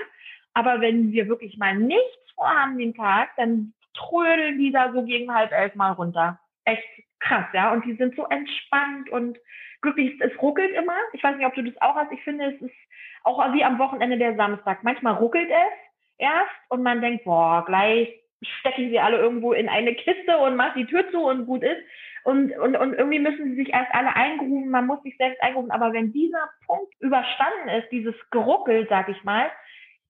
Aber 0.54 0.80
wenn 0.80 1.12
wir 1.12 1.28
wirklich 1.28 1.56
mal 1.58 1.76
nichts 1.76 2.32
vorhaben 2.34 2.78
den 2.78 2.94
Tag, 2.94 3.30
dann 3.36 3.72
trödeln 3.94 4.58
die 4.58 4.72
da 4.72 4.92
so 4.92 5.02
gegen 5.04 5.32
halb 5.32 5.52
elf 5.52 5.74
mal 5.74 5.92
runter. 5.92 6.38
Echt 6.64 6.84
krass, 7.20 7.46
ja. 7.52 7.72
Und 7.72 7.84
die 7.84 7.94
sind 7.94 8.16
so 8.16 8.26
entspannt 8.26 9.08
und 9.10 9.38
glücklich. 9.82 10.20
Es 10.20 10.32
ruckelt 10.42 10.72
immer. 10.74 10.96
Ich 11.12 11.22
weiß 11.22 11.36
nicht, 11.36 11.46
ob 11.46 11.54
du 11.54 11.62
das 11.62 11.80
auch 11.80 11.94
hast. 11.94 12.12
Ich 12.12 12.22
finde, 12.22 12.46
es 12.46 12.60
ist 12.60 12.74
auch 13.22 13.38
wie 13.52 13.64
am 13.64 13.78
Wochenende 13.78 14.18
der 14.18 14.34
Samstag. 14.36 14.82
Manchmal 14.82 15.14
ruckelt 15.14 15.48
es 15.48 15.85
erst 16.18 16.54
und 16.68 16.82
man 16.82 17.00
denkt, 17.00 17.24
boah, 17.24 17.64
gleich 17.66 18.08
stecke 18.60 18.82
ich 18.82 18.90
sie 18.90 19.00
alle 19.00 19.18
irgendwo 19.18 19.52
in 19.52 19.68
eine 19.68 19.94
Kiste 19.94 20.38
und 20.38 20.56
mache 20.56 20.78
die 20.78 20.86
Tür 20.86 21.10
zu 21.10 21.20
und 21.20 21.46
gut 21.46 21.62
ist. 21.62 21.82
Und, 22.24 22.52
und, 22.58 22.76
und 22.76 22.94
irgendwie 22.94 23.20
müssen 23.20 23.50
sie 23.50 23.54
sich 23.54 23.72
erst 23.72 23.94
alle 23.94 24.14
eingrufen, 24.14 24.68
man 24.68 24.86
muss 24.86 25.02
sich 25.02 25.16
selbst 25.16 25.40
eingrufen. 25.42 25.70
Aber 25.70 25.92
wenn 25.92 26.12
dieser 26.12 26.50
Punkt 26.66 26.92
überstanden 26.98 27.68
ist, 27.78 27.90
dieses 27.92 28.14
Geruckel, 28.30 28.86
sag 28.90 29.08
ich 29.08 29.22
mal, 29.22 29.48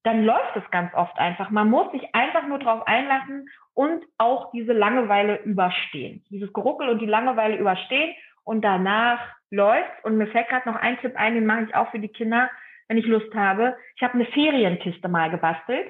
dann 0.02 0.24
läuft 0.24 0.56
es 0.56 0.70
ganz 0.70 0.94
oft 0.94 1.18
einfach. 1.18 1.50
Man 1.50 1.68
muss 1.68 1.90
sich 1.92 2.14
einfach 2.14 2.46
nur 2.46 2.58
drauf 2.58 2.86
einlassen 2.86 3.48
und 3.74 4.04
auch 4.18 4.50
diese 4.52 4.72
Langeweile 4.72 5.42
überstehen. 5.42 6.24
Dieses 6.30 6.52
Geruckel 6.52 6.88
und 6.88 7.00
die 7.00 7.06
Langeweile 7.06 7.56
überstehen 7.56 8.14
und 8.44 8.64
danach 8.64 9.18
läuft. 9.50 10.04
Und 10.04 10.16
mir 10.16 10.28
fällt 10.28 10.48
gerade 10.48 10.68
noch 10.68 10.76
ein 10.76 10.98
Tipp 11.00 11.14
ein, 11.16 11.34
den 11.34 11.44
mache 11.44 11.64
ich 11.64 11.74
auch 11.74 11.90
für 11.90 11.98
die 11.98 12.08
Kinder, 12.08 12.48
wenn 12.88 12.98
ich 12.98 13.06
Lust 13.06 13.34
habe. 13.34 13.76
Ich 13.96 14.02
habe 14.02 14.14
eine 14.14 14.26
Ferienkiste 14.26 15.08
mal 15.08 15.30
gebastelt. 15.30 15.88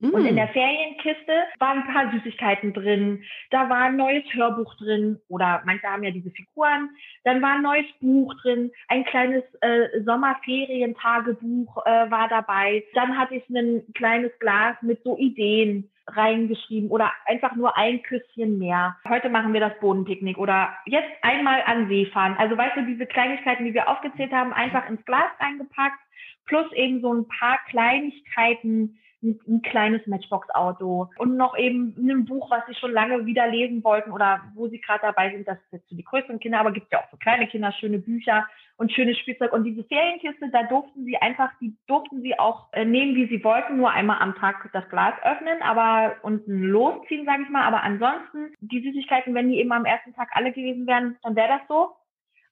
Mm. 0.00 0.10
Und 0.10 0.26
in 0.26 0.34
mm. 0.34 0.36
der 0.36 0.48
Ferienkiste 0.48 1.32
waren 1.58 1.82
ein 1.82 1.92
paar 1.92 2.12
Süßigkeiten 2.12 2.72
drin. 2.72 3.22
Da 3.50 3.68
war 3.70 3.84
ein 3.84 3.96
neues 3.96 4.24
Hörbuch 4.32 4.74
drin 4.76 5.18
oder 5.28 5.62
manche 5.64 5.86
haben 5.86 6.04
ja 6.04 6.10
diese 6.10 6.30
Figuren. 6.30 6.90
Dann 7.24 7.40
war 7.42 7.54
ein 7.54 7.62
neues 7.62 7.86
Buch 8.00 8.34
drin. 8.42 8.70
Ein 8.88 9.04
kleines 9.04 9.44
äh, 9.60 10.02
Sommerferientagebuch 10.04 11.86
äh, 11.86 12.10
war 12.10 12.28
dabei. 12.28 12.84
Dann 12.94 13.16
hatte 13.16 13.36
ich 13.36 13.48
ein 13.48 13.82
kleines 13.94 14.38
Glas 14.38 14.76
mit 14.82 15.02
so 15.02 15.16
Ideen 15.16 15.90
reingeschrieben 16.06 16.90
oder 16.90 17.12
einfach 17.26 17.56
nur 17.56 17.76
ein 17.76 18.02
Küsschen 18.02 18.58
mehr. 18.58 18.96
Heute 19.08 19.28
machen 19.28 19.52
wir 19.52 19.60
das 19.60 19.78
Bodenpicknick 19.80 20.38
oder 20.38 20.72
jetzt 20.86 21.10
einmal 21.22 21.62
an 21.66 21.88
See 21.88 22.06
fahren. 22.06 22.36
Also 22.38 22.56
weißt 22.56 22.76
du, 22.76 22.86
diese 22.86 23.06
Kleinigkeiten, 23.06 23.64
die 23.64 23.74
wir 23.74 23.88
aufgezählt 23.88 24.32
haben, 24.32 24.52
einfach 24.52 24.88
ins 24.88 25.04
Glas 25.04 25.30
reingepackt, 25.40 25.98
plus 26.46 26.70
eben 26.72 27.00
so 27.00 27.12
ein 27.12 27.26
paar 27.28 27.58
Kleinigkeiten, 27.68 28.98
ein, 29.26 29.40
ein 29.48 29.62
kleines 29.62 30.06
Matchbox-Auto 30.06 31.10
und 31.18 31.36
noch 31.36 31.56
eben 31.56 31.94
ein 31.98 32.24
Buch, 32.24 32.50
was 32.50 32.64
sie 32.66 32.74
schon 32.74 32.92
lange 32.92 33.26
wieder 33.26 33.46
lesen 33.48 33.82
wollten 33.84 34.12
oder 34.12 34.40
wo 34.54 34.68
sie 34.68 34.80
gerade 34.80 35.02
dabei 35.02 35.30
sind. 35.30 35.46
Das 35.46 35.58
ist 35.58 35.72
jetzt 35.72 35.88
für 35.88 35.94
die 35.94 36.04
größeren 36.04 36.38
Kinder, 36.38 36.60
aber 36.60 36.72
gibt 36.72 36.92
ja 36.92 37.00
auch 37.00 37.10
für 37.10 37.18
kleine 37.18 37.46
Kinder 37.46 37.72
schöne 37.72 37.98
Bücher 37.98 38.46
und 38.76 38.92
schönes 38.92 39.18
Spielzeug. 39.18 39.52
Und 39.52 39.64
diese 39.64 39.84
Ferienkiste, 39.84 40.50
da 40.50 40.62
durften 40.64 41.04
sie 41.04 41.16
einfach, 41.16 41.50
die 41.60 41.74
durften 41.86 42.22
sie 42.22 42.38
auch 42.38 42.72
äh, 42.72 42.84
nehmen, 42.84 43.14
wie 43.14 43.26
sie 43.26 43.42
wollten, 43.42 43.76
nur 43.76 43.90
einmal 43.90 44.18
am 44.20 44.34
Tag 44.36 44.68
das 44.72 44.88
Glas 44.88 45.14
öffnen, 45.22 45.62
aber 45.62 46.16
und 46.22 46.42
losziehen, 46.46 47.24
sage 47.24 47.42
ich 47.42 47.48
mal. 47.48 47.64
Aber 47.64 47.82
ansonsten, 47.82 48.54
die 48.60 48.82
Süßigkeiten, 48.82 49.34
wenn 49.34 49.48
die 49.48 49.58
eben 49.58 49.72
am 49.72 49.84
ersten 49.84 50.14
Tag 50.14 50.28
alle 50.32 50.52
gewesen 50.52 50.86
wären, 50.86 51.16
dann 51.22 51.36
wäre 51.36 51.48
das 51.48 51.68
so. 51.68 51.90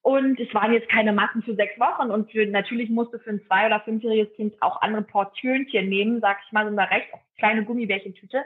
Und 0.05 0.39
es 0.39 0.53
waren 0.53 0.71
jetzt 0.71 0.87
keine 0.87 1.13
Massen 1.13 1.41
für 1.41 1.55
sechs 1.55 1.79
Wochen. 1.79 2.11
Und 2.11 2.29
für, 2.29 2.45
natürlich 2.45 2.91
musste 2.91 3.17
für 3.17 3.31
ein 3.31 3.41
zwei- 3.47 3.65
oder 3.65 3.79
fünfjähriges 3.79 4.31
Kind 4.35 4.53
auch 4.61 4.79
andere 4.83 5.01
Portionchen 5.01 5.89
nehmen, 5.89 6.21
sag 6.21 6.37
ich 6.45 6.51
mal, 6.51 6.63
so 6.63 6.77
eine 6.77 6.91
recht 6.91 7.07
kleine 7.39 7.65
Gummibärchentüte. 7.65 8.45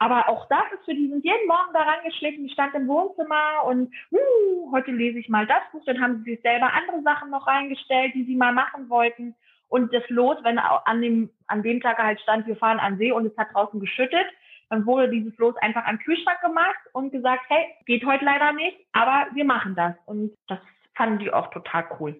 Aber 0.00 0.28
auch 0.28 0.48
das 0.48 0.64
ist 0.74 0.84
für 0.84 0.94
die, 0.96 1.08
sind 1.08 1.24
jeden 1.24 1.46
Morgen 1.46 1.72
daran 1.72 2.02
geschlichen, 2.04 2.42
die 2.48 2.52
stand 2.52 2.74
im 2.74 2.88
Wohnzimmer 2.88 3.64
und 3.66 3.94
uh, 4.10 4.72
heute 4.72 4.90
lese 4.90 5.20
ich 5.20 5.28
mal 5.28 5.46
das 5.46 5.62
Buch. 5.70 5.84
Dann 5.86 6.00
haben 6.00 6.24
sie 6.24 6.32
sich 6.32 6.42
selber 6.42 6.72
andere 6.72 7.00
Sachen 7.04 7.30
noch 7.30 7.46
reingestellt, 7.46 8.12
die 8.16 8.24
sie 8.24 8.34
mal 8.34 8.52
machen 8.52 8.90
wollten. 8.90 9.36
Und 9.68 9.94
das 9.94 10.02
Los, 10.08 10.38
wenn 10.42 10.58
an 10.58 11.00
dem, 11.00 11.30
an 11.46 11.62
dem 11.62 11.80
Tag 11.80 11.98
halt 11.98 12.20
stand, 12.20 12.48
wir 12.48 12.56
fahren 12.56 12.80
an 12.80 12.98
See 12.98 13.12
und 13.12 13.26
es 13.26 13.36
hat 13.36 13.54
draußen 13.54 13.78
geschüttet, 13.78 14.26
dann 14.70 14.84
wurde 14.86 15.08
dieses 15.08 15.38
Los 15.38 15.54
einfach 15.58 15.86
den 15.86 16.00
Kühlschrank 16.00 16.40
gemacht 16.40 16.80
und 16.94 17.12
gesagt, 17.12 17.44
hey, 17.46 17.64
geht 17.84 18.04
heute 18.04 18.24
leider 18.24 18.52
nicht, 18.52 18.76
aber 18.92 19.28
wir 19.34 19.44
machen 19.44 19.76
das. 19.76 19.94
Und 20.06 20.32
das 20.48 20.58
fanden 20.96 21.18
die 21.18 21.32
auch 21.32 21.50
total 21.50 21.84
cool. 22.00 22.16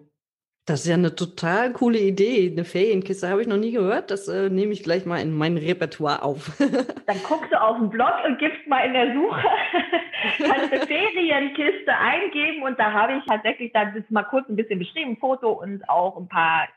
Das 0.65 0.81
ist 0.81 0.87
ja 0.87 0.95
eine 0.95 1.15
total 1.15 1.71
coole 1.71 1.97
Idee. 1.97 2.51
Eine 2.51 2.65
Ferienkiste 2.65 3.29
habe 3.29 3.41
ich 3.41 3.47
noch 3.47 3.55
nie 3.55 3.71
gehört. 3.71 4.11
Das 4.11 4.27
äh, 4.27 4.49
nehme 4.49 4.73
ich 4.73 4.83
gleich 4.83 5.05
mal 5.05 5.21
in 5.21 5.31
mein 5.31 5.55
Repertoire 5.55 6.23
auf. 6.23 6.57
Dann 7.07 7.23
guckst 7.23 7.53
du 7.53 7.61
auf 7.61 7.77
den 7.77 7.89
Blog 7.89 8.11
und 8.25 8.37
gibst 8.37 8.67
mal 8.67 8.85
in 8.85 8.93
der 8.93 9.13
Suche 9.13 9.41
kannst 10.37 10.73
eine 10.73 10.85
Ferienkiste 10.85 11.95
eingeben 11.97 12.63
und 12.63 12.77
da 12.79 12.91
habe 12.91 13.13
ich 13.13 13.25
tatsächlich 13.25 13.71
da 13.71 13.85
das 13.85 14.03
mal 14.09 14.23
kurz 14.23 14.49
ein 14.49 14.55
bisschen 14.55 14.79
beschrieben, 14.79 15.17
Foto 15.17 15.51
und 15.51 15.87
auch 15.89 16.17
ein 16.17 16.27
paar 16.27 16.67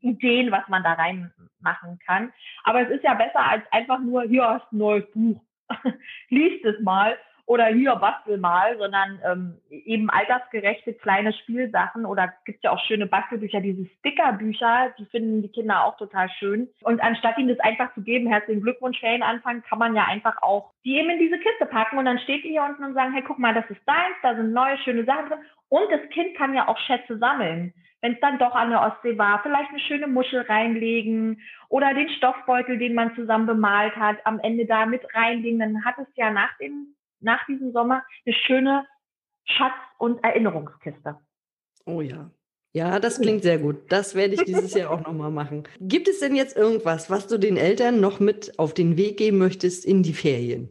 Ideen, 0.00 0.50
was 0.50 0.66
man 0.68 0.82
da 0.82 0.92
reinmachen 0.94 1.98
kann. 2.06 2.32
Aber 2.64 2.82
es 2.82 2.90
ist 2.90 3.04
ja 3.04 3.14
besser 3.14 3.44
als 3.44 3.62
einfach 3.70 3.98
nur, 3.98 4.22
hier 4.22 4.44
hast 4.44 4.72
ein 4.72 4.78
neues 4.78 5.04
Buch. 5.12 5.40
Liest 6.30 6.64
es 6.64 6.80
mal 6.80 7.16
oder 7.46 7.66
hier 7.66 7.94
bastel 7.96 8.38
mal, 8.38 8.76
sondern 8.76 9.20
ähm, 9.24 9.58
eben 9.70 10.10
altersgerechte 10.10 10.94
kleine 10.94 11.32
Spielsachen 11.32 12.04
oder 12.04 12.32
gibt 12.44 12.64
ja 12.64 12.72
auch 12.72 12.84
schöne 12.86 13.06
Bastelbücher, 13.06 13.60
diese 13.60 13.86
Stickerbücher, 13.98 14.92
die 14.98 15.06
finden 15.06 15.42
die 15.42 15.48
Kinder 15.48 15.84
auch 15.84 15.96
total 15.96 16.28
schön. 16.38 16.68
Und 16.82 17.00
anstatt 17.00 17.38
ihnen 17.38 17.48
das 17.48 17.60
einfach 17.60 17.94
zu 17.94 18.02
geben, 18.02 18.26
herzlichen 18.26 18.62
Glückwunsch, 18.62 18.98
Ferienanfang, 18.98 19.62
kann 19.62 19.78
man 19.78 19.94
ja 19.94 20.04
einfach 20.04 20.42
auch 20.42 20.72
die 20.84 20.96
eben 20.96 21.10
in 21.10 21.18
diese 21.18 21.38
Kiste 21.38 21.66
packen 21.66 21.98
und 21.98 22.04
dann 22.04 22.18
steht 22.18 22.44
die 22.44 22.50
hier 22.50 22.64
unten 22.64 22.84
und 22.84 22.94
sagen, 22.94 23.12
hey, 23.12 23.22
guck 23.26 23.38
mal, 23.38 23.54
das 23.54 23.68
ist 23.70 23.80
deins, 23.86 24.16
da 24.22 24.34
sind 24.34 24.52
neue, 24.52 24.78
schöne 24.78 25.04
Sachen 25.04 25.28
drin. 25.28 25.38
Und 25.68 25.90
das 25.90 26.08
Kind 26.10 26.36
kann 26.36 26.54
ja 26.54 26.68
auch 26.68 26.78
Schätze 26.78 27.18
sammeln. 27.18 27.72
Wenn 28.00 28.12
es 28.12 28.20
dann 28.20 28.38
doch 28.38 28.54
an 28.54 28.70
der 28.70 28.82
Ostsee 28.82 29.18
war, 29.18 29.40
vielleicht 29.42 29.70
eine 29.70 29.80
schöne 29.80 30.06
Muschel 30.06 30.42
reinlegen 30.42 31.40
oder 31.68 31.94
den 31.94 32.08
Stoffbeutel, 32.10 32.78
den 32.78 32.94
man 32.94 33.14
zusammen 33.14 33.46
bemalt 33.46 33.96
hat, 33.96 34.18
am 34.24 34.38
Ende 34.40 34.66
da 34.66 34.86
mit 34.86 35.02
reinlegen. 35.14 35.58
Dann 35.58 35.84
hat 35.84 35.96
es 35.98 36.06
ja 36.14 36.30
nach 36.30 36.56
dem 36.58 36.94
nach 37.26 37.44
diesem 37.46 37.72
Sommer 37.72 38.02
eine 38.24 38.34
schöne 38.34 38.86
Schatz- 39.44 39.72
und 39.98 40.22
Erinnerungskiste. 40.24 41.18
Oh 41.84 42.00
ja. 42.00 42.30
Ja, 42.72 43.00
das 43.00 43.20
klingt 43.20 43.42
sehr 43.42 43.58
gut. 43.58 43.90
Das 43.90 44.14
werde 44.14 44.34
ich 44.34 44.44
dieses 44.44 44.74
Jahr 44.74 44.90
auch 44.90 45.00
nochmal 45.00 45.30
machen. 45.30 45.64
Gibt 45.80 46.08
es 46.08 46.20
denn 46.20 46.36
jetzt 46.36 46.56
irgendwas, 46.56 47.10
was 47.10 47.26
du 47.26 47.38
den 47.38 47.56
Eltern 47.56 48.00
noch 48.00 48.20
mit 48.20 48.58
auf 48.58 48.74
den 48.74 48.98
Weg 48.98 49.16
geben 49.16 49.38
möchtest 49.38 49.86
in 49.86 50.02
die 50.02 50.12
Ferien? 50.12 50.70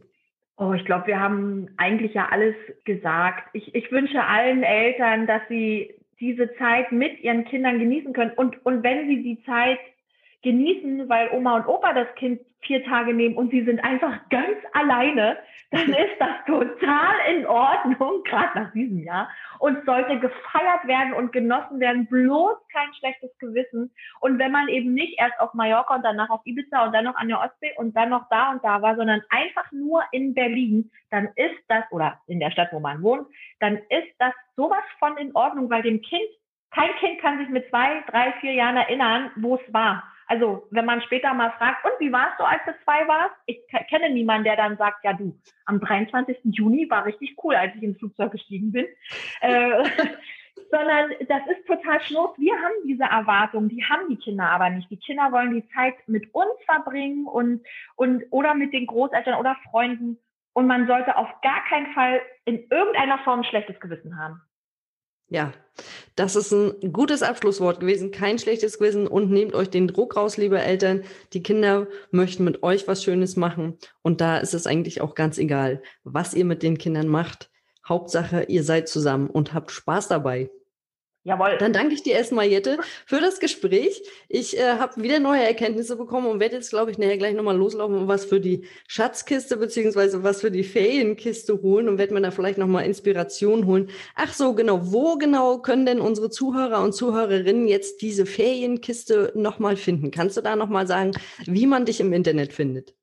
Oh, 0.56 0.72
ich 0.72 0.84
glaube, 0.84 1.08
wir 1.08 1.18
haben 1.18 1.68
eigentlich 1.76 2.14
ja 2.14 2.28
alles 2.30 2.54
gesagt. 2.84 3.50
Ich, 3.54 3.74
ich 3.74 3.90
wünsche 3.90 4.22
allen 4.22 4.62
Eltern, 4.62 5.26
dass 5.26 5.42
sie 5.48 5.94
diese 6.20 6.54
Zeit 6.54 6.92
mit 6.92 7.20
ihren 7.20 7.44
Kindern 7.44 7.78
genießen 7.78 8.12
können. 8.12 8.32
Und, 8.36 8.64
und 8.64 8.82
wenn 8.82 9.08
sie 9.08 9.22
die 9.22 9.42
Zeit 9.44 9.78
genießen, 10.46 11.08
weil 11.08 11.28
Oma 11.32 11.56
und 11.56 11.66
Opa 11.66 11.92
das 11.92 12.06
Kind 12.14 12.40
vier 12.60 12.84
Tage 12.84 13.12
nehmen 13.12 13.36
und 13.36 13.50
sie 13.50 13.64
sind 13.64 13.82
einfach 13.82 14.16
ganz 14.30 14.56
alleine, 14.74 15.36
dann 15.72 15.88
ist 15.88 16.16
das 16.20 16.44
total 16.46 17.14
in 17.34 17.46
Ordnung, 17.46 18.22
gerade 18.22 18.60
nach 18.60 18.72
diesem 18.72 19.02
Jahr, 19.02 19.28
und 19.58 19.84
sollte 19.84 20.20
gefeiert 20.20 20.86
werden 20.86 21.14
und 21.14 21.32
genossen 21.32 21.80
werden, 21.80 22.06
bloß 22.06 22.56
kein 22.72 22.94
schlechtes 22.94 23.36
Gewissen. 23.38 23.90
Und 24.20 24.38
wenn 24.38 24.52
man 24.52 24.68
eben 24.68 24.94
nicht 24.94 25.18
erst 25.18 25.38
auf 25.40 25.52
Mallorca 25.54 25.96
und 25.96 26.04
danach 26.04 26.30
auf 26.30 26.42
Ibiza 26.44 26.86
und 26.86 26.92
dann 26.92 27.04
noch 27.06 27.16
an 27.16 27.26
der 27.26 27.40
Ostsee 27.40 27.72
und 27.76 27.96
dann 27.96 28.10
noch 28.10 28.28
da 28.30 28.52
und 28.52 28.62
da 28.62 28.80
war, 28.82 28.94
sondern 28.94 29.22
einfach 29.30 29.70
nur 29.72 30.04
in 30.12 30.32
Berlin, 30.32 30.92
dann 31.10 31.28
ist 31.34 31.58
das, 31.66 31.82
oder 31.90 32.20
in 32.28 32.38
der 32.38 32.52
Stadt, 32.52 32.68
wo 32.70 32.78
man 32.78 33.02
wohnt, 33.02 33.26
dann 33.58 33.78
ist 33.88 34.14
das 34.20 34.32
sowas 34.54 34.84
von 35.00 35.16
in 35.16 35.34
Ordnung, 35.34 35.68
weil 35.70 35.82
dem 35.82 36.00
Kind, 36.02 36.28
kein 36.70 36.94
Kind 37.00 37.20
kann 37.20 37.38
sich 37.38 37.48
mit 37.48 37.68
zwei, 37.68 38.04
drei, 38.08 38.32
vier 38.40 38.52
Jahren 38.52 38.76
erinnern, 38.76 39.32
wo 39.34 39.56
es 39.56 39.72
war 39.72 40.04
Also 40.26 40.66
wenn 40.70 40.84
man 40.84 41.02
später 41.02 41.32
mal 41.34 41.52
fragt, 41.52 41.84
und 41.84 41.92
wie 42.00 42.12
warst 42.12 42.38
du, 42.38 42.44
als 42.44 42.60
du 42.66 42.72
zwei 42.84 43.06
warst? 43.06 43.34
Ich 43.46 43.60
kenne 43.88 44.10
niemanden, 44.10 44.44
der 44.44 44.56
dann 44.56 44.76
sagt, 44.76 45.04
ja 45.04 45.12
du, 45.12 45.38
am 45.66 45.80
23. 45.80 46.38
Juni 46.44 46.88
war 46.90 47.04
richtig 47.04 47.36
cool, 47.42 47.54
als 47.54 47.74
ich 47.76 47.82
ins 47.82 47.98
Flugzeug 47.98 48.32
gestiegen 48.32 48.72
bin. 48.72 48.86
äh, 49.40 49.84
sondern 50.70 51.10
das 51.28 51.42
ist 51.48 51.66
total 51.66 52.00
schluss. 52.02 52.30
Wir 52.38 52.54
haben 52.54 52.74
diese 52.86 53.04
Erwartung, 53.04 53.68
die 53.68 53.84
haben 53.84 54.08
die 54.08 54.16
Kinder 54.16 54.50
aber 54.50 54.70
nicht. 54.70 54.90
Die 54.90 54.98
Kinder 54.98 55.30
wollen 55.32 55.54
die 55.54 55.68
Zeit 55.68 55.94
mit 56.06 56.34
uns 56.34 56.52
verbringen 56.64 57.26
und, 57.26 57.64
und 57.94 58.24
oder 58.30 58.54
mit 58.54 58.72
den 58.72 58.86
Großeltern 58.86 59.38
oder 59.38 59.56
Freunden. 59.70 60.18
Und 60.54 60.66
man 60.66 60.86
sollte 60.86 61.16
auf 61.16 61.28
gar 61.42 61.64
keinen 61.68 61.92
Fall 61.92 62.22
in 62.46 62.66
irgendeiner 62.70 63.18
Form 63.18 63.40
ein 63.40 63.44
schlechtes 63.44 63.78
Gewissen 63.78 64.18
haben. 64.18 64.40
Ja, 65.28 65.52
das 66.14 66.36
ist 66.36 66.52
ein 66.52 66.92
gutes 66.92 67.22
Abschlusswort 67.22 67.80
gewesen, 67.80 68.12
kein 68.12 68.38
schlechtes 68.38 68.78
Gewissen 68.78 69.06
und 69.06 69.30
nehmt 69.30 69.54
euch 69.54 69.68
den 69.68 69.88
Druck 69.88 70.16
raus, 70.16 70.36
liebe 70.36 70.60
Eltern. 70.60 71.02
Die 71.32 71.42
Kinder 71.42 71.88
möchten 72.10 72.44
mit 72.44 72.62
euch 72.62 72.86
was 72.86 73.02
Schönes 73.02 73.36
machen 73.36 73.76
und 74.02 74.20
da 74.20 74.38
ist 74.38 74.54
es 74.54 74.66
eigentlich 74.66 75.00
auch 75.00 75.14
ganz 75.14 75.36
egal, 75.38 75.82
was 76.04 76.32
ihr 76.32 76.44
mit 76.44 76.62
den 76.62 76.78
Kindern 76.78 77.08
macht. 77.08 77.50
Hauptsache, 77.86 78.44
ihr 78.44 78.62
seid 78.62 78.88
zusammen 78.88 79.28
und 79.28 79.52
habt 79.52 79.70
Spaß 79.70 80.08
dabei. 80.08 80.50
Jawohl. 81.26 81.56
Dann 81.58 81.72
danke 81.72 81.92
ich 81.92 82.04
dir 82.04 82.14
erstmal, 82.14 82.46
Jette, 82.46 82.78
für 83.04 83.20
das 83.20 83.40
Gespräch. 83.40 84.00
Ich 84.28 84.56
äh, 84.56 84.78
habe 84.78 85.02
wieder 85.02 85.18
neue 85.18 85.42
Erkenntnisse 85.42 85.96
bekommen 85.96 86.28
und 86.28 86.38
werde 86.38 86.54
jetzt, 86.54 86.70
glaube 86.70 86.92
ich, 86.92 86.98
nachher 86.98 87.18
gleich 87.18 87.34
nochmal 87.34 87.56
loslaufen 87.56 87.98
und 87.98 88.06
was 88.06 88.24
für 88.24 88.38
die 88.38 88.64
Schatzkiste 88.86 89.56
beziehungsweise 89.56 90.22
was 90.22 90.42
für 90.42 90.52
die 90.52 90.62
Ferienkiste 90.62 91.60
holen 91.62 91.88
und 91.88 91.98
werde 91.98 92.14
mir 92.14 92.20
da 92.20 92.30
vielleicht 92.30 92.58
nochmal 92.58 92.84
Inspiration 92.84 93.66
holen. 93.66 93.90
Ach 94.14 94.32
so, 94.32 94.54
genau. 94.54 94.92
Wo 94.92 95.16
genau 95.16 95.58
können 95.58 95.84
denn 95.84 96.00
unsere 96.00 96.30
Zuhörer 96.30 96.80
und 96.80 96.92
Zuhörerinnen 96.92 97.66
jetzt 97.66 98.02
diese 98.02 98.24
Ferienkiste 98.24 99.32
nochmal 99.34 99.74
finden? 99.74 100.12
Kannst 100.12 100.36
du 100.36 100.42
da 100.42 100.54
nochmal 100.54 100.86
sagen, 100.86 101.10
wie 101.44 101.66
man 101.66 101.86
dich 101.86 101.98
im 101.98 102.12
Internet 102.12 102.52
findet? 102.52 102.94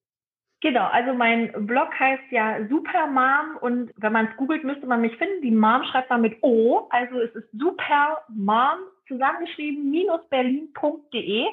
Genau, 0.64 0.86
also 0.86 1.14
mein 1.14 1.52
Blog 1.68 1.90
heißt 2.00 2.32
ja 2.32 2.66
Supermom 2.70 3.58
und 3.60 3.92
wenn 3.98 4.14
man 4.14 4.28
es 4.28 4.38
googelt, 4.38 4.64
müsste 4.64 4.88
man 4.88 5.02
mich 5.02 5.14
finden. 5.18 5.42
Die 5.42 5.52
Mom 5.52 5.84
schreibt 5.84 6.10
man 6.10 6.22
mit 6.22 6.42
O, 6.42 6.88
also 6.90 7.20
es 7.20 7.36
ist 7.36 7.52
Supermom 7.52 8.80
zusammengeschrieben 9.10 9.92
minus 9.92 10.26
berlin.de 10.30 11.48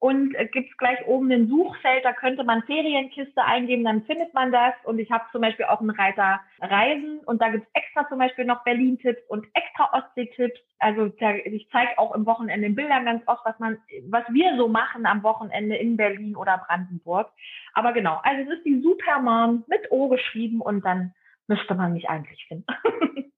und 0.00 0.34
äh, 0.36 0.46
gibt 0.46 0.70
es 0.70 0.76
gleich 0.76 1.04
oben 1.06 1.30
ein 1.32 1.48
Suchfeld, 1.48 2.04
da 2.04 2.12
könnte 2.12 2.44
man 2.44 2.62
Ferienkiste 2.62 3.42
eingeben, 3.42 3.84
dann 3.84 4.04
findet 4.04 4.32
man 4.32 4.52
das. 4.52 4.74
Und 4.84 4.98
ich 5.00 5.10
habe 5.10 5.24
zum 5.32 5.40
Beispiel 5.40 5.66
auch 5.66 5.80
einen 5.80 5.90
Reiter 5.90 6.40
Reisen 6.60 7.18
und 7.26 7.42
da 7.42 7.48
gibt 7.48 7.66
es 7.66 7.70
extra 7.74 8.08
zum 8.08 8.18
Beispiel 8.18 8.44
noch 8.44 8.62
Berlin-Tipps 8.62 9.22
und 9.28 9.46
extra 9.54 9.92
Ostsee-Tipps. 9.92 10.60
Also 10.78 11.12
ich 11.44 11.68
zeige 11.72 11.98
auch 11.98 12.14
im 12.14 12.26
Wochenende 12.26 12.66
in 12.66 12.76
Bildern 12.76 13.06
ganz 13.06 13.22
oft, 13.26 13.44
was 13.44 13.58
man, 13.58 13.78
was 14.08 14.24
wir 14.30 14.56
so 14.56 14.68
machen 14.68 15.04
am 15.04 15.24
Wochenende 15.24 15.76
in 15.76 15.96
Berlin 15.96 16.36
oder 16.36 16.62
Brandenburg. 16.66 17.30
Aber 17.74 17.92
genau, 17.92 18.20
also 18.22 18.42
es 18.42 18.58
ist 18.58 18.64
die 18.64 18.80
Supermom 18.80 19.64
mit 19.66 19.90
O 19.90 20.08
geschrieben 20.08 20.60
und 20.60 20.84
dann 20.84 21.12
müsste 21.48 21.74
man 21.74 21.94
mich 21.94 22.08
eigentlich 22.08 22.44
finden. 22.46 22.66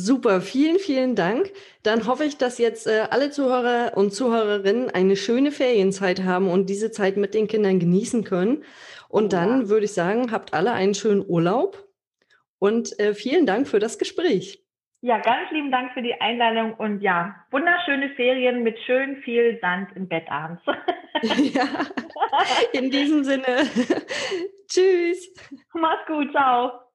Super, 0.00 0.40
vielen, 0.40 0.78
vielen 0.78 1.16
Dank. 1.16 1.50
Dann 1.82 2.06
hoffe 2.06 2.22
ich, 2.22 2.38
dass 2.38 2.58
jetzt 2.58 2.86
äh, 2.86 3.08
alle 3.10 3.30
Zuhörer 3.30 3.96
und 3.96 4.12
Zuhörerinnen 4.12 4.90
eine 4.90 5.16
schöne 5.16 5.50
Ferienzeit 5.50 6.22
haben 6.22 6.48
und 6.48 6.70
diese 6.70 6.92
Zeit 6.92 7.16
mit 7.16 7.34
den 7.34 7.48
Kindern 7.48 7.80
genießen 7.80 8.22
können. 8.22 8.62
Und 9.08 9.32
ja. 9.32 9.40
dann 9.40 9.68
würde 9.68 9.86
ich 9.86 9.94
sagen, 9.94 10.30
habt 10.30 10.54
alle 10.54 10.70
einen 10.70 10.94
schönen 10.94 11.24
Urlaub 11.26 11.84
und 12.60 12.96
äh, 13.00 13.12
vielen 13.12 13.44
Dank 13.44 13.66
für 13.66 13.80
das 13.80 13.98
Gespräch. 13.98 14.62
Ja, 15.00 15.18
ganz 15.18 15.50
lieben 15.50 15.72
Dank 15.72 15.92
für 15.94 16.02
die 16.02 16.14
Einladung 16.20 16.74
und 16.74 17.00
ja, 17.00 17.34
wunderschöne 17.50 18.10
Ferien 18.10 18.62
mit 18.62 18.78
schön 18.86 19.16
viel 19.22 19.58
Sand 19.60 19.88
im 19.96 20.06
Bett 20.06 20.30
abends. 20.30 20.62
ja, 21.54 21.66
in 22.72 22.92
diesem 22.92 23.24
Sinne. 23.24 23.46
Tschüss. 24.68 25.34
Mach's 25.74 26.06
gut, 26.06 26.30
ciao. 26.30 26.87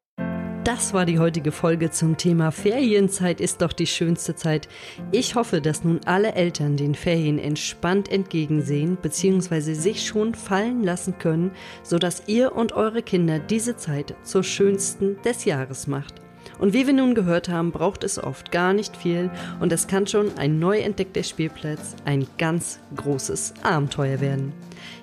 Das 0.64 0.93
war 0.93 1.05
die 1.05 1.20
heutige 1.20 1.51
Folge 1.51 1.91
zum 1.91 2.16
Thema 2.16 2.51
Ferienzeit 2.51 3.41
ist 3.41 3.61
doch 3.61 3.74
die 3.74 3.86
schönste 3.86 4.34
Zeit. 4.34 4.70
Ich 5.11 5.36
hoffe, 5.36 5.59
dass 5.59 5.84
nun 5.84 5.99
alle 6.05 6.36
Eltern 6.36 6.78
den 6.78 6.95
Ferien 6.95 7.38
entspannt 7.38 8.09
entgegensehen 8.09 8.95
bzw. 8.95 9.74
sich 9.74 10.05
schon 10.05 10.34
fallen 10.34 10.82
lassen 10.82 11.18
können, 11.20 11.51
sodass 11.84 12.24
ihr 12.28 12.55
und 12.55 12.72
eure 12.72 13.01
Kinder 13.01 13.39
diese 13.39 13.76
Zeit 13.76 14.16
zur 14.24 14.43
schönsten 14.43 15.22
des 15.24 15.43
Jahres 15.43 15.88
macht. 15.88 16.16
Und 16.59 16.74
wie 16.74 16.88
wir 16.88 16.93
nun 16.93 17.14
gehört 17.14 17.49
haben, 17.49 17.74
braucht 17.74 18.05
es 18.05 18.18
oft 18.18 18.49
gar 18.53 18.72
nicht 18.72 18.95
viel 18.95 19.32
und 19.59 19.74
es 19.74 19.88
kann 19.88 20.07
schon 20.07 20.38
ein 20.38 20.59
neu 20.59 20.80
entdeckter 20.80 21.24
Spielplatz 21.24 21.93
ein 22.05 22.26
ganz 22.38 22.80
großes 22.95 23.55
Abenteuer 23.64 24.22
werden. 24.22 24.53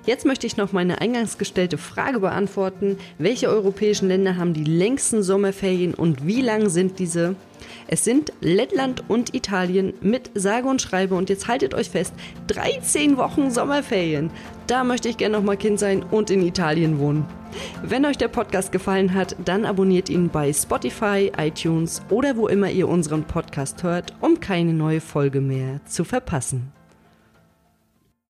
Jetzt 0.07 0.27
möchte 0.27 0.47
ich 0.47 0.57
noch 0.57 0.73
meine 0.73 1.01
eingangs 1.01 1.39
gestellte 1.39 1.79
Frage 1.79 2.21
beantworten. 2.21 2.99
Welche 3.19 3.49
europäischen 3.49 4.09
Länder 4.09 4.37
haben 4.37 4.55
die 4.55 4.65
längsten 4.65 5.23
Sommerferien 5.23 5.95
und 5.95 6.27
wie 6.27 6.41
lang 6.41 6.69
sind 6.69 6.99
diese? 6.99 7.37
Es 7.87 8.05
sind 8.05 8.33
Lettland 8.41 9.05
und 9.09 9.35
Italien 9.35 9.95
mit 10.01 10.31
sage 10.35 10.69
und 10.69 10.81
schreibe 10.81 11.15
und 11.15 11.29
jetzt 11.29 11.49
haltet 11.49 11.75
euch 11.75 11.91
fest, 11.91 12.15
13 12.47 13.17
Wochen 13.17 13.51
Sommerferien. 13.51 14.31
Da 14.67 14.85
möchte 14.85 15.09
ich 15.09 15.17
gerne 15.17 15.37
noch 15.37 15.45
mal 15.45 15.57
Kind 15.57 15.79
sein 15.79 16.03
und 16.03 16.31
in 16.31 16.47
Italien 16.47 16.99
wohnen. 16.99 17.25
Wenn 17.83 18.07
euch 18.07 18.17
der 18.17 18.29
Podcast 18.29 18.71
gefallen 18.71 19.15
hat, 19.15 19.35
dann 19.45 19.65
abonniert 19.65 20.09
ihn 20.09 20.29
bei 20.29 20.53
Spotify, 20.53 21.33
iTunes 21.37 22.01
oder 22.09 22.37
wo 22.37 22.47
immer 22.47 22.71
ihr 22.71 22.89
unseren 22.89 23.25
Podcast 23.25 23.83
hört, 23.83 24.15
um 24.21 24.39
keine 24.41 24.73
neue 24.73 25.01
Folge 25.01 25.41
mehr 25.41 25.81
zu 25.87 26.05
verpassen. 26.05 26.73